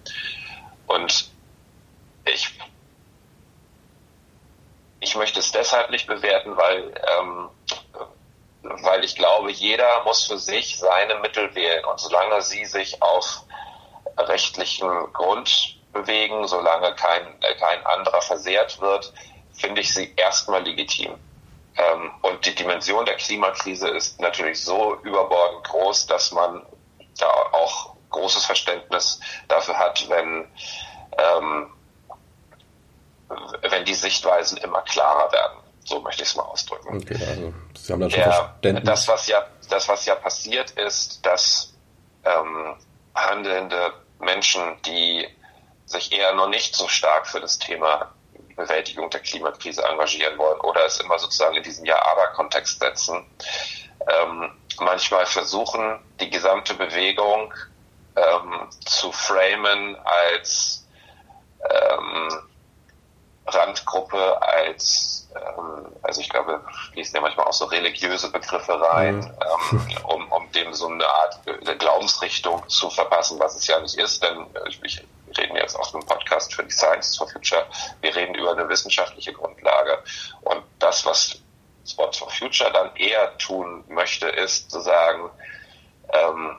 Und 0.88 1.30
ich 2.26 2.54
ich 5.06 5.15
möchte 5.15 5.39
es 5.39 5.52
deshalb 5.52 5.91
nicht 5.91 6.08
bewerten, 6.08 6.58
weil, 6.58 6.93
ähm, 7.19 7.50
weil 8.63 9.04
ich 9.04 9.15
glaube, 9.15 9.52
jeder 9.52 10.04
muss 10.04 10.26
für 10.26 10.39
sich 10.39 10.80
seine 10.80 11.15
Mittel 11.19 11.54
wählen. 11.54 11.86
Und 11.86 12.00
solange 12.00 12.41
sie 12.41 12.65
sich 12.65 13.02
auf 13.04 13.43
rechtlichen 14.17 14.89
Grund 15.13 15.78
bewegen, 15.93 16.48
solange 16.48 16.93
kein, 16.95 17.39
kein 17.39 17.86
anderer 17.86 18.21
versehrt 18.21 18.82
wird, 18.82 19.13
finde 19.54 19.82
ich 19.82 19.93
sie 19.93 20.13
erstmal 20.15 20.63
legitim. 20.63 21.19
Ähm, 21.77 22.11
und 22.21 22.45
die 22.45 22.55
Dimension 22.55 23.05
der 23.05 23.15
Klimakrise 23.15 23.89
ist 23.89 24.19
natürlich 24.21 24.63
so 24.63 24.97
überbordend 25.03 25.63
groß, 25.65 26.07
dass 26.07 26.31
man 26.31 26.65
da 27.17 27.27
auch 27.27 27.95
großes 28.09 28.45
Verständnis 28.45 29.19
dafür 29.47 29.77
hat, 29.77 30.07
wenn 30.09 30.47
ähm, 31.17 31.71
wenn 33.69 33.85
die 33.85 33.93
Sichtweisen 33.93 34.57
immer 34.57 34.81
klarer 34.83 35.31
werden. 35.31 35.59
So 35.83 35.99
möchte 36.01 36.23
ich 36.23 36.29
es 36.29 36.35
mal 36.35 36.43
ausdrücken. 36.43 36.97
Okay, 36.97 37.17
also 37.27 37.53
Sie 37.77 37.93
haben 37.93 37.99
dann 38.01 38.11
schon 38.11 38.19
Der, 38.19 38.31
Verständnis. 38.31 38.85
Das, 38.85 39.07
was 39.07 39.27
ja, 39.27 39.47
das, 39.69 39.88
was 39.88 40.05
ja 40.05 40.15
passiert 40.15 40.71
ist, 40.71 41.25
dass 41.25 41.73
ähm, 42.23 42.75
handelnde 43.13 43.93
Menschen, 44.19 44.81
die 44.85 45.27
sich 45.85 46.11
eher 46.11 46.33
noch 46.33 46.49
nicht 46.49 46.75
so 46.75 46.88
stark 46.88 47.27
für 47.27 47.39
das 47.39 47.59
Thema 47.59 48.14
Bewältigung 48.56 49.10
der 49.10 49.20
Klimakrise 49.20 49.84
engagieren 49.84 50.38
wollen 50.38 50.60
oder 50.62 50.86
es 50.86 51.00
immer 51.00 51.20
sozusagen 51.20 51.56
in 51.56 51.63
diesen 51.63 51.86
Ja-Aber-Kontext 51.86 52.80
setzen, 52.80 53.26
ähm, 54.08 54.52
manchmal 54.80 55.26
versuchen, 55.26 56.00
die 56.20 56.30
gesamte 56.30 56.74
Bewegung 56.74 57.54
ähm, 58.15 58.70
zu 58.86 59.12
framen 59.12 59.98
als 60.04 60.86
ähm, 61.70 62.30
Randgruppe 63.48 64.41
als, 64.41 65.30
ähm, 65.36 65.86
also 66.02 66.22
ich 66.22 66.30
glaube, 66.30 66.62
fließen 66.91 67.15
ja 67.15 67.22
manchmal 67.22 67.46
auch 67.46 67.54
so 67.54 67.65
religiöse 67.65 68.32
Begriffe 68.32 68.80
rein, 68.80 69.18
mhm. 69.18 69.82
ähm, 69.82 69.98
um, 70.08 70.32
um 70.32 70.52
dem 70.52 70.74
so 70.74 70.88
eine 70.88 71.08
Art 71.08 71.39
Glaubensrichtung 71.78 72.68
zu 72.68 72.89
verpassen, 72.89 73.39
was 73.39 73.56
es 73.56 73.68
ja 73.68 73.80
nicht 73.80 73.96
ist, 73.96 74.24
denn 74.24 74.48
äh, 74.56 74.70
ich, 74.82 75.06
ich 75.38 75.43
reden 75.43 75.56
jetzt 75.56 75.76
auf 75.76 75.93
einem 75.93 76.06
Podcast 76.06 76.54
für 76.54 76.63
die 76.63 76.71
Science 76.71 77.17
for 77.17 77.28
Future, 77.28 77.65
wir 78.02 78.15
reden 78.15 78.36
über 78.36 78.52
eine 78.52 78.67
wissenschaftliche 78.69 79.34
Grundlage. 79.34 80.04
Und 80.41 80.63
das, 80.80 81.06
was 81.06 81.41
Sports 81.86 82.17
for 82.17 82.30
Future 82.30 82.71
dann 82.71 82.95
eher 82.95 83.38
tun 83.38 83.84
möchte, 83.88 84.28
ist 84.28 84.71
zu 84.71 84.80
sagen, 84.80 85.30
ähm, 86.13 86.58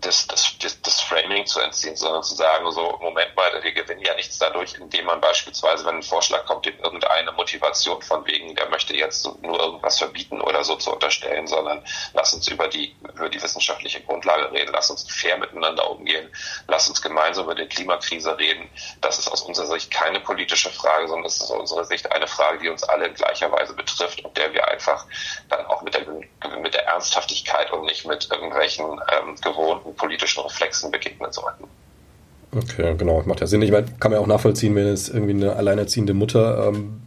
das, 0.00 0.26
das, 0.26 0.56
das, 0.82 1.00
Framing 1.00 1.46
zu 1.46 1.60
entziehen, 1.60 1.96
sondern 1.96 2.22
zu 2.22 2.34
sagen, 2.34 2.70
so, 2.70 2.98
Moment 3.00 3.34
mal, 3.34 3.62
wir 3.62 3.72
gewinnen 3.72 4.02
ja 4.02 4.14
nichts 4.14 4.38
dadurch, 4.38 4.74
indem 4.74 5.06
man 5.06 5.20
beispielsweise, 5.20 5.84
wenn 5.86 5.96
ein 5.96 6.02
Vorschlag 6.02 6.44
kommt, 6.44 6.66
dem 6.66 6.78
irgendeine 6.80 7.32
Motivation 7.32 8.02
von 8.02 8.26
wegen, 8.26 8.54
der 8.54 8.68
möchte 8.68 8.94
jetzt 8.94 9.26
nur 9.42 9.58
irgendwas 9.58 9.98
verbieten 9.98 10.40
oder 10.40 10.64
so 10.64 10.76
zu 10.76 10.92
unterstellen, 10.92 11.46
sondern 11.46 11.84
lass 12.12 12.34
uns 12.34 12.48
über 12.48 12.68
die, 12.68 12.94
über 13.14 13.28
die 13.28 13.42
wissenschaftliche 13.42 14.00
Grundlage 14.02 14.52
reden, 14.52 14.72
lass 14.72 14.90
uns 14.90 15.10
fair 15.10 15.38
miteinander 15.38 15.90
umgehen, 15.90 16.30
lass 16.68 16.88
uns 16.88 17.00
gemeinsam 17.00 17.44
über 17.44 17.54
die 17.54 17.66
Klimakrise 17.66 18.36
reden. 18.36 18.68
Das 19.00 19.18
ist 19.18 19.28
aus 19.28 19.42
unserer 19.42 19.66
Sicht 19.66 19.90
keine 19.90 20.20
politische 20.20 20.70
Frage, 20.70 21.08
sondern 21.08 21.26
es 21.26 21.36
ist 21.36 21.50
aus 21.50 21.60
unserer 21.60 21.84
Sicht 21.84 22.10
eine 22.12 22.26
Frage, 22.26 22.58
die 22.58 22.68
uns 22.68 22.82
alle 22.82 23.06
in 23.06 23.14
gleicher 23.14 23.50
Weise 23.50 23.72
betrifft 23.74 24.24
und 24.24 24.36
der 24.36 24.52
wir 24.52 24.68
einfach 24.68 25.06
dann 25.48 25.64
auch 25.66 25.82
mit 25.82 25.94
der, 25.94 26.06
mit 26.58 26.74
der 26.74 26.86
Ernsthaftigkeit 26.86 27.72
und 27.72 27.84
nicht 27.84 28.04
mit 28.04 28.30
irgendwelchen 28.30 29.00
ähm, 29.12 29.36
gewohnten 29.36 29.85
politischen 29.92 30.42
Reflexen 30.42 30.90
begegnen 30.90 31.32
sollten. 31.32 31.64
Okay, 32.56 32.94
genau, 32.96 33.22
macht 33.26 33.40
ja 33.40 33.46
Sinn. 33.46 33.62
Ich 33.62 33.70
meine, 33.70 33.86
kann 34.00 34.12
man 34.12 34.20
auch 34.20 34.26
nachvollziehen, 34.26 34.74
wenn 34.74 34.86
es 34.86 35.08
irgendwie 35.08 35.34
eine 35.34 35.56
alleinerziehende 35.56 36.14
Mutter 36.14 36.68
ähm, 36.68 37.00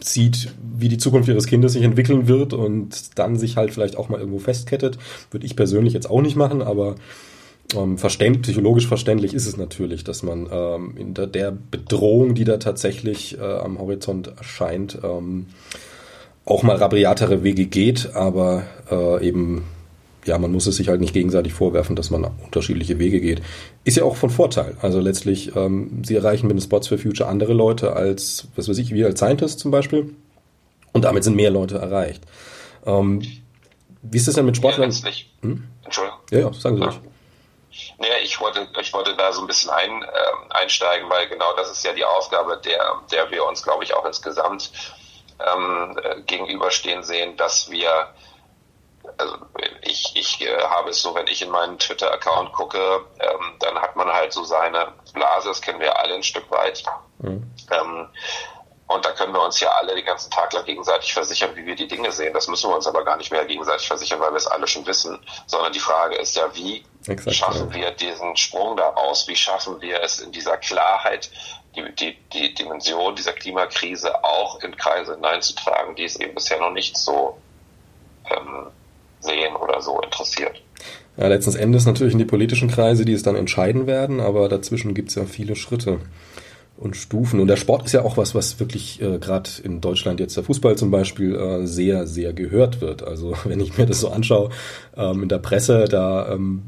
sieht, 0.00 0.52
wie 0.76 0.88
die 0.88 0.98
Zukunft 0.98 1.28
ihres 1.28 1.46
Kindes 1.46 1.72
sich 1.72 1.82
entwickeln 1.82 2.28
wird 2.28 2.52
und 2.52 3.18
dann 3.18 3.36
sich 3.36 3.56
halt 3.56 3.72
vielleicht 3.72 3.96
auch 3.96 4.08
mal 4.08 4.18
irgendwo 4.18 4.38
festkettet. 4.38 4.98
Würde 5.30 5.46
ich 5.46 5.56
persönlich 5.56 5.94
jetzt 5.94 6.10
auch 6.10 6.20
nicht 6.20 6.36
machen, 6.36 6.60
aber 6.60 6.96
ähm, 7.74 7.96
verständ, 7.96 8.42
psychologisch 8.42 8.86
verständlich 8.86 9.32
ist 9.32 9.46
es 9.46 9.56
natürlich, 9.56 10.04
dass 10.04 10.22
man 10.22 10.48
ähm, 10.50 10.94
in 10.96 11.14
der, 11.14 11.26
der, 11.26 11.50
Bedrohung, 11.52 12.34
die 12.34 12.44
da 12.44 12.58
tatsächlich 12.58 13.38
äh, 13.38 13.42
am 13.42 13.78
Horizont 13.78 14.32
erscheint, 14.36 14.98
ähm, 15.02 15.46
auch 16.44 16.62
mal 16.62 16.76
rabriatere 16.76 17.42
Wege 17.42 17.66
geht, 17.66 18.14
aber 18.14 18.64
äh, 18.90 19.26
eben 19.26 19.64
ja, 20.24 20.38
man 20.38 20.52
muss 20.52 20.66
es 20.66 20.76
sich 20.76 20.88
halt 20.88 21.00
nicht 21.00 21.12
gegenseitig 21.12 21.52
vorwerfen, 21.52 21.96
dass 21.96 22.10
man 22.10 22.24
unterschiedliche 22.24 22.98
Wege 22.98 23.20
geht. 23.20 23.42
Ist 23.84 23.96
ja 23.96 24.04
auch 24.04 24.16
von 24.16 24.30
Vorteil. 24.30 24.76
Also 24.80 25.00
letztlich, 25.00 25.54
ähm, 25.56 26.02
sie 26.04 26.16
erreichen 26.16 26.46
mit 26.46 26.56
den 26.56 26.62
Spots 26.62 26.88
for 26.88 26.98
Future 26.98 27.28
andere 27.28 27.52
Leute 27.52 27.94
als, 27.94 28.48
was 28.56 28.68
weiß 28.68 28.78
ich, 28.78 28.92
wir 28.92 29.06
als 29.06 29.20
Scientist 29.20 29.58
zum 29.58 29.70
Beispiel. 29.70 30.14
Und 30.92 31.02
damit 31.02 31.24
sind 31.24 31.36
mehr 31.36 31.50
Leute 31.50 31.78
erreicht. 31.78 32.22
Ähm, 32.86 33.22
wie 34.02 34.16
ist 34.16 34.28
das 34.28 34.34
denn 34.34 34.46
mit 34.46 34.56
Sportlern? 34.56 34.90
Ja, 34.90 35.10
hm? 35.42 35.64
Entschuldigung. 35.84 36.20
Ja, 36.30 36.38
ja, 36.40 36.52
sagen 36.52 36.76
Sie 36.76 36.84
ruhig. 36.84 37.00
Naja, 37.98 38.14
ich 38.22 38.40
wollte, 38.40 38.68
ich 38.80 38.92
wollte 38.92 39.16
da 39.16 39.32
so 39.32 39.40
ein 39.40 39.46
bisschen 39.46 39.70
ein, 39.70 40.02
äh, 40.02 40.06
einsteigen, 40.50 41.08
weil 41.10 41.28
genau 41.28 41.54
das 41.56 41.70
ist 41.72 41.84
ja 41.84 41.92
die 41.92 42.04
Aufgabe, 42.04 42.60
der, 42.64 43.00
der 43.10 43.30
wir 43.30 43.44
uns, 43.44 43.62
glaube 43.62 43.82
ich, 43.84 43.94
auch 43.94 44.04
insgesamt 44.04 44.70
ähm, 45.40 45.98
äh, 46.02 46.20
gegenüberstehen 46.22 47.02
sehen, 47.02 47.36
dass 47.36 47.70
wir 47.70 48.08
also 49.18 49.36
ich, 49.82 50.12
ich 50.14 50.40
äh, 50.40 50.62
habe 50.62 50.90
es 50.90 51.02
so, 51.02 51.14
wenn 51.14 51.26
ich 51.26 51.42
in 51.42 51.50
meinen 51.50 51.78
Twitter-Account 51.78 52.52
gucke, 52.52 52.78
ähm, 53.20 53.54
dann 53.60 53.78
hat 53.78 53.96
man 53.96 54.08
halt 54.08 54.32
so 54.32 54.44
seine 54.44 54.92
Blase, 55.12 55.48
das 55.48 55.60
kennen 55.60 55.80
wir 55.80 55.98
alle 55.98 56.14
ein 56.14 56.22
Stück 56.22 56.50
weit. 56.50 56.82
Mhm. 57.18 57.50
Ähm, 57.70 58.08
und 58.86 59.04
da 59.04 59.12
können 59.12 59.32
wir 59.32 59.42
uns 59.42 59.60
ja 59.60 59.70
alle 59.70 59.94
den 59.94 60.04
ganzen 60.04 60.30
Tag 60.30 60.52
lang 60.52 60.64
gegenseitig 60.66 61.14
versichern, 61.14 61.56
wie 61.56 61.64
wir 61.64 61.74
die 61.74 61.88
Dinge 61.88 62.12
sehen. 62.12 62.34
Das 62.34 62.48
müssen 62.48 62.70
wir 62.70 62.76
uns 62.76 62.86
aber 62.86 63.02
gar 63.02 63.16
nicht 63.16 63.32
mehr 63.32 63.44
gegenseitig 63.46 63.86
versichern, 63.86 64.20
weil 64.20 64.32
wir 64.32 64.36
es 64.36 64.46
alle 64.46 64.66
schon 64.66 64.86
wissen. 64.86 65.18
Sondern 65.46 65.72
die 65.72 65.80
Frage 65.80 66.16
ist 66.16 66.36
ja, 66.36 66.54
wie 66.54 66.84
Exakt, 67.08 67.34
schaffen 67.34 67.70
ja. 67.70 67.74
wir 67.74 67.90
diesen 67.92 68.36
Sprung 68.36 68.76
daraus? 68.76 69.26
Wie 69.26 69.36
schaffen 69.36 69.80
wir 69.80 70.02
es 70.02 70.20
in 70.20 70.32
dieser 70.32 70.58
Klarheit, 70.58 71.30
die, 71.74 71.94
die, 71.94 72.18
die 72.32 72.54
Dimension 72.54 73.16
dieser 73.16 73.32
Klimakrise 73.32 74.22
auch 74.22 74.60
in 74.60 74.76
Kreise 74.76 75.14
hineinzutragen, 75.14 75.96
die 75.96 76.04
es 76.04 76.16
eben 76.16 76.34
bisher 76.34 76.60
noch 76.60 76.70
nicht 76.70 76.96
so 76.98 77.38
ähm, 78.30 78.70
sehen 79.24 79.56
oder 79.56 79.80
so 79.80 80.00
interessiert. 80.00 80.62
Ja, 81.16 81.28
letzten 81.28 81.56
Endes 81.56 81.86
natürlich 81.86 82.12
in 82.12 82.18
die 82.18 82.24
politischen 82.24 82.68
Kreise, 82.68 83.04
die 83.04 83.12
es 83.12 83.22
dann 83.22 83.36
entscheiden 83.36 83.86
werden, 83.86 84.20
aber 84.20 84.48
dazwischen 84.48 84.94
gibt 84.94 85.10
es 85.10 85.14
ja 85.14 85.24
viele 85.24 85.54
Schritte 85.54 86.00
und 86.76 86.96
Stufen. 86.96 87.40
Und 87.40 87.46
der 87.46 87.56
Sport 87.56 87.86
ist 87.86 87.92
ja 87.92 88.02
auch 88.02 88.16
was, 88.16 88.34
was 88.34 88.58
wirklich 88.58 89.00
äh, 89.00 89.18
gerade 89.18 89.48
in 89.62 89.80
Deutschland 89.80 90.18
jetzt 90.18 90.36
der 90.36 90.44
Fußball 90.44 90.76
zum 90.76 90.90
Beispiel 90.90 91.34
äh, 91.34 91.66
sehr, 91.66 92.06
sehr 92.06 92.32
gehört 92.32 92.80
wird. 92.80 93.02
Also 93.02 93.34
wenn 93.44 93.60
ich 93.60 93.78
mir 93.78 93.86
das 93.86 94.00
so 94.00 94.08
anschaue 94.08 94.50
ähm, 94.96 95.22
in 95.22 95.28
der 95.28 95.38
Presse, 95.38 95.84
da 95.84 96.32
ähm, 96.32 96.62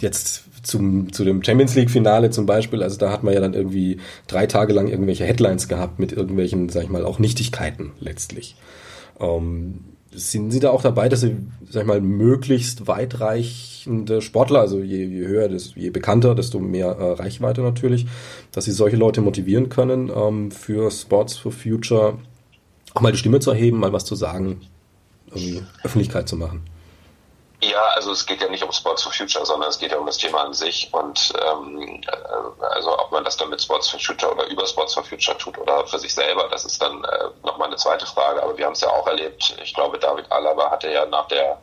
jetzt 0.00 0.44
zum, 0.62 1.12
zu 1.12 1.24
dem 1.24 1.42
Champions 1.42 1.74
League 1.74 1.90
Finale 1.90 2.30
zum 2.30 2.46
Beispiel, 2.46 2.82
also 2.82 2.96
da 2.96 3.10
hat 3.10 3.22
man 3.22 3.34
ja 3.34 3.40
dann 3.40 3.54
irgendwie 3.54 3.98
drei 4.26 4.46
Tage 4.46 4.72
lang 4.72 4.88
irgendwelche 4.88 5.24
Headlines 5.24 5.68
gehabt 5.68 5.98
mit 5.98 6.12
irgendwelchen, 6.12 6.68
sag 6.68 6.84
ich 6.84 6.88
mal, 6.88 7.04
auch 7.04 7.18
Nichtigkeiten 7.18 7.92
letztlich. 8.00 8.56
Ähm, 9.20 9.84
sind 10.12 10.50
Sie 10.50 10.60
da 10.60 10.70
auch 10.70 10.82
dabei, 10.82 11.08
dass 11.08 11.20
Sie, 11.20 11.36
sag 11.68 11.82
ich 11.82 11.86
mal, 11.86 12.00
möglichst 12.00 12.86
weitreichende 12.86 14.22
Sportler, 14.22 14.60
also 14.60 14.80
je, 14.80 15.04
je 15.04 15.26
höher, 15.26 15.50
je 15.50 15.90
bekannter, 15.90 16.34
desto 16.34 16.58
mehr 16.58 16.88
äh, 16.88 17.12
Reichweite 17.12 17.62
natürlich, 17.62 18.06
dass 18.52 18.64
Sie 18.64 18.72
solche 18.72 18.96
Leute 18.96 19.20
motivieren 19.20 19.68
können, 19.68 20.10
ähm, 20.14 20.50
für 20.50 20.90
Sports 20.90 21.36
for 21.36 21.52
Future 21.52 22.18
auch 22.94 23.00
mal 23.00 23.12
die 23.12 23.18
Stimme 23.18 23.40
zu 23.40 23.50
erheben, 23.50 23.78
mal 23.78 23.92
was 23.92 24.04
zu 24.04 24.14
sagen, 24.14 24.60
irgendwie 25.28 25.62
Öffentlichkeit 25.82 26.28
zu 26.28 26.36
machen? 26.36 26.62
Ja, 27.64 27.84
also 27.94 28.10
es 28.10 28.26
geht 28.26 28.42
ja 28.42 28.48
nicht 28.48 28.64
um 28.64 28.72
Sports 28.72 29.04
for 29.04 29.12
Future, 29.12 29.46
sondern 29.46 29.68
es 29.68 29.78
geht 29.78 29.92
ja 29.92 29.98
um 29.98 30.06
das 30.06 30.18
Thema 30.18 30.42
an 30.42 30.52
sich 30.52 30.88
und 30.92 31.32
ähm, 31.40 32.02
äh, 32.02 32.64
also 32.74 32.98
ob 32.98 33.12
man 33.12 33.22
das 33.22 33.36
dann 33.36 33.50
mit 33.50 33.62
Sports 33.62 33.88
for 33.88 34.00
Future 34.00 34.32
oder 34.32 34.46
über 34.48 34.66
Sports 34.66 34.94
for 34.94 35.04
Future 35.04 35.38
tut 35.38 35.56
oder 35.58 35.86
für 35.86 36.00
sich 36.00 36.12
selber, 36.12 36.48
das 36.50 36.64
ist 36.64 36.82
dann 36.82 37.04
äh, 37.04 37.28
nochmal 37.44 37.68
eine 37.68 37.76
zweite 37.76 38.04
Frage. 38.04 38.42
Aber 38.42 38.58
wir 38.58 38.66
haben 38.66 38.72
es 38.72 38.80
ja 38.80 38.88
auch 38.88 39.06
erlebt. 39.06 39.56
Ich 39.62 39.74
glaube, 39.74 39.98
David 40.00 40.30
Alaba 40.32 40.72
hatte 40.72 40.90
ja 40.90 41.06
nach 41.06 41.28
der 41.28 41.62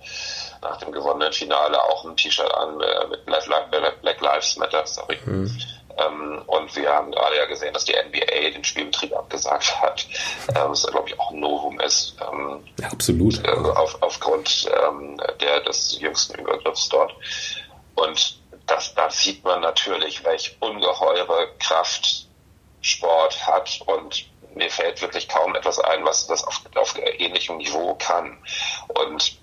nach 0.61 0.77
dem 0.77 0.91
gewonnenen 0.91 1.33
Finale 1.33 1.81
auch 1.83 2.05
ein 2.05 2.15
T-Shirt 2.15 2.53
an 2.53 2.79
äh, 2.79 3.07
mit 3.07 3.25
Black 3.25 4.21
Lives 4.21 4.55
Matter, 4.55 4.85
sorry. 4.85 5.17
Mhm. 5.25 5.51
Ähm, 5.99 6.41
und 6.47 6.75
wir 6.75 6.89
haben 6.89 7.11
gerade 7.11 7.37
ja 7.37 7.45
gesehen, 7.45 7.73
dass 7.73 7.85
die 7.85 7.93
NBA 7.93 8.51
den 8.51 8.63
Spielbetrieb 8.63 9.13
abgesagt 9.15 9.81
hat, 9.81 10.07
ähm, 10.49 10.69
was 10.69 10.85
glaube 10.87 11.09
ich 11.09 11.19
auch 11.19 11.31
ein 11.31 11.39
Novum 11.39 11.79
ist. 11.79 12.15
Ähm, 12.21 12.63
ja, 12.79 12.87
absolut. 12.87 13.43
Äh, 13.45 13.51
auf, 13.51 13.97
aufgrund 14.01 14.69
der 15.41 15.61
des 15.61 15.99
jüngsten 15.99 16.39
Übergriffs 16.39 16.89
dort. 16.89 17.13
Und 17.95 18.39
das, 18.67 18.93
da 18.95 19.09
sieht 19.09 19.43
man 19.43 19.61
natürlich, 19.61 20.23
welch 20.23 20.57
ungeheure 20.59 21.49
Kraft 21.59 22.27
Sport 22.81 23.45
hat 23.45 23.81
und 23.85 24.29
mir 24.55 24.69
fällt 24.69 25.01
wirklich 25.01 25.27
kaum 25.27 25.55
etwas 25.55 25.79
ein, 25.79 26.05
was 26.05 26.27
das 26.27 26.43
auf, 26.43 26.61
auf 26.75 26.95
ähnlichem 26.97 27.57
Niveau 27.57 27.95
kann. 27.95 28.37
Und 28.87 29.37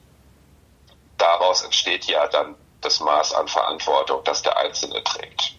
daraus 1.19 1.63
entsteht 1.63 2.05
ja 2.07 2.27
dann 2.29 2.55
das 2.81 3.01
Maß 3.01 3.35
an 3.35 3.49
Verantwortung, 3.49 4.23
das 4.25 4.43
der 4.43 4.57
Einzelne 4.57 5.03
trägt 5.05 5.57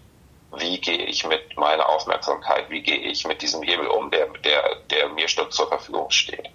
wie 0.55 0.79
gehe 0.79 1.05
ich 1.05 1.25
mit 1.25 1.57
meiner 1.57 1.87
Aufmerksamkeit, 1.89 2.69
wie 2.69 2.81
gehe 2.81 2.99
ich 2.99 3.25
mit 3.25 3.41
diesem 3.41 3.63
Hebel 3.63 3.87
um, 3.87 4.09
der, 4.11 4.27
der, 4.43 4.75
der 4.89 5.09
mir 5.09 5.27
zur 5.27 5.67
Verfügung 5.67 6.09
steht. 6.09 6.49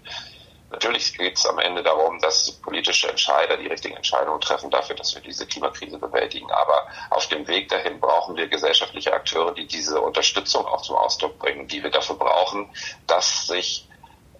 Natürlich 0.70 1.16
geht 1.18 1.36
es 1.36 1.45
am 1.45 1.59
Ende 1.59 1.82
darum, 1.82 2.18
dass 2.20 2.51
politische 2.62 3.07
Entscheider 3.09 3.59
die 3.59 3.66
richtigen 3.66 3.95
Entscheidungen 3.95 4.40
treffen 4.40 4.70
dafür, 4.70 4.97
dass 4.97 5.14
wir 5.14 5.20
diese 5.20 5.47
Klimakrise 5.47 5.99
bewältigen. 5.99 6.51
Aber 6.51 6.86
auf 7.11 7.26
dem 7.26 7.47
Weg 7.47 7.68
dahin 7.68 8.01
brauchen 8.01 8.36
wir 8.36 8.49
gesellschaftliche 8.49 9.12
Akteure, 9.12 9.53
die 9.53 9.66
diese 9.66 10.01
Unterstützung 10.01 10.64
auch 10.64 10.80
zum 10.80 10.97
Ausdruck 10.97 11.38
bringen, 11.38 11.68
die 11.68 11.82
wir 11.82 11.90
dafür 11.90 12.16
brauchen, 12.16 12.70
dass 13.07 13.47
sich 13.47 13.86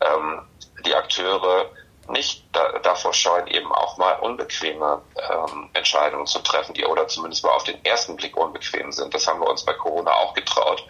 ähm, 0.01 0.41
die 0.87 0.95
Akteure 0.95 1.71
nicht 2.09 2.45
da, 2.53 2.79
davor 2.81 3.15
scheuen, 3.15 3.47
eben 3.47 3.73
auch 3.73 3.97
mal 3.97 4.15
unbequeme 4.15 5.01
ähm, 5.17 5.69
Entscheidungen 5.75 6.27
zu 6.27 6.41
treffen, 6.41 6.75
die 6.75 6.85
oder 6.85 7.07
zumindest 7.09 7.45
mal 7.45 7.51
auf 7.51 7.65
den 7.65 7.85
ersten 7.85 8.17
Blick 8.17 8.37
unbequem 8.37 8.93
sind. 8.93 9.15
Das 9.15 9.27
haben 9.27 9.41
wir 9.41 9.49
uns 9.49 9.65
bei 9.65 9.73
Corona 9.73 10.13
auch 10.13 10.35
getraut. 10.35 10.85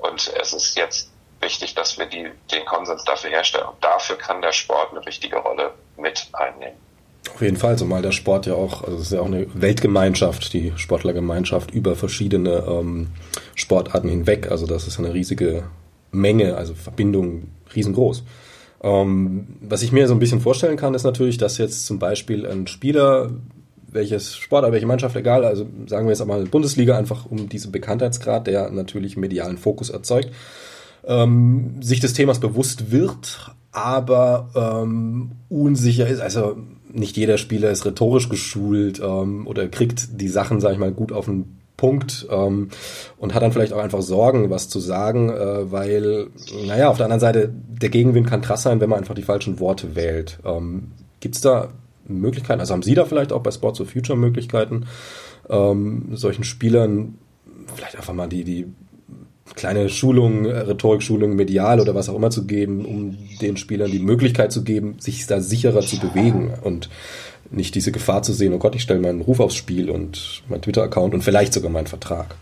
Und 0.00 0.32
es 0.40 0.52
ist 0.52 0.76
jetzt 0.76 1.10
wichtig, 1.40 1.74
dass 1.74 1.98
wir 1.98 2.06
die, 2.06 2.30
den 2.52 2.64
Konsens 2.66 3.04
dafür 3.04 3.30
herstellen. 3.30 3.66
Und 3.66 3.82
dafür 3.82 4.16
kann 4.16 4.42
der 4.42 4.52
Sport 4.52 4.90
eine 4.90 5.04
wichtige 5.06 5.36
Rolle 5.36 5.72
mit 5.96 6.28
einnehmen. 6.32 6.78
Auf 7.34 7.42
jeden 7.42 7.56
Fall, 7.56 7.76
zumal 7.76 8.02
der 8.02 8.12
Sport 8.12 8.46
ja 8.46 8.54
auch, 8.54 8.82
also 8.82 8.96
es 8.96 9.02
ist 9.02 9.12
ja 9.12 9.20
auch 9.20 9.26
eine 9.26 9.46
Weltgemeinschaft, 9.54 10.52
die 10.52 10.72
Sportlergemeinschaft 10.76 11.70
über 11.70 11.94
verschiedene 11.96 12.64
ähm, 12.66 13.12
Sportarten 13.54 14.08
hinweg. 14.08 14.50
Also 14.50 14.66
das 14.66 14.86
ist 14.86 14.98
eine 14.98 15.12
riesige 15.12 15.64
Menge, 16.10 16.56
also 16.56 16.74
Verbindung 16.74 17.48
riesengroß. 17.74 18.24
Ähm, 18.82 19.46
was 19.60 19.82
ich 19.82 19.92
mir 19.92 20.08
so 20.08 20.14
ein 20.14 20.20
bisschen 20.20 20.40
vorstellen 20.40 20.76
kann, 20.76 20.94
ist 20.94 21.04
natürlich, 21.04 21.38
dass 21.38 21.58
jetzt 21.58 21.86
zum 21.86 21.98
Beispiel 21.98 22.46
ein 22.46 22.66
Spieler, 22.66 23.30
welches 23.92 24.36
Sport, 24.36 24.70
welche 24.72 24.86
Mannschaft, 24.86 25.16
egal, 25.16 25.44
also 25.44 25.66
sagen 25.86 26.06
wir 26.06 26.12
jetzt 26.12 26.22
einmal 26.22 26.44
Bundesliga, 26.44 26.96
einfach 26.96 27.26
um 27.26 27.48
diesen 27.48 27.72
Bekanntheitsgrad, 27.72 28.46
der 28.46 28.70
natürlich 28.70 29.16
medialen 29.16 29.58
Fokus 29.58 29.90
erzeugt, 29.90 30.30
ähm, 31.04 31.82
sich 31.82 32.00
des 32.00 32.14
Themas 32.14 32.40
bewusst 32.40 32.90
wird, 32.90 33.52
aber 33.72 34.50
ähm, 34.54 35.32
unsicher 35.48 36.06
ist. 36.06 36.20
Also 36.20 36.56
nicht 36.92 37.16
jeder 37.16 37.38
Spieler 37.38 37.70
ist 37.70 37.84
rhetorisch 37.84 38.28
geschult 38.28 39.00
ähm, 39.00 39.46
oder 39.46 39.68
kriegt 39.68 40.20
die 40.20 40.28
Sachen, 40.28 40.60
sag 40.60 40.72
ich 40.72 40.78
mal, 40.78 40.92
gut 40.92 41.12
auf 41.12 41.26
den 41.26 41.59
Punkt 41.80 42.26
ähm, 42.30 42.68
und 43.16 43.34
hat 43.34 43.42
dann 43.42 43.52
vielleicht 43.52 43.72
auch 43.72 43.78
einfach 43.82 44.02
Sorgen, 44.02 44.50
was 44.50 44.68
zu 44.68 44.80
sagen, 44.80 45.30
äh, 45.30 45.72
weil, 45.72 46.26
naja, 46.66 46.90
auf 46.90 46.98
der 46.98 47.06
anderen 47.06 47.20
Seite, 47.20 47.50
der 47.50 47.88
Gegenwind 47.88 48.26
kann 48.26 48.42
krass 48.42 48.62
sein, 48.62 48.80
wenn 48.82 48.90
man 48.90 48.98
einfach 48.98 49.14
die 49.14 49.22
falschen 49.22 49.58
Worte 49.60 49.96
wählt. 49.96 50.38
Ähm, 50.44 50.92
Gibt 51.20 51.36
es 51.36 51.40
da 51.40 51.68
Möglichkeiten, 52.06 52.60
also 52.60 52.74
haben 52.74 52.82
Sie 52.82 52.94
da 52.94 53.06
vielleicht 53.06 53.32
auch 53.32 53.42
bei 53.42 53.50
Sports 53.50 53.80
of 53.80 53.88
Future 53.90 54.18
Möglichkeiten, 54.18 54.84
ähm, 55.48 56.10
solchen 56.12 56.44
Spielern 56.44 57.14
vielleicht 57.74 57.96
einfach 57.96 58.12
mal 58.12 58.28
die, 58.28 58.44
die 58.44 58.66
kleine 59.54 59.88
Schulung, 59.88 60.44
Rhetorikschulung, 60.44 61.34
medial 61.34 61.80
oder 61.80 61.94
was 61.94 62.10
auch 62.10 62.14
immer 62.14 62.30
zu 62.30 62.46
geben, 62.46 62.84
um 62.84 63.16
den 63.40 63.56
Spielern 63.56 63.90
die 63.90 64.00
Möglichkeit 64.00 64.52
zu 64.52 64.64
geben, 64.64 64.96
sich 64.98 65.26
da 65.26 65.40
sicherer 65.40 65.80
zu 65.80 65.98
bewegen 65.98 66.52
und 66.62 66.90
nicht 67.50 67.74
diese 67.74 67.92
Gefahr 67.92 68.22
zu 68.22 68.32
sehen, 68.32 68.54
oh 68.54 68.58
Gott, 68.58 68.74
ich 68.74 68.82
stelle 68.82 69.00
meinen 69.00 69.22
Ruf 69.22 69.40
aufs 69.40 69.56
Spiel 69.56 69.90
und 69.90 70.42
mein 70.48 70.62
Twitter-Account 70.62 71.14
und 71.14 71.22
vielleicht 71.22 71.52
sogar 71.52 71.70
meinen 71.70 71.86
Vertrag. 71.86 72.36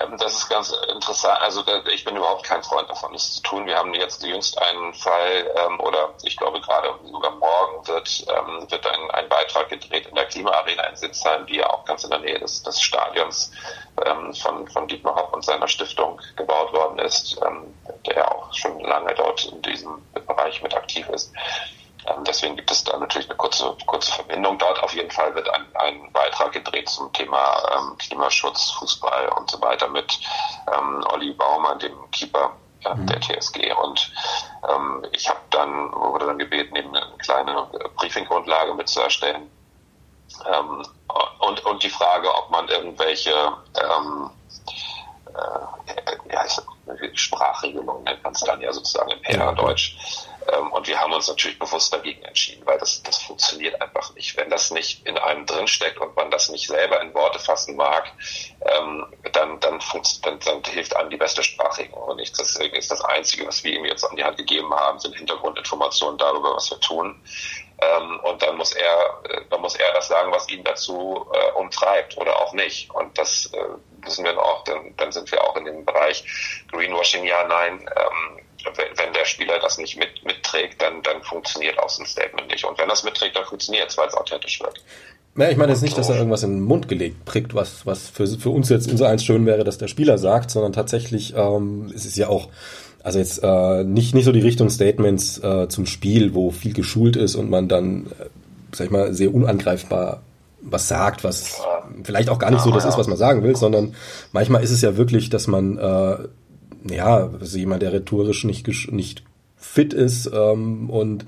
Ähm, 0.00 0.16
das 0.18 0.34
ist 0.34 0.48
ganz 0.48 0.74
interessant. 0.92 1.38
Also 1.42 1.62
ich 1.92 2.04
bin 2.04 2.16
überhaupt 2.16 2.44
kein 2.44 2.62
Freund 2.62 2.88
davon, 2.88 3.12
das 3.12 3.34
zu 3.34 3.42
tun. 3.42 3.66
Wir 3.66 3.76
haben 3.76 3.92
jetzt 3.94 4.22
jüngst 4.22 4.56
einen 4.60 4.94
Fall, 4.94 5.50
ähm, 5.56 5.80
oder 5.80 6.14
ich 6.22 6.36
glaube 6.36 6.60
gerade 6.60 6.94
sogar 7.10 7.32
morgen 7.32 7.86
wird, 7.86 8.26
ähm, 8.28 8.70
wird 8.70 8.86
ein, 8.86 9.10
ein 9.10 9.28
Beitrag 9.28 9.68
gedreht 9.68 10.06
in 10.06 10.14
der 10.14 10.26
Klimaarena 10.26 10.84
in 10.84 10.96
Sitzheim, 10.96 11.46
die 11.46 11.56
ja 11.56 11.68
auch 11.70 11.84
ganz 11.84 12.04
in 12.04 12.10
der 12.10 12.20
Nähe 12.20 12.38
des, 12.38 12.62
des 12.62 12.80
Stadions 12.80 13.50
von, 14.40 14.66
von 14.68 14.88
Dietmar 14.88 15.14
Hopp 15.14 15.34
und 15.34 15.44
seiner 15.44 15.68
Stiftung 15.68 16.18
gebaut 16.36 16.72
worden 16.72 16.98
ist, 17.00 17.38
ähm, 17.46 17.74
der 18.06 18.30
auch 18.30 18.52
schon 18.54 18.80
lange 18.80 19.14
dort 19.14 19.44
in 19.52 19.60
diesem 19.62 20.00
Bereich 20.26 20.62
mit 20.62 20.74
aktiv 20.74 21.06
ist. 21.10 21.32
Ähm, 22.06 22.24
deswegen 22.24 22.56
gibt 22.56 22.70
es 22.70 22.84
da 22.84 22.96
natürlich 22.96 23.28
eine 23.28 23.36
kurze, 23.36 23.76
kurze 23.86 24.12
Verbindung. 24.12 24.58
Dort 24.58 24.82
auf 24.82 24.94
jeden 24.94 25.10
Fall 25.10 25.34
wird 25.34 25.48
ein, 25.50 25.66
ein 25.74 26.12
Beitrag 26.12 26.52
gedreht 26.52 26.88
zum 26.88 27.12
Thema 27.12 27.62
ähm, 27.76 27.96
Klimaschutz, 27.98 28.70
Fußball 28.78 29.28
und 29.30 29.50
so 29.50 29.60
weiter 29.60 29.88
mit 29.88 30.18
ähm, 30.72 31.04
Olli 31.12 31.32
Baumann, 31.32 31.78
dem 31.78 32.10
Keeper 32.10 32.52
äh, 32.84 32.94
mhm. 32.94 33.06
der 33.06 33.20
TSG. 33.20 33.72
Und 33.72 34.12
ähm, 34.68 35.06
ich 35.12 35.28
habe 35.28 35.40
dann, 35.50 35.92
wurde 35.92 36.26
dann 36.26 36.38
gebeten, 36.38 36.76
eben 36.76 36.94
eine 36.94 37.16
kleine 37.18 37.66
Briefinggrundlage 37.96 38.74
mit 38.74 38.88
zu 38.88 39.00
erstellen. 39.00 39.50
Ähm, 40.46 40.86
und, 41.40 41.64
und 41.64 41.82
die 41.82 41.90
Frage, 41.90 42.32
ob 42.34 42.50
man 42.50 42.68
irgendwelche 42.68 43.32
ähm, 43.74 44.30
äh, 45.26 46.32
ja, 46.32 46.44
Sprachregelung 47.14 48.04
nennt 48.04 48.22
man 48.22 48.32
es 48.32 48.40
dann 48.40 48.60
ja 48.60 48.72
sozusagen 48.72 49.10
im 49.10 49.22
PR-Deutsch. 49.22 49.96
Ähm, 49.98 50.29
und 50.72 50.86
wir 50.88 50.98
haben 50.98 51.12
uns 51.12 51.28
natürlich 51.28 51.58
bewusst 51.58 51.92
dagegen 51.92 52.22
entschieden, 52.22 52.66
weil 52.66 52.78
das, 52.78 53.02
das 53.02 53.18
funktioniert 53.18 53.80
einfach 53.80 54.14
nicht. 54.14 54.36
Wenn 54.36 54.50
das 54.50 54.70
nicht 54.70 55.06
in 55.06 55.18
einem 55.18 55.46
drinsteckt 55.46 55.98
und 55.98 56.16
man 56.16 56.30
das 56.30 56.48
nicht 56.48 56.66
selber 56.66 57.00
in 57.02 57.14
Worte 57.14 57.38
fassen 57.38 57.76
mag, 57.76 58.10
ähm, 58.62 59.06
dann, 59.32 59.60
dann, 59.60 59.80
dann, 60.22 60.38
dann 60.40 60.62
hilft 60.64 60.96
einem 60.96 61.10
die 61.10 61.16
beste 61.16 61.42
Sprachregelung 61.42 62.16
nichts. 62.16 62.38
Deswegen 62.38 62.76
ist 62.76 62.90
das 62.90 63.04
Einzige, 63.04 63.46
was 63.46 63.64
wir 63.64 63.72
ihm 63.72 63.84
jetzt 63.84 64.04
an 64.04 64.16
die 64.16 64.24
Hand 64.24 64.36
gegeben 64.36 64.72
haben, 64.72 64.98
sind 64.98 65.16
Hintergrundinformationen 65.16 66.18
darüber, 66.18 66.54
was 66.54 66.70
wir 66.70 66.80
tun. 66.80 67.20
Ähm, 67.82 68.20
und 68.20 68.42
dann 68.42 68.56
muss 68.56 68.72
er, 68.72 69.20
äh, 69.28 69.40
dann 69.48 69.60
muss 69.60 69.74
er 69.74 69.92
das 69.94 70.08
sagen, 70.08 70.30
was 70.32 70.48
ihn 70.50 70.62
dazu 70.64 71.26
äh, 71.32 71.52
umtreibt 71.52 72.16
oder 72.18 72.36
auch 72.40 72.52
nicht. 72.52 72.90
Und 72.90 73.16
das 73.16 73.50
äh, 73.54 73.64
wissen 74.04 74.24
wir 74.24 74.38
auch, 74.38 74.64
dann, 74.64 74.94
dann 74.96 75.12
sind 75.12 75.30
wir 75.32 75.42
auch 75.42 75.56
in 75.56 75.64
dem 75.64 75.84
Bereich 75.84 76.24
Greenwashing, 76.70 77.24
ja, 77.24 77.44
nein. 77.44 77.88
Wenn 78.64 79.12
der 79.12 79.24
Spieler 79.24 79.58
das 79.60 79.78
nicht 79.78 79.96
mit, 79.98 80.24
mitträgt, 80.24 80.80
dann, 80.82 81.02
dann 81.02 81.22
funktioniert 81.22 81.78
auch 81.78 81.88
so 81.88 82.02
ein 82.02 82.06
Statement 82.06 82.48
nicht. 82.48 82.64
Und 82.64 82.78
wenn 82.78 82.88
das 82.88 83.04
mitträgt, 83.04 83.36
dann 83.36 83.44
funktioniert 83.44 83.90
es, 83.90 83.98
weil 83.98 84.08
es 84.08 84.14
authentisch 84.14 84.60
wird. 84.60 84.82
Ja, 85.36 85.48
ich 85.48 85.56
meine 85.56 85.72
jetzt 85.72 85.82
nicht, 85.82 85.96
dass 85.96 86.08
er 86.08 86.16
irgendwas 86.16 86.42
in 86.42 86.56
den 86.56 86.60
Mund 86.62 86.88
gelegt 86.88 87.24
kriegt, 87.24 87.54
was, 87.54 87.86
was 87.86 88.08
für, 88.08 88.26
für 88.26 88.50
uns 88.50 88.68
jetzt 88.68 88.90
in 88.90 88.96
so 88.96 89.04
eins 89.04 89.24
schön 89.24 89.46
wäre, 89.46 89.64
dass 89.64 89.78
der 89.78 89.88
Spieler 89.88 90.18
sagt, 90.18 90.50
sondern 90.50 90.72
tatsächlich 90.72 91.34
ähm, 91.36 91.92
es 91.94 92.04
ist 92.04 92.16
ja 92.16 92.28
auch 92.28 92.48
also 93.02 93.18
jetzt 93.18 93.42
äh, 93.42 93.84
nicht, 93.84 94.14
nicht 94.14 94.24
so 94.24 94.32
die 94.32 94.40
Richtung 94.40 94.68
Statements 94.68 95.38
äh, 95.38 95.68
zum 95.68 95.86
Spiel, 95.86 96.34
wo 96.34 96.50
viel 96.50 96.74
geschult 96.74 97.16
ist 97.16 97.34
und 97.34 97.48
man 97.48 97.68
dann, 97.68 98.06
äh, 98.06 98.26
sag 98.72 98.86
ich 98.86 98.90
mal, 98.90 99.14
sehr 99.14 99.32
unangreifbar 99.32 100.22
was 100.62 100.88
sagt, 100.88 101.24
was 101.24 101.62
vielleicht 102.02 102.28
auch 102.28 102.38
gar 102.38 102.50
nicht 102.50 102.60
so 102.62 102.70
das 102.70 102.84
ist, 102.84 102.98
was 102.98 103.08
man 103.08 103.16
sagen 103.16 103.42
will, 103.42 103.56
sondern 103.56 103.94
manchmal 104.32 104.62
ist 104.62 104.70
es 104.70 104.82
ja 104.82 104.96
wirklich, 104.96 105.30
dass 105.30 105.46
man, 105.46 105.78
äh, 105.78 106.16
ja, 106.88 107.30
also 107.40 107.58
jemand, 107.58 107.82
der 107.82 107.92
rhetorisch 107.92 108.44
nicht, 108.44 108.68
nicht 108.92 109.22
fit 109.56 109.92
ist 109.92 110.30
ähm, 110.32 110.88
und 110.90 111.26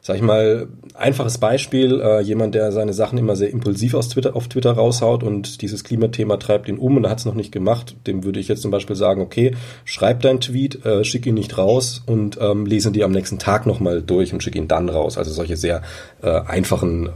sag 0.00 0.16
ich 0.16 0.22
mal, 0.22 0.68
einfaches 0.94 1.38
Beispiel, 1.38 2.00
äh, 2.00 2.22
jemand, 2.22 2.54
der 2.54 2.72
seine 2.72 2.94
Sachen 2.94 3.18
immer 3.18 3.36
sehr 3.36 3.50
impulsiv 3.50 3.92
aus 3.94 4.08
Twitter, 4.08 4.36
auf 4.36 4.48
Twitter 4.48 4.72
raushaut 4.72 5.22
und 5.22 5.60
dieses 5.60 5.84
Klimathema 5.84 6.38
treibt 6.38 6.68
ihn 6.68 6.78
um 6.78 6.96
und 6.96 7.04
er 7.04 7.10
hat 7.10 7.18
es 7.18 7.24
noch 7.24 7.34
nicht 7.34 7.52
gemacht, 7.52 7.94
dem 8.06 8.24
würde 8.24 8.40
ich 8.40 8.48
jetzt 8.48 8.62
zum 8.62 8.70
Beispiel 8.70 8.96
sagen, 8.96 9.20
okay, 9.20 9.54
schreib 9.84 10.22
deinen 10.22 10.40
Tweet, 10.40 10.84
äh, 10.86 11.04
schick 11.04 11.26
ihn 11.26 11.34
nicht 11.34 11.58
raus 11.58 12.02
und 12.06 12.38
ähm, 12.40 12.64
lese 12.64 12.88
ihn 12.88 12.94
dir 12.94 13.04
am 13.04 13.12
nächsten 13.12 13.38
Tag 13.38 13.66
nochmal 13.66 14.00
durch 14.00 14.32
und 14.32 14.42
schick 14.42 14.56
ihn 14.56 14.68
dann 14.68 14.88
raus. 14.88 15.18
Also 15.18 15.32
solche 15.32 15.56
sehr 15.56 15.82
äh, 16.22 16.40
einfachen 16.40 17.10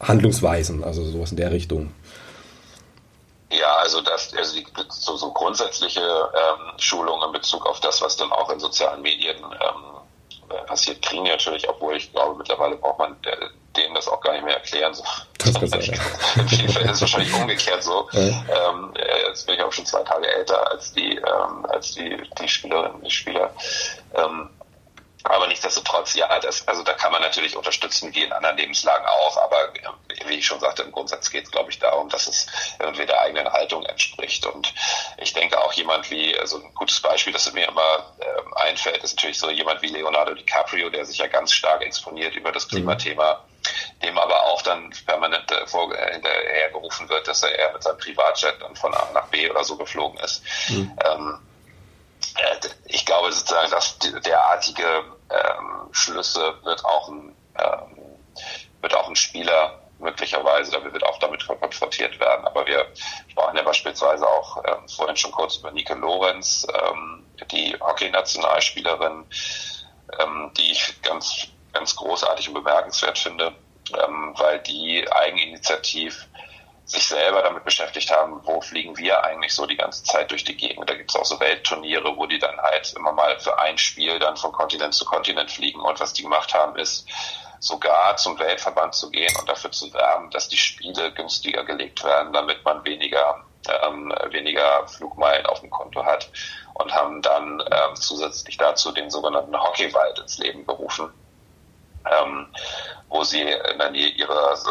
Handlungsweisen, 0.00 0.84
also 0.84 1.04
sowas 1.04 1.32
in 1.32 1.36
der 1.36 1.50
Richtung. 1.50 1.88
Ja, 3.50 3.76
also 3.76 4.00
das, 4.02 4.34
also 4.34 4.54
die, 4.54 4.66
so, 4.90 5.16
so 5.16 5.32
grundsätzliche 5.32 6.00
ähm, 6.00 6.78
Schulung 6.78 7.22
in 7.22 7.32
Bezug 7.32 7.64
auf 7.66 7.80
das, 7.80 8.02
was 8.02 8.16
dann 8.16 8.30
auch 8.32 8.50
in 8.50 8.60
sozialen 8.60 9.00
Medien 9.00 9.36
ähm, 9.38 10.50
äh, 10.50 10.62
passiert, 10.66 11.00
kriegen 11.00 11.24
die 11.24 11.30
natürlich, 11.30 11.68
obwohl 11.68 11.96
ich 11.96 12.12
glaube, 12.12 12.36
mittlerweile 12.36 12.76
braucht 12.76 12.98
man 12.98 13.12
äh, 13.24 13.48
denen 13.76 13.94
das 13.94 14.08
auch 14.08 14.20
gar 14.20 14.32
nicht 14.32 14.44
mehr 14.44 14.56
erklären. 14.56 14.92
So. 14.92 15.04
Das. 15.38 15.54
In 16.36 16.48
vielen 16.48 16.68
Fällen 16.68 16.88
ist 16.88 16.96
es 16.96 17.00
wahrscheinlich 17.00 17.32
umgekehrt 17.32 17.82
so. 17.82 18.08
Ähm, 18.12 18.92
äh, 18.94 19.28
jetzt 19.28 19.46
bin 19.46 19.54
ich 19.54 19.62
auch 19.62 19.72
schon 19.72 19.86
zwei 19.86 20.02
Tage 20.02 20.26
älter 20.26 20.70
als 20.70 20.92
die, 20.92 21.16
ähm, 21.16 21.66
als 21.68 21.94
die, 21.94 22.20
die 22.40 22.48
Spielerinnen, 22.48 23.02
die 23.02 23.10
Spieler. 23.10 23.50
Ähm, 24.14 24.50
aber 25.24 25.48
nichtsdestotrotz, 25.48 26.14
ja, 26.14 26.38
das, 26.38 26.66
also 26.68 26.82
da 26.82 26.92
kann 26.92 27.10
man 27.10 27.20
natürlich 27.20 27.56
unterstützen, 27.56 28.14
wie 28.14 28.22
in 28.22 28.32
anderen 28.32 28.56
Lebenslagen 28.56 29.06
auch. 29.06 29.36
Aber 29.38 29.72
wie 30.26 30.34
ich 30.34 30.46
schon 30.46 30.60
sagte, 30.60 30.82
im 30.82 30.92
Grundsatz 30.92 31.30
geht 31.30 31.44
es, 31.44 31.50
glaube 31.50 31.70
ich, 31.70 31.78
darum, 31.78 32.08
dass 32.08 32.28
es 32.28 32.46
irgendwie 32.78 33.04
der 33.04 33.20
eigenen 33.20 33.52
Haltung 33.52 33.84
entspricht. 33.84 34.46
Und 34.46 34.72
ich 35.16 35.32
denke 35.32 35.60
auch 35.60 35.72
jemand 35.72 36.10
wie, 36.10 36.38
also 36.38 36.58
ein 36.58 36.72
gutes 36.74 37.00
Beispiel, 37.00 37.32
das 37.32 37.52
mir 37.52 37.66
immer 37.66 38.14
äh, 38.20 38.68
einfällt, 38.68 39.02
ist 39.02 39.16
natürlich 39.16 39.38
so 39.38 39.50
jemand 39.50 39.82
wie 39.82 39.88
Leonardo 39.88 40.34
DiCaprio, 40.34 40.88
der 40.88 41.04
sich 41.04 41.18
ja 41.18 41.26
ganz 41.26 41.52
stark 41.52 41.82
exponiert 41.82 42.34
über 42.36 42.52
das 42.52 42.66
mhm. 42.66 42.76
Klimathema, 42.76 43.44
dem 44.02 44.16
aber 44.18 44.44
auch 44.44 44.62
dann 44.62 44.94
permanent 45.04 45.50
äh, 45.50 45.66
vor, 45.66 45.92
äh, 45.94 46.12
hinterhergerufen 46.12 47.08
wird, 47.08 47.26
dass 47.26 47.42
er 47.42 47.72
mit 47.72 47.82
seinem 47.82 47.98
Privatjet 47.98 48.54
dann 48.60 48.76
von 48.76 48.94
A 48.94 49.10
nach 49.12 49.26
B 49.26 49.50
oder 49.50 49.64
so 49.64 49.76
geflogen 49.76 50.18
ist. 50.20 50.42
Mhm. 50.68 50.96
Ähm, 51.04 51.40
äh, 51.40 51.47
ich 52.86 53.04
glaube 53.04 53.32
sozusagen, 53.32 53.70
dass 53.70 53.98
derartige 53.98 55.04
ähm, 55.30 55.88
Schlüsse 55.92 56.54
wird 56.62 56.84
auch 56.84 57.08
ein, 57.08 57.36
ähm, 57.58 57.98
wird 58.80 58.94
auch 58.94 59.08
ein 59.08 59.16
Spieler 59.16 59.78
möglicherweise, 59.98 60.70
da 60.70 60.92
wird 60.92 61.04
auch 61.04 61.18
damit 61.18 61.46
konfrontiert 61.46 62.18
werden. 62.20 62.46
Aber 62.46 62.66
wir 62.66 62.86
sprachen 63.28 63.56
ja 63.56 63.62
beispielsweise 63.62 64.26
auch 64.26 64.62
ähm, 64.64 64.88
vorhin 64.88 65.16
schon 65.16 65.32
kurz 65.32 65.56
über 65.56 65.70
Nike 65.72 65.94
Lorenz, 65.94 66.66
ähm, 66.72 67.26
die 67.50 67.76
Hockey-Nationalspielerin, 67.80 69.24
ähm, 70.20 70.50
die 70.56 70.72
ich 70.72 71.02
ganz, 71.02 71.48
ganz 71.72 71.96
großartig 71.96 72.48
und 72.48 72.54
bemerkenswert 72.54 73.18
finde, 73.18 73.52
ähm, 73.92 74.34
weil 74.36 74.60
die 74.60 75.10
eigeninitiativ 75.10 76.27
sich 76.88 77.06
selber 77.06 77.42
damit 77.42 77.64
beschäftigt 77.64 78.10
haben, 78.10 78.40
wo 78.44 78.62
fliegen 78.62 78.96
wir 78.96 79.22
eigentlich 79.22 79.54
so 79.54 79.66
die 79.66 79.76
ganze 79.76 80.02
Zeit 80.04 80.30
durch 80.30 80.44
die 80.44 80.56
Gegend. 80.56 80.88
Da 80.88 80.94
gibt 80.94 81.10
es 81.10 81.16
auch 81.16 81.24
so 81.24 81.38
Weltturniere, 81.38 82.16
wo 82.16 82.26
die 82.26 82.38
dann 82.38 82.58
halt 82.60 82.94
immer 82.96 83.12
mal 83.12 83.38
für 83.38 83.58
ein 83.58 83.76
Spiel 83.76 84.18
dann 84.18 84.38
von 84.38 84.52
Kontinent 84.52 84.94
zu 84.94 85.04
Kontinent 85.04 85.50
fliegen. 85.50 85.80
Und 85.82 86.00
was 86.00 86.14
die 86.14 86.22
gemacht 86.22 86.54
haben, 86.54 86.76
ist 86.76 87.06
sogar 87.60 88.16
zum 88.16 88.38
Weltverband 88.38 88.94
zu 88.94 89.10
gehen 89.10 89.34
und 89.38 89.48
dafür 89.48 89.70
zu 89.70 89.92
werben, 89.92 90.30
dass 90.30 90.48
die 90.48 90.56
Spiele 90.56 91.12
günstiger 91.12 91.64
gelegt 91.64 92.02
werden, 92.04 92.32
damit 92.32 92.64
man 92.64 92.82
weniger 92.84 93.44
ähm, 93.68 94.12
weniger 94.30 94.86
Flugmeilen 94.86 95.44
auf 95.46 95.60
dem 95.60 95.70
Konto 95.70 96.04
hat 96.04 96.30
und 96.74 96.94
haben 96.94 97.20
dann 97.22 97.60
ähm, 97.70 97.96
zusätzlich 97.96 98.56
dazu 98.56 98.92
den 98.92 99.10
sogenannten 99.10 99.60
Hockeywald 99.60 100.18
ins 100.20 100.38
Leben 100.38 100.66
gerufen. 100.66 101.12
Ähm, 102.06 102.46
wo 103.10 103.24
sie 103.24 103.40
in 103.40 103.78
der 103.78 103.90
Nähe 103.90 104.08
ihres, 104.08 104.66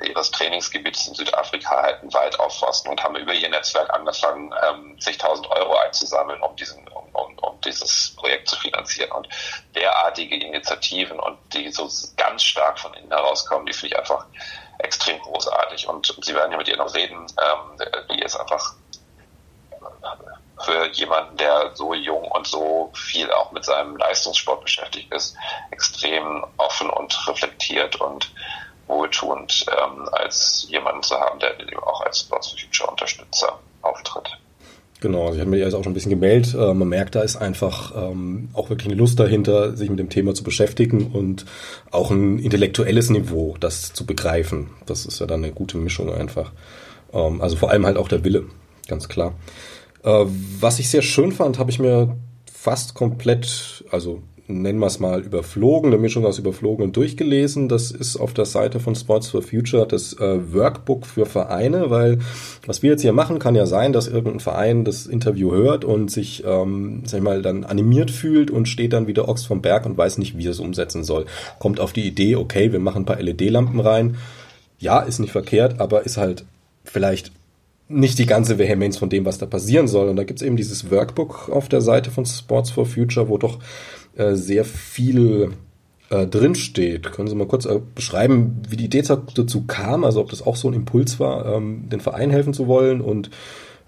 äh, 0.00 0.08
ihres 0.08 0.30
Trainingsgebiets 0.30 1.08
in 1.08 1.14
Südafrika 1.14 1.82
halt 1.82 2.00
einen 2.02 2.12
Wald 2.12 2.38
aufforsten 2.38 2.90
und 2.90 3.02
haben 3.02 3.16
über 3.16 3.32
ihr 3.32 3.48
Netzwerk 3.48 3.92
angefangen, 3.92 4.52
ähm, 4.68 5.00
zigtausend 5.00 5.48
Euro 5.50 5.76
einzusammeln, 5.76 6.40
um 6.42 6.54
diesen, 6.56 6.86
um, 6.88 7.04
um, 7.14 7.38
um 7.38 7.60
dieses 7.62 8.14
Projekt 8.16 8.48
zu 8.48 8.56
finanzieren. 8.56 9.10
Und 9.12 9.28
derartige 9.74 10.36
Initiativen 10.36 11.18
und 11.18 11.38
die 11.54 11.70
so 11.70 11.88
ganz 12.16 12.42
stark 12.42 12.78
von 12.78 12.92
innen 12.94 13.10
herauskommen, 13.10 13.66
die 13.66 13.72
finde 13.72 13.94
ich 13.94 13.98
einfach 13.98 14.26
extrem 14.78 15.18
großartig. 15.20 15.88
Und 15.88 16.14
Sie 16.22 16.34
werden 16.34 16.52
ja 16.52 16.58
mit 16.58 16.68
ihr 16.68 16.76
noch 16.76 16.94
reden, 16.94 17.18
ähm, 17.18 17.78
die 18.10 18.20
ist 18.20 18.36
einfach 18.36 18.74
für 20.64 20.88
jemanden, 20.92 21.36
der 21.36 21.70
so 21.74 21.94
jung 21.94 22.24
und 22.24 22.46
so 22.46 22.90
viel 22.94 23.30
auch 23.30 23.52
mit 23.52 23.64
seinem 23.64 23.96
Leistungssport 23.96 24.62
beschäftigt 24.62 25.12
ist, 25.12 25.36
extrem 25.70 26.44
offen 26.56 26.90
und 26.90 27.28
reflektiert 27.28 27.96
und 28.00 28.32
wohltuend 28.86 29.66
ähm, 29.70 30.08
als 30.12 30.66
jemanden 30.68 31.02
zu 31.02 31.18
haben, 31.18 31.38
der 31.38 31.54
auch 31.86 32.00
als 32.02 32.20
Sports 32.20 32.48
for 32.48 32.58
Future 32.58 32.90
Unterstützer 32.90 33.58
auftritt. 33.82 34.38
Genau, 35.00 35.22
also 35.22 35.34
ich 35.36 35.40
habe 35.40 35.50
mir 35.50 35.58
jetzt 35.58 35.72
auch 35.72 35.82
schon 35.82 35.92
ein 35.92 35.94
bisschen 35.94 36.10
gemeldet. 36.10 36.54
Äh, 36.54 36.74
man 36.74 36.88
merkt, 36.88 37.14
da 37.14 37.22
ist 37.22 37.36
einfach 37.36 37.94
ähm, 37.96 38.50
auch 38.52 38.68
wirklich 38.68 38.88
eine 38.88 38.96
Lust 38.96 39.18
dahinter, 39.18 39.74
sich 39.76 39.88
mit 39.88 39.98
dem 39.98 40.10
Thema 40.10 40.34
zu 40.34 40.44
beschäftigen 40.44 41.12
und 41.12 41.46
auch 41.90 42.10
ein 42.10 42.38
intellektuelles 42.38 43.08
Niveau, 43.08 43.56
das 43.58 43.94
zu 43.94 44.04
begreifen. 44.04 44.70
Das 44.84 45.06
ist 45.06 45.20
ja 45.20 45.26
dann 45.26 45.42
eine 45.42 45.52
gute 45.52 45.78
Mischung 45.78 46.12
einfach. 46.12 46.52
Ähm, 47.14 47.40
also 47.40 47.56
vor 47.56 47.70
allem 47.70 47.86
halt 47.86 47.96
auch 47.96 48.08
der 48.08 48.24
Wille, 48.24 48.44
ganz 48.88 49.08
klar. 49.08 49.32
Äh, 50.02 50.24
was 50.60 50.78
ich 50.78 50.88
sehr 50.88 51.02
schön 51.02 51.32
fand, 51.32 51.58
habe 51.58 51.70
ich 51.70 51.78
mir 51.78 52.16
fast 52.52 52.94
komplett, 52.94 53.84
also 53.90 54.22
nennen 54.50 54.78
wir 54.78 54.86
es 54.86 54.98
mal 54.98 55.20
überflogen, 55.20 55.92
eine 55.92 56.00
Mischung 56.00 56.26
aus 56.26 56.38
überflogen 56.38 56.84
und 56.84 56.96
durchgelesen. 56.96 57.68
Das 57.68 57.90
ist 57.90 58.16
auf 58.16 58.34
der 58.34 58.44
Seite 58.44 58.80
von 58.80 58.94
Sports 58.94 59.28
for 59.28 59.42
Future 59.42 59.86
das 59.86 60.14
äh, 60.14 60.52
Workbook 60.52 61.06
für 61.06 61.26
Vereine, 61.26 61.90
weil 61.90 62.18
was 62.66 62.82
wir 62.82 62.90
jetzt 62.90 63.02
hier 63.02 63.12
machen, 63.12 63.38
kann 63.38 63.54
ja 63.54 63.66
sein, 63.66 63.92
dass 63.92 64.08
irgendein 64.08 64.40
Verein 64.40 64.84
das 64.84 65.06
Interview 65.06 65.52
hört 65.52 65.84
und 65.84 66.10
sich, 66.10 66.44
ähm, 66.44 67.02
sag 67.06 67.18
ich 67.18 67.24
mal, 67.24 67.42
dann 67.42 67.64
animiert 67.64 68.10
fühlt 68.10 68.50
und 68.50 68.68
steht 68.68 68.92
dann 68.92 69.06
wieder 69.06 69.28
Ochs 69.28 69.44
vom 69.44 69.62
Berg 69.62 69.86
und 69.86 69.96
weiß 69.96 70.18
nicht, 70.18 70.36
wie 70.36 70.46
er 70.46 70.52
es 70.52 70.60
umsetzen 70.60 71.04
soll. 71.04 71.26
Kommt 71.58 71.80
auf 71.80 71.92
die 71.92 72.06
Idee, 72.06 72.36
okay, 72.36 72.72
wir 72.72 72.80
machen 72.80 73.02
ein 73.02 73.06
paar 73.06 73.20
LED-Lampen 73.20 73.80
rein. 73.80 74.16
Ja, 74.78 75.00
ist 75.00 75.18
nicht 75.18 75.32
verkehrt, 75.32 75.80
aber 75.80 76.04
ist 76.04 76.16
halt 76.16 76.44
vielleicht 76.84 77.32
nicht 77.90 78.18
die 78.18 78.26
ganze 78.26 78.58
Vehemenz 78.58 78.96
von 78.96 79.10
dem, 79.10 79.24
was 79.24 79.38
da 79.38 79.46
passieren 79.46 79.88
soll. 79.88 80.08
Und 80.08 80.16
da 80.16 80.24
gibt's 80.24 80.42
eben 80.42 80.56
dieses 80.56 80.90
Workbook 80.90 81.48
auf 81.50 81.68
der 81.68 81.80
Seite 81.80 82.10
von 82.10 82.24
Sports 82.24 82.70
for 82.70 82.86
Future, 82.86 83.28
wo 83.28 83.36
doch 83.36 83.58
äh, 84.16 84.34
sehr 84.34 84.64
viel 84.64 85.52
äh, 86.08 86.26
drinsteht. 86.26 87.12
Können 87.12 87.28
Sie 87.28 87.34
mal 87.34 87.46
kurz 87.46 87.66
äh, 87.66 87.80
beschreiben, 87.94 88.62
wie 88.68 88.76
die 88.76 88.84
Idee 88.84 89.02
dazu 89.02 89.64
kam, 89.66 90.04
also 90.04 90.20
ob 90.20 90.30
das 90.30 90.46
auch 90.46 90.56
so 90.56 90.68
ein 90.68 90.74
Impuls 90.74 91.20
war, 91.20 91.46
ähm, 91.46 91.88
den 91.88 92.00
Verein 92.00 92.30
helfen 92.30 92.54
zu 92.54 92.68
wollen 92.68 93.00
und 93.00 93.30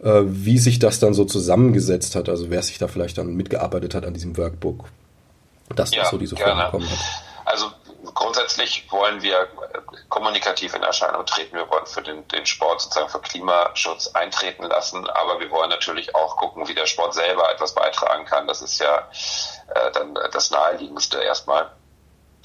äh, 0.02 0.22
wie 0.24 0.58
sich 0.58 0.78
das 0.78 0.98
dann 0.98 1.14
so 1.14 1.24
zusammengesetzt 1.24 2.16
hat, 2.16 2.28
also 2.28 2.50
wer 2.50 2.62
sich 2.62 2.78
da 2.78 2.88
vielleicht 2.88 3.18
dann 3.18 3.34
mitgearbeitet 3.34 3.94
hat 3.94 4.04
an 4.04 4.14
diesem 4.14 4.36
Workbook, 4.36 4.84
dass 5.76 5.94
ja, 5.94 6.02
das 6.02 6.10
so 6.10 6.18
diese 6.18 6.36
Form 6.36 6.58
bekommen 6.58 6.90
hat. 6.90 6.98
Also 7.44 7.66
grundsätzlich 8.14 8.90
wollen 8.90 9.22
wir 9.22 9.48
kommunikativ 10.08 10.74
in 10.74 10.82
Erscheinung 10.82 11.24
treten. 11.26 11.56
Wir 11.56 11.68
wollen 11.68 11.86
für 11.86 12.02
den, 12.02 12.26
den 12.28 12.46
Sport 12.46 12.80
sozusagen 12.80 13.08
für 13.08 13.20
Klimaschutz 13.20 14.08
eintreten 14.08 14.64
lassen, 14.64 15.08
aber 15.08 15.40
wir 15.40 15.50
wollen 15.50 15.70
natürlich 15.70 16.14
auch 16.14 16.36
gucken, 16.36 16.68
wie 16.68 16.74
der 16.74 16.86
Sport 16.86 17.14
selber 17.14 17.50
etwas 17.50 17.74
beitragen 17.74 18.24
kann. 18.24 18.46
Das 18.46 18.62
ist 18.62 18.78
ja 18.78 19.08
äh, 19.74 19.90
dann 19.92 20.14
das 20.32 20.50
Naheliegendste 20.50 21.20
erstmal. 21.20 21.70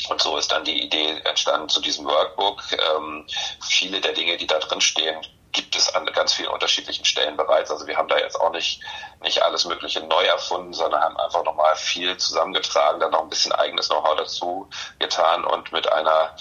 Und 0.10 0.22
so 0.22 0.38
ist 0.38 0.52
dann 0.52 0.64
die 0.64 0.84
Idee 0.84 1.20
entstanden 1.26 1.70
zu 1.70 1.82
diesem 1.82 2.06
Workbook. 2.06 2.64
Ähm, 2.72 3.26
viele 3.62 4.00
der 4.00 4.14
Dinge, 4.14 4.38
die 4.38 4.48
da 4.48 4.60
drin 4.60 4.80
stehen, 4.80 5.18
gibt 5.58 5.76
es 5.76 5.94
an 5.96 6.06
ganz 6.06 6.34
vielen 6.34 6.50
unterschiedlichen 6.50 7.04
Stellen 7.04 7.36
bereits. 7.36 7.72
Also 7.72 7.88
wir 7.88 7.98
haben 7.98 8.08
da 8.08 8.18
jetzt 8.18 8.40
auch 8.40 8.52
nicht, 8.52 8.80
nicht 9.22 9.42
alles 9.42 9.66
Mögliche 9.66 10.02
neu 10.02 10.24
erfunden, 10.24 10.72
sondern 10.72 11.02
haben 11.02 11.18
einfach 11.18 11.44
nochmal 11.44 11.76
viel 11.76 12.16
zusammengetragen, 12.18 13.00
dann 13.00 13.12
noch 13.12 13.24
ein 13.24 13.30
bisschen 13.30 13.52
eigenes 13.52 13.90
Know-how 13.90 14.16
dazu 14.16 14.70
getan 15.00 15.44
und 15.46 15.72
mit 15.72 15.92
einer 15.92 16.36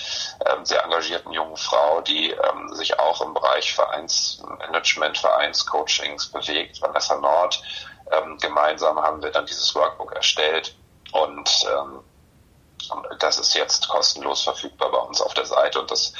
ähm, 0.47 0.67
sehr 0.67 0.85
engagierten 0.85 1.33
jungen 1.33 1.57
Frau, 1.57 2.03
die 2.03 2.31
ähm, 2.31 2.75
sich 2.75 2.99
auch 3.01 3.23
im 3.23 3.33
Bereich 3.33 3.75
Vereinsmanagement, 3.75 5.17
Vereinscoachings 5.17 6.27
bewegt, 6.31 6.83
Vanessa 6.83 7.17
Nord. 7.17 7.63
Ähm, 8.13 8.37
gemeinsam 8.39 9.01
haben 9.01 9.23
wir 9.23 9.31
dann 9.31 9.47
dieses 9.47 9.75
Workbook 9.75 10.13
erstellt 10.13 10.77
und 11.13 11.51
ähm, 11.75 12.05
das 13.19 13.39
ist 13.39 13.55
jetzt 13.55 13.89
kostenlos 13.89 14.43
verfügbar 14.43 14.91
bei 14.91 14.99
uns 14.99 15.21
auf 15.21 15.35
der 15.35 15.47
Seite 15.47 15.81
und 15.81 15.91
das 15.91 16.13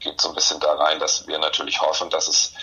geht 0.00 0.20
so 0.20 0.28
ein 0.28 0.34
bisschen 0.34 0.60
da 0.60 0.74
rein, 0.74 0.98
dass 0.98 1.26
wir 1.26 1.38
natürlich 1.38 1.80
hoffen, 1.80 2.10
dass 2.10 2.28
es 2.28 2.54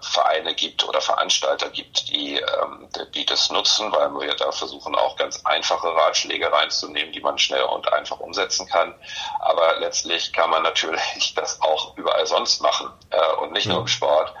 Vereine 0.00 0.54
gibt 0.54 0.84
oder 0.88 1.00
Veranstalter 1.00 1.68
gibt, 1.70 2.08
die, 2.08 2.36
ähm, 2.36 2.88
die 3.14 3.26
das 3.26 3.50
nutzen, 3.50 3.90
weil 3.92 4.10
wir 4.20 4.34
da 4.36 4.52
versuchen 4.52 4.94
auch 4.94 5.16
ganz 5.16 5.44
einfache 5.44 5.88
Ratschläge 5.88 6.50
reinzunehmen, 6.52 7.12
die 7.12 7.20
man 7.20 7.38
schnell 7.38 7.64
und 7.64 7.92
einfach 7.92 8.20
umsetzen 8.20 8.68
kann. 8.68 8.94
Aber 9.40 9.80
letztlich 9.80 10.32
kann 10.32 10.50
man 10.50 10.62
natürlich 10.62 11.34
das 11.36 11.60
auch 11.60 11.96
überall 11.96 12.26
sonst 12.26 12.62
machen 12.62 12.90
äh, 13.10 13.32
und 13.42 13.52
nicht 13.52 13.66
nur 13.66 13.80
im 13.80 13.88
Sport. 13.88 14.32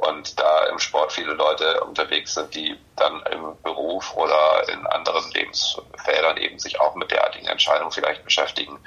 Und 0.00 0.38
da 0.38 0.66
im 0.66 0.78
Sport 0.78 1.12
viele 1.12 1.32
Leute 1.32 1.82
unterwegs 1.82 2.34
sind, 2.34 2.54
die 2.54 2.76
dann 2.96 3.20
im 3.32 3.56
Beruf 3.62 4.14
oder 4.16 4.62
in 4.72 4.86
anderen 4.86 5.28
Lebensfeldern 5.32 6.36
eben 6.36 6.58
sich 6.58 6.80
auch 6.80 6.94
mit 6.94 7.10
derartigen 7.10 7.48
Entscheidungen 7.48 7.90
vielleicht 7.90 8.24
beschäftigen, 8.24 8.78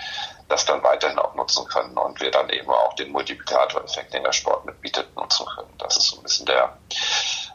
das 0.47 0.65
dann 0.65 0.83
weiterhin 0.83 1.19
auch 1.19 1.35
nutzen 1.35 1.65
können 1.67 1.97
und 1.97 2.19
wir 2.21 2.31
dann 2.31 2.49
eben 2.49 2.69
auch 2.69 2.93
den 2.95 3.11
Multiplikatoreffekt, 3.11 4.13
den 4.13 4.23
der 4.23 4.31
Sport 4.31 4.65
mitbietet, 4.65 5.07
nutzen 5.15 5.45
können. 5.55 5.73
Das 5.79 5.97
ist 5.97 6.07
so 6.07 6.17
ein 6.17 6.23
bisschen 6.23 6.45
der, 6.45 6.77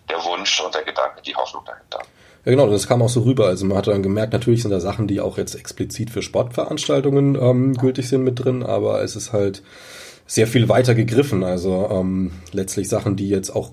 der 0.08 0.22
Wunsch 0.24 0.60
und 0.60 0.74
der 0.74 0.82
Gedanke, 0.82 1.22
die 1.22 1.34
Hoffnung 1.34 1.64
dahinter. 1.64 2.00
Ja, 2.44 2.52
genau, 2.52 2.68
das 2.68 2.86
kam 2.86 3.02
auch 3.02 3.08
so 3.08 3.22
rüber. 3.22 3.46
Also 3.46 3.64
man 3.66 3.78
hat 3.78 3.86
dann 3.86 4.02
gemerkt, 4.02 4.32
natürlich 4.32 4.62
sind 4.62 4.70
da 4.70 4.80
Sachen, 4.80 5.08
die 5.08 5.20
auch 5.20 5.38
jetzt 5.38 5.54
explizit 5.54 6.10
für 6.10 6.22
Sportveranstaltungen 6.22 7.34
ähm, 7.34 7.74
gültig 7.74 8.08
sind 8.08 8.22
mit 8.22 8.44
drin, 8.44 8.62
aber 8.62 9.02
es 9.02 9.16
ist 9.16 9.32
halt 9.32 9.62
sehr 10.26 10.46
viel 10.46 10.68
weiter 10.68 10.94
gegriffen. 10.94 11.44
Also 11.44 11.88
ähm, 11.90 12.32
letztlich 12.52 12.88
Sachen, 12.88 13.16
die 13.16 13.28
jetzt 13.28 13.50
auch 13.50 13.72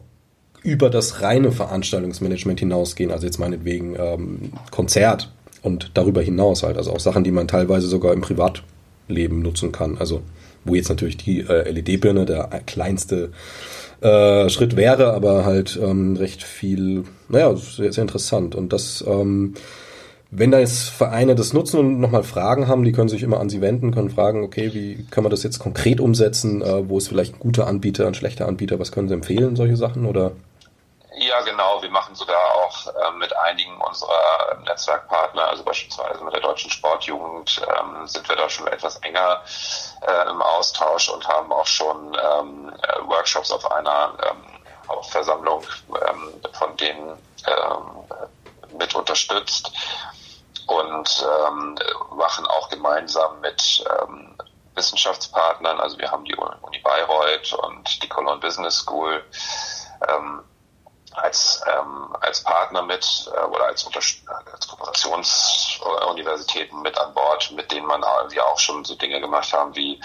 über 0.62 0.90
das 0.90 1.22
reine 1.22 1.52
Veranstaltungsmanagement 1.52 2.60
hinausgehen, 2.60 3.12
also 3.12 3.26
jetzt 3.26 3.40
meinetwegen 3.40 3.96
ähm, 3.98 4.54
Konzert 4.72 5.32
und 5.62 5.92
darüber 5.94 6.22
hinaus 6.22 6.64
halt, 6.64 6.78
also 6.78 6.92
auch 6.94 7.00
Sachen, 7.00 7.24
die 7.24 7.32
man 7.32 7.48
teilweise 7.48 7.88
sogar 7.88 8.14
im 8.14 8.22
Privatleben 8.22 9.42
nutzen 9.42 9.72
kann. 9.72 9.98
Also 9.98 10.22
wo 10.66 10.76
jetzt 10.76 10.90
natürlich 10.90 11.18
die 11.18 11.42
äh, 11.42 11.70
LED-Birne 11.70 12.26
der 12.26 12.48
kleinste 12.66 13.32
äh, 14.02 14.50
Schritt 14.50 14.76
wäre, 14.76 15.14
aber 15.14 15.46
halt 15.46 15.80
ähm, 15.82 16.16
recht 16.16 16.44
viel, 16.44 17.04
naja, 17.28 17.56
sehr, 17.56 17.92
sehr 17.92 18.04
interessant. 18.04 18.56
Und 18.56 18.72
das 18.72 19.04
ähm, 19.06 19.56
wenn 20.36 20.52
da 20.52 20.60
jetzt 20.60 20.90
Vereine 20.90 21.36
das 21.36 21.54
nutzen 21.54 21.80
und 21.80 22.00
nochmal 22.00 22.24
Fragen 22.24 22.68
haben, 22.68 22.84
die 22.84 22.92
können 22.92 23.10
sich 23.10 23.22
immer 23.22 23.40
an 23.40 23.50
Sie 23.50 23.62
wenden, 23.62 23.94
können 23.94 24.10
fragen, 24.10 24.44
okay, 24.44 24.74
wie 24.74 25.06
kann 25.12 25.24
man 25.24 25.30
das 25.30 25.44
jetzt 25.44 25.60
konkret 25.60 26.00
umsetzen? 26.00 26.62
Äh, 26.62 26.90
wo 26.90 26.98
ist 26.98 27.08
vielleicht 27.08 27.36
ein 27.36 27.40
guter 27.40 27.68
Anbieter, 27.68 28.08
ein 28.08 28.16
schlechter 28.16 28.48
Anbieter? 28.48 28.80
Was 28.80 28.92
können 28.92 29.08
Sie 29.08 29.14
empfehlen, 29.14 29.56
solche 29.56 29.78
Sachen? 29.78 30.06
Oder? 30.06 30.32
Ja, 31.16 31.42
genau. 31.42 31.82
Wir 31.84 31.92
machen 31.92 32.16
sogar 32.16 32.40
auch 32.56 32.88
äh, 32.88 33.18
mit 33.20 33.36
einigen 33.38 33.80
unserer 33.80 34.58
Netzwerkpartner, 34.66 35.48
also 35.50 35.64
beispielsweise 35.64 36.24
mit 36.24 36.34
der 36.34 36.42
Deutschen 36.42 36.72
Sportjugend, 36.72 37.62
ähm, 37.68 38.08
sind 38.08 38.28
wir 38.28 38.36
da 38.36 38.50
schon 38.50 38.66
etwas 38.68 38.98
enger 38.98 39.42
äh, 40.02 40.30
im 40.32 40.42
Austausch 40.42 41.10
und 41.10 41.28
haben 41.28 41.52
auch 41.52 41.68
schon 41.68 42.14
ähm, 42.16 42.74
äh, 42.82 43.08
Workshops 43.08 43.52
auf 43.52 43.72
einer 43.72 44.14
ähm, 44.24 44.60
Hauptversammlung 44.88 45.64
ähm, 45.90 46.34
von 46.54 46.76
denen 46.78 47.10
ähm, 47.46 48.78
mit 48.80 48.96
unterstützt 48.96 49.72
und 50.68 51.26
ähm, 51.48 51.78
machen 52.16 52.46
auch 52.48 52.70
gemeinsam 52.70 53.40
mit 53.42 53.84
ähm, 54.02 54.38
Wissenschaftspartnern, 54.76 55.80
also 55.80 55.98
wir 56.00 56.12
haben 56.12 56.26
die 56.26 56.36
Uni 56.36 56.80
Bayreuth 56.80 57.54
und 57.54 58.04
die 58.04 58.10
Cologne 58.10 58.40
Business 58.40 58.78
School. 58.78 59.24
Ähm, 60.08 60.44
als, 61.16 61.62
ähm, 61.68 62.16
als 62.20 62.44
Partner 62.44 62.82
mit 62.82 63.32
äh, 63.36 63.40
oder 63.46 63.66
als, 63.66 63.86
als 63.86 64.68
Kooperationsuniversitäten 64.68 66.82
mit 66.82 66.98
an 66.98 67.14
Bord, 67.14 67.52
mit 67.56 67.72
denen 67.72 67.88
man 67.88 68.04
irgendwie 68.04 68.42
auch 68.42 68.60
schon 68.60 68.84
so 68.86 68.96
Dinge 68.96 69.22
gemacht 69.22 69.54
haben 69.54 69.76
wie 69.76 70.02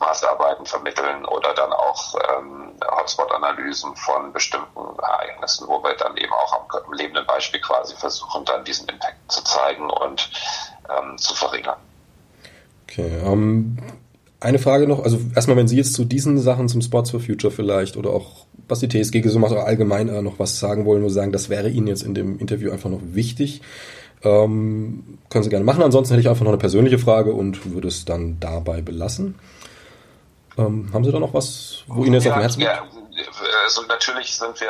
Masterarbeiten 0.00 0.66
vermitteln 0.66 1.24
oder 1.24 1.54
dann 1.54 1.72
auch 1.72 2.14
ähm, 2.28 2.74
Hotspot-Analysen 2.84 3.94
von 3.96 4.32
bestimmten 4.32 4.98
Ereignissen, 4.98 5.68
wo 5.68 5.82
wir 5.82 5.94
dann 5.94 6.16
eben 6.16 6.32
auch 6.32 6.52
am, 6.52 6.62
am 6.84 6.92
lebenden 6.92 7.26
Beispiel 7.26 7.60
quasi 7.60 7.94
versuchen, 7.96 8.44
dann 8.44 8.64
diesen 8.64 8.88
Impact 8.88 9.30
zu 9.30 9.42
zeigen 9.44 9.90
und 9.90 10.30
ähm, 10.90 11.16
zu 11.18 11.34
verringern. 11.34 11.78
Okay, 12.88 13.20
um, 13.24 13.32
ähm, 13.32 13.93
eine 14.44 14.58
Frage 14.58 14.86
noch, 14.86 15.02
also 15.02 15.18
erstmal, 15.34 15.56
wenn 15.56 15.68
Sie 15.68 15.76
jetzt 15.76 15.94
zu 15.94 16.04
diesen 16.04 16.38
Sachen 16.38 16.68
zum 16.68 16.82
Sports 16.82 17.10
for 17.10 17.20
Future 17.20 17.50
vielleicht 17.50 17.96
oder 17.96 18.10
auch 18.10 18.46
was 18.68 18.80
die 18.80 18.88
TSG 18.88 19.26
so 19.28 19.38
macht 19.38 19.52
oder 19.52 19.66
allgemein 19.66 20.08
äh, 20.08 20.22
noch 20.22 20.38
was 20.38 20.58
sagen 20.58 20.84
wollen, 20.84 21.00
nur 21.00 21.10
sagen, 21.10 21.32
das 21.32 21.48
wäre 21.48 21.68
Ihnen 21.68 21.86
jetzt 21.86 22.02
in 22.02 22.14
dem 22.14 22.38
Interview 22.38 22.70
einfach 22.70 22.90
noch 22.90 23.00
wichtig. 23.02 23.62
Ähm, 24.22 25.18
können 25.28 25.44
Sie 25.44 25.50
gerne 25.50 25.64
machen. 25.64 25.82
Ansonsten 25.82 26.14
hätte 26.14 26.20
ich 26.22 26.28
einfach 26.28 26.44
noch 26.44 26.50
eine 26.50 26.58
persönliche 26.58 26.98
Frage 26.98 27.32
und 27.32 27.72
würde 27.72 27.88
es 27.88 28.04
dann 28.04 28.38
dabei 28.40 28.80
belassen. 28.80 29.34
Ähm, 30.56 30.90
haben 30.92 31.04
Sie 31.04 31.12
da 31.12 31.18
noch 31.18 31.34
was, 31.34 31.84
wo 31.88 32.04
Ihnen 32.04 32.14
jetzt 32.14 32.24
ja, 32.24 32.32
auf 32.32 32.38
dem 32.38 32.42
Herzen 32.42 32.60
liegt? 32.60 32.72
Ja, 32.72 32.84
also 33.64 33.82
natürlich 33.88 34.34
sind 34.34 34.60
wir, 34.60 34.68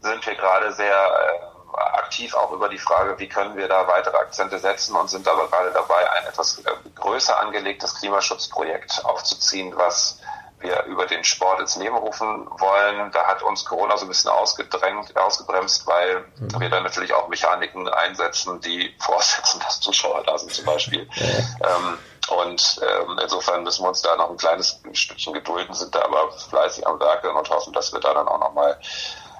sind 0.00 0.26
wir 0.26 0.34
gerade 0.34 0.72
sehr 0.72 0.86
äh, 0.86 1.55
aktiv 1.76 2.34
auch 2.34 2.52
über 2.52 2.68
die 2.68 2.78
Frage, 2.78 3.18
wie 3.18 3.28
können 3.28 3.56
wir 3.56 3.68
da 3.68 3.86
weitere 3.86 4.16
Akzente 4.16 4.58
setzen 4.58 4.96
und 4.96 5.08
sind 5.10 5.26
aber 5.28 5.48
gerade 5.48 5.70
dabei, 5.72 6.10
ein 6.12 6.26
etwas 6.26 6.58
äh, 6.58 6.70
größer 6.94 7.38
angelegtes 7.38 7.94
Klimaschutzprojekt 7.96 9.04
aufzuziehen, 9.04 9.72
was 9.76 10.20
wir 10.60 10.84
über 10.84 11.06
den 11.06 11.22
Sport 11.22 11.60
ins 11.60 11.76
Leben 11.76 11.96
rufen 11.96 12.48
wollen. 12.58 13.10
Da 13.12 13.26
hat 13.26 13.42
uns 13.42 13.64
Corona 13.64 13.96
so 13.96 14.06
ein 14.06 14.08
bisschen 14.08 14.30
ausgedrängt, 14.30 15.16
ausgebremst, 15.16 15.86
weil 15.86 16.24
mhm. 16.38 16.60
wir 16.60 16.70
dann 16.70 16.82
natürlich 16.82 17.12
auch 17.12 17.28
Mechaniken 17.28 17.88
einsetzen, 17.88 18.60
die 18.60 18.94
voraussetzen, 19.00 19.60
dass 19.60 19.80
Zuschauer 19.80 20.22
da 20.24 20.38
sind 20.38 20.52
zum 20.52 20.64
Beispiel. 20.64 21.08
Ähm, 21.18 21.98
und 22.28 22.80
ähm, 22.82 23.18
insofern 23.22 23.62
müssen 23.62 23.84
wir 23.84 23.88
uns 23.88 24.02
da 24.02 24.16
noch 24.16 24.30
ein 24.30 24.36
kleines 24.36 24.80
Stückchen 24.92 25.32
gedulden, 25.32 25.74
sind 25.74 25.94
da 25.94 26.02
aber 26.02 26.32
fleißig 26.32 26.86
am 26.86 26.98
Werke 26.98 27.32
und 27.32 27.48
hoffen, 27.50 27.72
dass 27.72 27.92
wir 27.92 28.00
da 28.00 28.14
dann 28.14 28.26
auch 28.26 28.40
nochmal 28.40 28.78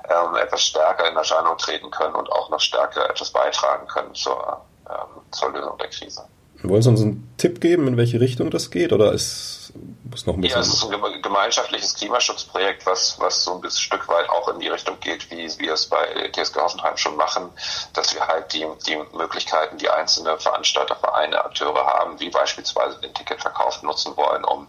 ähm, 0.09 0.37
etwas 0.37 0.63
stärker 0.63 1.09
in 1.09 1.17
Erscheinung 1.17 1.57
treten 1.59 1.91
können 1.91 2.15
und 2.15 2.31
auch 2.31 2.51
noch 2.51 2.61
stärker 2.61 3.09
etwas 3.09 3.31
beitragen 3.31 3.87
können 3.87 4.15
zur, 4.15 4.63
ähm, 4.89 5.23
zur 5.31 5.51
Lösung 5.53 5.77
der 5.79 5.89
Krise. 5.89 6.27
Wollen 6.63 6.83
Sie 6.83 6.89
uns 6.89 7.03
einen 7.03 7.35
Tipp 7.37 7.61
geben, 7.61 7.87
in 7.87 7.97
welche 7.97 8.21
Richtung 8.21 8.51
das 8.51 8.71
geht? 8.71 8.93
Oder 8.93 9.13
ist 9.13 9.73
es 10.13 10.27
noch 10.27 10.35
ein 10.35 10.41
bisschen? 10.41 10.57
Ja, 10.57 10.63
es 10.63 10.73
ist 10.73 10.85
ein 10.85 11.23
gemeinschaftliches 11.23 11.95
Klimaschutzprojekt, 11.95 12.87
was, 12.87 13.21
was 13.21 13.45
so 13.45 13.55
ein 13.55 13.61
bisschen 13.61 13.83
Stück 13.83 14.09
weit 14.09 14.29
auch 14.31 14.49
in 14.49 14.61
die 14.61 14.69
Richtung 14.69 14.99
geht, 15.01 15.31
wie 15.31 15.49
wir 15.59 15.73
es 15.75 15.87
bei 15.87 16.31
TSG 16.33 16.57
Hoffenheim 16.57 16.97
schon 16.97 17.17
machen, 17.17 17.51
dass 17.93 18.15
wir 18.15 18.27
halt 18.27 18.53
die, 18.55 18.67
die 18.87 18.97
Möglichkeiten, 19.17 19.77
die 19.79 19.91
einzelne 19.91 20.39
Veranstalter, 20.39 20.97
Vereine, 20.97 21.45
Akteure 21.45 21.87
haben, 21.87 22.19
wie 22.21 22.31
beispielsweise 22.31 22.99
den 23.01 23.13
Ticketverkauf 23.13 23.83
nutzen 23.83 24.17
wollen, 24.17 24.45
um, 24.45 24.67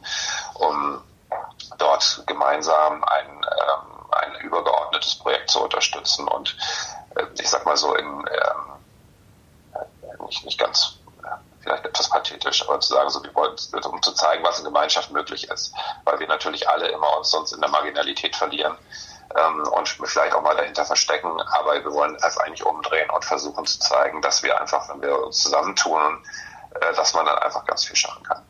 um 0.55 1.01
dort 1.77 2.23
gemeinsam 2.25 3.03
ein, 3.03 3.27
ähm, 3.27 3.96
ein 4.11 4.35
übergeordnetes 4.41 5.15
Projekt 5.15 5.49
zu 5.49 5.63
unterstützen 5.63 6.27
und 6.27 6.55
äh, 7.15 7.25
ich 7.39 7.49
sag 7.49 7.65
mal 7.65 7.77
so 7.77 7.95
in 7.95 8.05
ähm, 8.05 8.77
nicht, 10.27 10.45
nicht 10.45 10.57
ganz 10.57 10.97
vielleicht 11.67 11.85
etwas 11.85 12.09
pathetisch, 12.09 12.67
aber 12.67 12.79
zu 12.79 12.93
sagen, 12.93 13.09
so 13.09 13.21
wir 13.23 13.33
wollen, 13.35 13.55
um 13.91 14.01
zu 14.01 14.13
zeigen, 14.13 14.43
was 14.43 14.59
in 14.59 14.65
Gemeinschaft 14.65 15.11
möglich 15.11 15.49
ist, 15.49 15.73
weil 16.05 16.19
wir 16.19 16.27
natürlich 16.27 16.69
alle 16.69 16.87
immer 16.87 17.17
uns 17.17 17.29
sonst 17.29 17.51
in 17.51 17.59
der 17.59 17.69
Marginalität 17.69 18.35
verlieren 18.35 18.73
ähm, 19.35 19.67
und 19.67 19.89
vielleicht 19.89 20.33
auch 20.33 20.41
mal 20.41 20.55
dahinter 20.55 20.85
verstecken, 20.85 21.29
aber 21.59 21.83
wir 21.83 21.91
wollen 21.91 22.15
es 22.25 22.37
eigentlich 22.37 22.65
umdrehen 22.65 23.09
und 23.09 23.25
versuchen 23.25 23.65
zu 23.65 23.79
zeigen, 23.79 24.21
dass 24.21 24.43
wir 24.43 24.59
einfach, 24.59 24.87
wenn 24.89 25.01
wir 25.01 25.25
uns 25.25 25.39
zusammentun, 25.43 26.23
äh, 26.79 26.95
dass 26.95 27.13
man 27.13 27.25
dann 27.25 27.37
einfach 27.39 27.65
ganz 27.65 27.83
viel 27.83 27.95
schaffen 27.95 28.23
kann. 28.23 28.41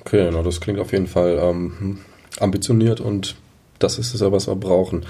Okay, 0.00 0.28
na, 0.30 0.42
das 0.42 0.60
klingt 0.60 0.78
auf 0.78 0.92
jeden 0.92 1.08
Fall 1.08 1.38
ähm, 1.38 2.04
ambitioniert 2.40 3.00
und 3.00 3.36
das 3.78 3.98
ist 3.98 4.14
es 4.14 4.20
ja, 4.20 4.32
was 4.32 4.46
wir 4.46 4.56
brauchen. 4.56 5.04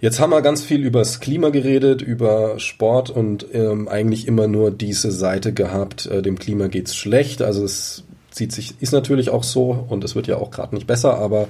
Jetzt 0.00 0.20
haben 0.20 0.30
wir 0.30 0.42
ganz 0.42 0.62
viel 0.62 0.84
über 0.84 0.98
das 0.98 1.20
Klima 1.20 1.48
geredet, 1.48 2.02
über 2.02 2.58
Sport 2.58 3.10
und 3.10 3.46
ähm, 3.52 3.88
eigentlich 3.88 4.28
immer 4.28 4.48
nur 4.48 4.70
diese 4.70 5.10
Seite 5.10 5.52
gehabt, 5.52 6.06
äh, 6.06 6.20
dem 6.20 6.38
Klima 6.38 6.66
geht's 6.66 6.94
schlecht. 6.94 7.40
Also 7.40 7.64
es 7.64 8.04
zieht 8.34 8.52
sich, 8.52 8.74
ist 8.80 8.92
natürlich 8.92 9.30
auch 9.30 9.44
so 9.44 9.86
und 9.88 10.02
es 10.02 10.16
wird 10.16 10.26
ja 10.26 10.38
auch 10.38 10.50
gerade 10.50 10.74
nicht 10.74 10.88
besser, 10.88 11.16
aber 11.18 11.46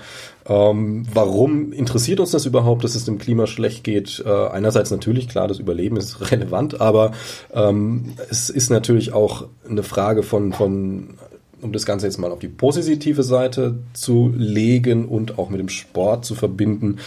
ähm, 0.47 1.07
warum 1.12 1.73
interessiert 1.73 2.21
uns 2.21 2.31
das 2.31 2.45
überhaupt, 2.45 2.85
dass 2.85 2.95
es 2.95 3.07
dem 3.07 3.19
Klima 3.19 3.47
schlecht 3.47 3.85
geht? 3.85 4.23
Äh, 4.25 4.31
einerseits 4.31 4.91
natürlich, 4.91 5.29
klar, 5.29 5.49
das 5.49 5.59
Überleben 5.59 5.97
ist 5.97 6.31
relevant, 6.31 6.81
aber 6.81 7.12
ähm, 7.55 8.12
es 8.31 8.51
ist 8.51 8.71
natürlich 8.71 9.12
auch 9.15 9.47
eine 9.69 9.83
Frage 9.83 10.23
von, 10.23 10.53
von 10.53 11.15
um 11.61 11.72
das 11.72 11.86
Ganze 11.86 12.07
jetzt 12.07 12.18
mal 12.18 12.30
auf 12.30 12.38
die 12.38 12.48
positive 12.48 13.22
Seite 13.22 13.78
zu 13.92 14.32
legen 14.36 15.07
und 15.07 15.38
auch 15.38 15.50
mit 15.50 15.61
dem 15.61 15.68
Sport 15.68 16.24
zu 16.24 16.34
verbinden. 16.34 16.98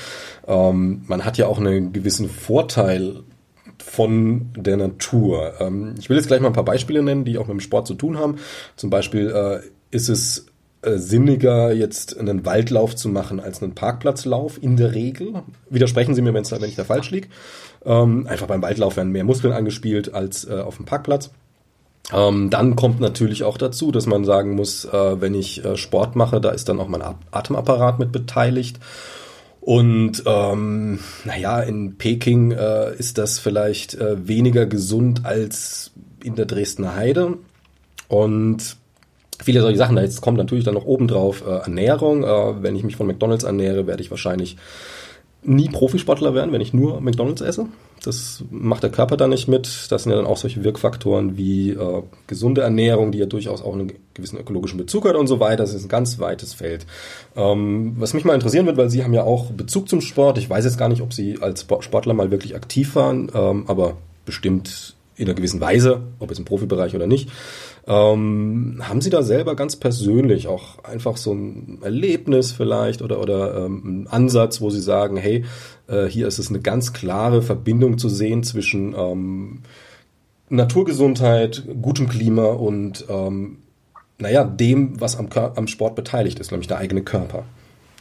Ähm, 0.48 1.02
man 1.08 1.26
hat 1.26 1.38
ja 1.38 1.48
auch 1.48 1.60
einen 1.60 1.94
gewissen 1.94 2.30
Vorteil 2.30 3.24
von 3.78 4.50
der 4.56 4.78
Natur. 4.78 5.54
Ähm, 5.60 5.96
ich 6.00 6.10
will 6.10 6.18
jetzt 6.18 6.28
gleich 6.28 6.42
mal 6.42 6.48
ein 6.48 6.54
paar 6.54 6.66
Beispiele 6.66 7.04
nennen, 7.04 7.26
die 7.26 7.38
auch 7.38 7.48
mit 7.48 7.56
dem 7.56 7.60
Sport 7.62 7.88
zu 7.88 7.94
tun 7.94 8.18
haben. 8.18 8.38
Zum 8.76 8.90
Beispiel 8.90 9.30
äh, 9.30 9.96
ist 9.96 10.10
es 10.10 10.48
äh, 10.82 10.98
sinniger, 10.98 11.74
jetzt 11.74 12.18
einen 12.18 12.46
Waldlauf 12.46 12.96
zu 12.96 13.10
machen 13.10 13.40
als 13.40 13.62
einen 13.62 13.76
Parkplatzlauf 13.76 14.62
in 14.62 14.78
der 14.78 14.94
Regel. 14.94 15.34
Widersprechen 15.70 16.16
Sie 16.16 16.22
mir, 16.22 16.34
wenn 16.34 16.44
ich 16.44 16.76
da 16.76 16.84
falsch 16.84 17.12
liege. 17.12 17.30
Ähm, 17.86 18.28
einfach 18.28 18.48
beim 18.48 18.62
Waldlauf 18.62 18.98
werden 18.98 19.12
mehr 19.12 19.24
Muskeln 19.24 19.54
angespielt 19.54 20.14
als 20.14 20.48
äh, 20.48 20.60
auf 20.60 20.78
dem 20.78 20.86
Parkplatz. 20.86 21.32
Ähm, 22.14 22.50
dann 22.50 22.76
kommt 22.76 23.00
natürlich 23.00 23.44
auch 23.44 23.58
dazu, 23.58 23.92
dass 23.92 24.06
man 24.06 24.24
sagen 24.24 24.56
muss, 24.56 24.86
äh, 24.86 25.22
wenn 25.22 25.34
ich 25.34 25.64
äh, 25.66 25.76
Sport 25.76 26.16
mache, 26.16 26.40
da 26.40 26.52
ist 26.52 26.70
dann 26.70 26.80
auch 26.80 26.88
mein 26.88 27.04
Atemapparat 27.32 28.00
mit 28.00 28.12
beteiligt. 28.12 28.80
Und 29.60 30.24
ähm, 30.26 31.00
naja, 31.26 31.60
in 31.60 31.98
Peking 31.98 32.52
äh, 32.52 32.96
ist 32.96 33.18
das 33.18 33.40
vielleicht 33.40 33.96
äh, 33.96 34.26
weniger 34.26 34.66
gesund 34.66 35.26
als 35.26 35.92
in 36.24 36.36
der 36.36 36.46
Dresdner 36.46 36.96
Heide. 36.96 37.38
Und 38.08 38.78
viele 39.44 39.60
solche 39.60 39.78
Sachen. 39.78 39.98
Da 39.98 40.02
jetzt 40.02 40.22
kommt 40.22 40.38
natürlich 40.38 40.64
dann 40.64 40.76
noch 40.76 40.86
obendrauf 40.86 41.46
äh, 41.46 41.50
Ernährung. 41.50 42.24
Äh, 42.24 42.64
wenn 42.64 42.78
ich 42.78 42.84
mich 42.84 42.96
von 42.96 43.08
McDonalds 43.08 43.44
ernähre, 43.44 43.88
werde 43.88 44.02
ich 44.02 44.10
wahrscheinlich 44.10 44.56
nie 45.44 45.68
Profisportler 45.68 46.34
werden, 46.34 46.54
wenn 46.54 46.62
ich 46.62 46.74
nur 46.74 47.02
McDonalds 47.02 47.42
esse. 47.42 47.68
Das 48.04 48.44
macht 48.52 48.84
der 48.84 48.92
Körper 48.92 49.18
dann 49.18 49.32
nicht 49.32 49.48
mit. 49.48 49.88
Das 49.90 50.04
sind 50.04 50.12
ja 50.12 50.18
dann 50.18 50.28
auch 50.28 50.38
solche 50.38 50.64
Wirkfaktoren 50.64 51.38
wie 51.38 51.72
äh, 51.72 52.04
gesunde 52.28 52.62
Ernährung, 52.62 53.12
die 53.12 53.18
ja 53.18 53.26
durchaus 53.26 53.62
auch 53.62 53.74
einen 53.74 53.94
gewissen 54.14 54.38
ökologischen 54.38 54.78
Bezug 54.78 55.08
hat 55.08 55.16
und 55.16 55.28
so 55.28 55.40
weiter. 55.40 55.64
Das 55.64 55.74
ist 55.74 55.86
ein 55.86 55.90
ganz 55.90 56.20
weites 56.20 56.54
Feld. 56.54 56.86
Ähm, 57.36 57.96
was 57.98 58.14
mich 58.14 58.26
mal 58.26 58.34
interessieren 58.34 58.66
wird, 58.66 58.78
weil 58.78 58.90
Sie 58.90 59.04
haben 59.04 59.14
ja 59.14 59.24
auch 59.24 59.52
Bezug 59.52 59.90
zum 59.90 60.02
Sport. 60.02 60.38
Ich 60.38 60.50
weiß 60.50 60.66
jetzt 60.66 60.78
gar 60.78 60.90
nicht, 60.90 61.02
ob 61.02 61.14
Sie 61.14 61.42
als 61.42 61.66
Sportler 61.80 62.14
mal 62.14 62.32
wirklich 62.32 62.56
aktiv 62.56 62.96
waren, 62.96 63.32
ähm, 63.34 63.66
aber 63.68 63.98
bestimmt 64.26 64.97
in 65.18 65.26
einer 65.26 65.34
gewissen 65.34 65.60
Weise, 65.60 66.04
ob 66.20 66.30
jetzt 66.30 66.40
im 66.40 66.46
Profibereich 66.46 66.96
oder 66.96 67.08
nicht. 67.08 67.30
Ähm, 67.88 68.82
haben 68.82 69.02
Sie 69.02 69.10
da 69.10 69.24
selber 69.24 69.56
ganz 69.56 69.76
persönlich 69.76 70.48
auch 70.48 70.84
einfach 70.84 71.18
so 71.18 71.34
ein 71.34 71.80
Erlebnis 71.82 72.52
vielleicht 72.52 73.02
oder, 73.02 73.20
oder 73.20 73.66
ähm, 73.66 73.84
einen 73.86 74.08
Ansatz, 74.08 74.62
wo 74.62 74.70
Sie 74.70 74.82
sagen, 74.82 75.18
hey, 75.18 75.46
äh, 75.88 76.06
hier 76.06 76.28
ist 76.28 76.38
es 76.38 76.50
eine 76.50 76.60
ganz 76.60 76.94
klare 76.94 77.42
Verbindung 77.42 77.98
zu 77.98 78.10
sehen 78.10 78.44
zwischen 78.44 78.94
ähm, 78.96 79.64
Naturgesundheit, 80.50 81.64
gutem 81.82 82.08
Klima 82.08 82.46
und 82.46 83.06
ähm, 83.10 83.58
naja, 84.20 84.44
dem, 84.44 85.00
was 85.00 85.18
am, 85.18 85.30
am 85.34 85.68
Sport 85.68 85.96
beteiligt 85.96 86.40
ist, 86.40 86.52
nämlich 86.52 86.68
der 86.68 86.78
eigene 86.78 87.04
Körper 87.04 87.46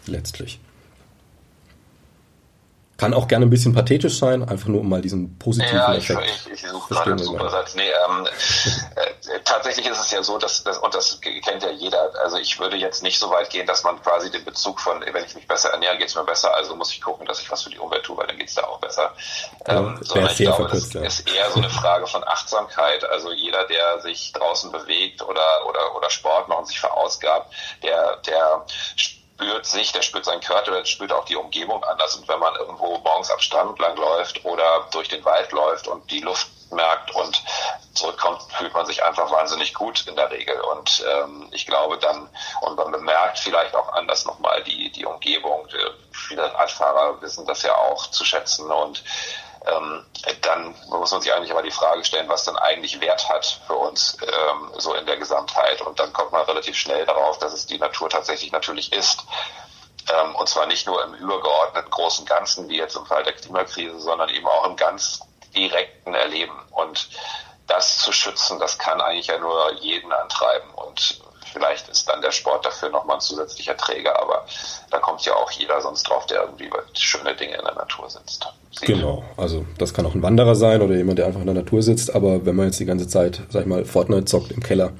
letztlich. 0.06 0.60
Kann 2.96 3.12
auch 3.12 3.28
gerne 3.28 3.46
ein 3.46 3.50
bisschen 3.50 3.74
pathetisch 3.74 4.18
sein, 4.18 4.48
einfach 4.48 4.68
nur 4.68 4.80
um 4.80 4.88
mal 4.88 5.02
diesen 5.02 5.38
positiven 5.38 5.76
ja, 5.76 5.94
Effekt 5.94 6.22
ich, 6.24 6.46
ich, 6.46 6.64
ich 6.64 6.70
suche 6.70 6.94
gerade 6.94 7.10
einen 7.10 7.18
super 7.18 7.50
Satz. 7.50 7.74
Nee, 7.74 7.82
ähm, 7.82 8.26
äh, 8.96 9.40
tatsächlich 9.44 9.86
ist 9.86 10.00
es 10.00 10.10
ja 10.10 10.22
so, 10.22 10.38
dass, 10.38 10.64
dass, 10.64 10.78
und 10.78 10.94
das 10.94 11.20
kennt 11.20 11.62
ja 11.62 11.70
jeder, 11.70 12.10
also 12.22 12.38
ich 12.38 12.58
würde 12.58 12.76
jetzt 12.76 13.02
nicht 13.02 13.18
so 13.18 13.30
weit 13.30 13.50
gehen, 13.50 13.66
dass 13.66 13.84
man 13.84 14.00
quasi 14.02 14.30
den 14.30 14.44
Bezug 14.44 14.80
von, 14.80 15.00
wenn 15.00 15.24
ich 15.24 15.34
mich 15.34 15.46
besser 15.46 15.70
ernähre, 15.70 15.98
geht 15.98 16.08
es 16.08 16.14
mir 16.14 16.24
besser, 16.24 16.54
also 16.54 16.74
muss 16.74 16.92
ich 16.92 17.02
gucken, 17.02 17.26
dass 17.26 17.40
ich 17.40 17.50
was 17.50 17.62
für 17.62 17.70
die 17.70 17.78
Umwelt 17.78 18.04
tue, 18.04 18.16
weil 18.16 18.26
dann 18.26 18.38
geht 18.38 18.48
es 18.48 18.54
da 18.54 18.62
auch 18.62 18.80
besser. 18.80 19.12
Ähm, 19.66 19.98
sondern 20.00 20.30
ich 20.30 20.38
glaube, 20.38 20.68
das 20.70 20.92
ja. 20.92 21.02
ist 21.02 21.28
eher 21.28 21.50
so 21.50 21.58
eine 21.58 21.70
Frage 21.70 22.06
von 22.06 22.22
Achtsamkeit. 22.26 23.04
Also 23.08 23.32
jeder, 23.32 23.66
der 23.66 24.00
sich 24.00 24.32
draußen 24.32 24.72
bewegt 24.72 25.22
oder, 25.22 25.66
oder, 25.68 25.96
oder 25.96 26.10
Sport 26.10 26.48
macht 26.48 26.60
und 26.60 26.66
sich 26.66 26.80
verausgabt, 26.80 27.52
der, 27.82 28.16
der 28.26 28.64
spürt 29.36 29.66
sich, 29.66 29.92
der 29.92 30.02
spürt 30.02 30.24
seinen 30.24 30.40
Körper, 30.40 30.70
der 30.70 30.84
spürt 30.86 31.12
auch 31.12 31.26
die 31.26 31.36
Umgebung 31.36 31.84
anders. 31.84 32.16
Und 32.16 32.26
wenn 32.26 32.38
man 32.38 32.54
irgendwo 32.56 32.98
morgens 32.98 33.30
am 33.30 33.38
Strand 33.38 33.78
lang 33.78 33.96
läuft 33.96 34.44
oder 34.44 34.88
durch 34.92 35.08
den 35.08 35.24
Wald 35.24 35.52
läuft 35.52 35.86
und 35.88 36.10
die 36.10 36.20
Luft 36.20 36.48
merkt 36.70 37.14
und 37.14 37.42
zurückkommt, 37.92 38.42
fühlt 38.58 38.72
man 38.72 38.86
sich 38.86 39.04
einfach 39.04 39.30
wahnsinnig 39.30 39.74
gut 39.74 40.06
in 40.06 40.16
der 40.16 40.30
Regel. 40.30 40.58
Und 40.60 41.04
ähm, 41.06 41.48
ich 41.52 41.66
glaube 41.66 41.98
dann, 41.98 42.28
und 42.62 42.76
man 42.76 42.90
bemerkt 42.90 43.38
vielleicht 43.38 43.74
auch 43.74 43.92
anders 43.92 44.24
nochmal 44.24 44.62
die, 44.64 44.90
die 44.90 45.04
Umgebung. 45.04 45.68
Viele 46.12 46.52
Radfahrer 46.54 47.20
wissen 47.20 47.46
das 47.46 47.62
ja 47.62 47.74
auch 47.76 48.06
zu 48.06 48.24
schätzen 48.24 48.70
und 48.70 49.04
ähm, 49.66 50.04
dann 50.42 50.74
muss 50.88 51.10
man 51.10 51.20
sich 51.20 51.32
eigentlich 51.32 51.50
aber 51.50 51.62
die 51.62 51.70
Frage 51.70 52.04
stellen, 52.04 52.28
was 52.28 52.44
dann 52.44 52.56
eigentlich 52.56 53.00
Wert 53.00 53.28
hat 53.28 53.60
für 53.66 53.74
uns 53.74 54.16
ähm, 54.22 54.70
so 54.78 54.94
in 54.94 55.06
der 55.06 55.16
Gesamtheit. 55.16 55.80
Und 55.82 55.98
dann 55.98 56.12
kommt 56.12 56.32
man 56.32 56.42
relativ 56.42 56.76
schnell 56.76 57.04
darauf, 57.04 57.38
dass 57.38 57.52
es 57.52 57.66
die 57.66 57.78
Natur 57.78 58.08
tatsächlich 58.08 58.52
natürlich 58.52 58.92
ist. 58.92 59.24
Ähm, 60.08 60.34
und 60.36 60.48
zwar 60.48 60.66
nicht 60.66 60.86
nur 60.86 61.02
im 61.04 61.14
übergeordneten 61.14 61.90
großen 61.90 62.26
Ganzen, 62.26 62.68
wie 62.68 62.78
jetzt 62.78 62.96
im 62.96 63.06
Fall 63.06 63.24
der 63.24 63.32
Klimakrise, 63.32 63.98
sondern 63.98 64.28
eben 64.28 64.46
auch 64.46 64.64
im 64.66 64.76
ganz 64.76 65.20
direkten 65.54 66.14
Erleben. 66.14 66.56
Und 66.70 67.08
das 67.66 67.98
zu 67.98 68.12
schützen, 68.12 68.60
das 68.60 68.78
kann 68.78 69.00
eigentlich 69.00 69.26
ja 69.26 69.38
nur 69.38 69.72
jeden 69.80 70.12
antreiben. 70.12 70.70
Und 70.74 71.20
Vielleicht 71.56 71.88
ist 71.88 72.06
dann 72.06 72.20
der 72.20 72.32
Sport 72.32 72.66
dafür 72.66 72.90
nochmal 72.90 73.16
ein 73.16 73.20
zusätzlicher 73.22 73.74
Träger, 73.78 74.20
aber 74.20 74.44
da 74.90 74.98
kommt 74.98 75.24
ja 75.24 75.34
auch 75.34 75.50
jeder 75.52 75.80
sonst 75.80 76.02
drauf, 76.02 76.26
der 76.26 76.42
irgendwie 76.42 76.68
schöne 76.92 77.34
Dinge 77.34 77.54
in 77.54 77.64
der 77.64 77.74
Natur 77.74 78.10
sitzt. 78.10 78.46
Sieht. 78.72 78.88
Genau, 78.88 79.24
also 79.38 79.64
das 79.78 79.94
kann 79.94 80.04
auch 80.04 80.14
ein 80.14 80.22
Wanderer 80.22 80.54
sein 80.54 80.82
oder 80.82 80.94
jemand, 80.94 81.18
der 81.18 81.24
einfach 81.24 81.40
in 81.40 81.46
der 81.46 81.54
Natur 81.54 81.80
sitzt, 81.80 82.14
aber 82.14 82.44
wenn 82.44 82.56
man 82.56 82.66
jetzt 82.66 82.78
die 82.78 82.84
ganze 82.84 83.08
Zeit, 83.08 83.40
sag 83.48 83.62
ich 83.62 83.66
mal, 83.66 83.86
Fortnite 83.86 84.26
zockt 84.26 84.50
im 84.50 84.62
Keller, 84.62 84.92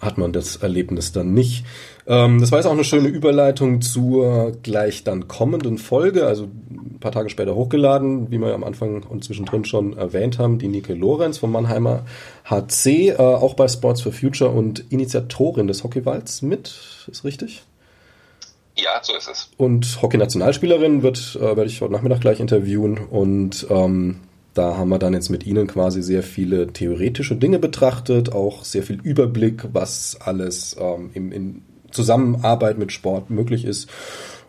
hat 0.00 0.18
man 0.18 0.32
das 0.32 0.56
Erlebnis 0.56 1.12
dann 1.12 1.34
nicht. 1.34 1.64
Ähm, 2.06 2.40
das 2.40 2.50
war 2.52 2.58
jetzt 2.58 2.66
auch 2.66 2.72
eine 2.72 2.84
schöne 2.84 3.08
Überleitung 3.08 3.80
zur 3.80 4.52
gleich 4.62 5.04
dann 5.04 5.28
kommenden 5.28 5.78
Folge, 5.78 6.26
also 6.26 6.44
ein 6.44 6.98
paar 7.00 7.12
Tage 7.12 7.30
später 7.30 7.54
hochgeladen, 7.54 8.30
wie 8.30 8.38
wir 8.38 8.54
am 8.54 8.64
Anfang 8.64 9.02
und 9.02 9.24
zwischendrin 9.24 9.64
schon 9.64 9.96
erwähnt 9.96 10.38
haben, 10.38 10.58
die 10.58 10.68
Nike 10.68 10.94
Lorenz 10.94 11.38
vom 11.38 11.52
Mannheimer 11.52 12.04
HC, 12.44 13.10
äh, 13.10 13.16
auch 13.16 13.54
bei 13.54 13.68
Sports 13.68 14.00
for 14.00 14.12
Future 14.12 14.50
und 14.50 14.90
Initiatorin 14.90 15.66
des 15.66 15.84
Hockeywalds 15.84 16.42
mit, 16.42 17.06
ist 17.10 17.24
richtig? 17.24 17.62
Ja, 18.76 19.00
so 19.02 19.16
ist 19.16 19.28
es. 19.28 19.50
Und 19.56 20.00
Hockey-Nationalspielerin 20.00 21.02
wird, 21.02 21.36
äh, 21.36 21.56
werde 21.56 21.66
ich 21.66 21.80
heute 21.80 21.92
Nachmittag 21.92 22.20
gleich 22.20 22.38
interviewen 22.38 22.98
und 22.98 23.66
ähm, 23.70 24.20
da 24.58 24.76
haben 24.76 24.88
wir 24.88 24.98
dann 24.98 25.14
jetzt 25.14 25.28
mit 25.28 25.46
Ihnen 25.46 25.66
quasi 25.66 26.02
sehr 26.02 26.22
viele 26.22 26.66
theoretische 26.68 27.36
Dinge 27.36 27.58
betrachtet, 27.58 28.32
auch 28.32 28.64
sehr 28.64 28.82
viel 28.82 29.00
Überblick, 29.02 29.64
was 29.72 30.18
alles 30.20 30.76
ähm, 30.78 31.10
im, 31.14 31.32
in 31.32 31.62
Zusammenarbeit 31.90 32.76
mit 32.78 32.92
Sport 32.92 33.30
möglich 33.30 33.64
ist. 33.64 33.88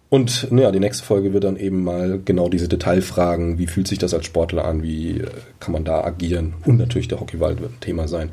Und 0.10 0.52
naja, 0.52 0.72
die 0.72 0.80
nächste 0.80 1.06
Folge 1.06 1.34
wird 1.34 1.44
dann 1.44 1.56
eben 1.56 1.84
mal 1.84 2.20
genau 2.26 2.50
diese 2.50 2.68
Detailfragen, 2.68 3.60
wie 3.60 3.68
fühlt 3.68 3.88
sich 3.88 4.00
das 4.00 4.16
als 4.16 4.26
Sportler 4.26 4.66
an, 4.66 4.82
wie 4.82 5.20
äh, 5.20 5.28
kann 5.60 5.72
man 5.72 5.86
da 5.86 6.04
agieren 6.04 6.56
und 6.66 6.78
natürlich 6.78 7.08
der 7.08 7.20
Hockeywald 7.20 7.62
wird 7.62 7.74
ein 7.74 7.80
Thema 7.80 8.08
sein. 8.08 8.32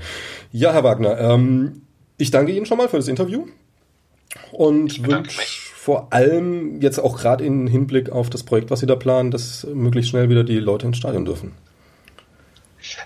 Ja, 0.53 0.73
Herr 0.73 0.85
Wagner, 0.85 1.21
ähm, 1.21 1.83
ich 2.17 2.31
danke 2.31 2.53
Ihnen 2.53 2.65
schon 2.65 2.79
mal 2.79 2.89
für 2.89 2.97
das 2.97 3.09
Interview 3.09 3.45
und 4.53 5.07
wünsche 5.07 5.43
vor 5.87 6.13
allem 6.13 6.81
jetzt 6.81 6.99
auch 6.99 7.17
gerade 7.17 7.45
in 7.45 7.69
Hinblick 7.69 8.11
auf 8.11 8.29
das 8.31 8.43
Projekt, 8.43 8.71
was 8.73 8.81
Sie 8.81 8.87
da 8.87 8.97
planen, 8.97 9.31
dass 9.31 9.65
möglichst 9.73 10.11
schnell 10.11 10.29
wieder 10.29 10.43
die 10.43 10.59
Leute 10.59 10.87
ins 10.87 10.97
Stadion 10.97 11.25
dürfen. 11.25 11.53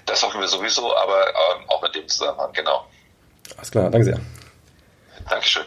Das 0.07 0.23
hoffen 0.23 0.41
wir 0.41 0.49
sowieso, 0.49 0.97
aber 0.97 1.29
ähm, 1.29 1.69
auch 1.69 1.83
mit 1.83 1.95
dem 1.95 2.09
Zusammenhang, 2.09 2.53
genau. 2.53 2.87
Alles 3.57 3.71
klar, 3.71 3.91
danke 3.91 4.05
sehr. 4.05 4.21
Dankeschön. 5.29 5.65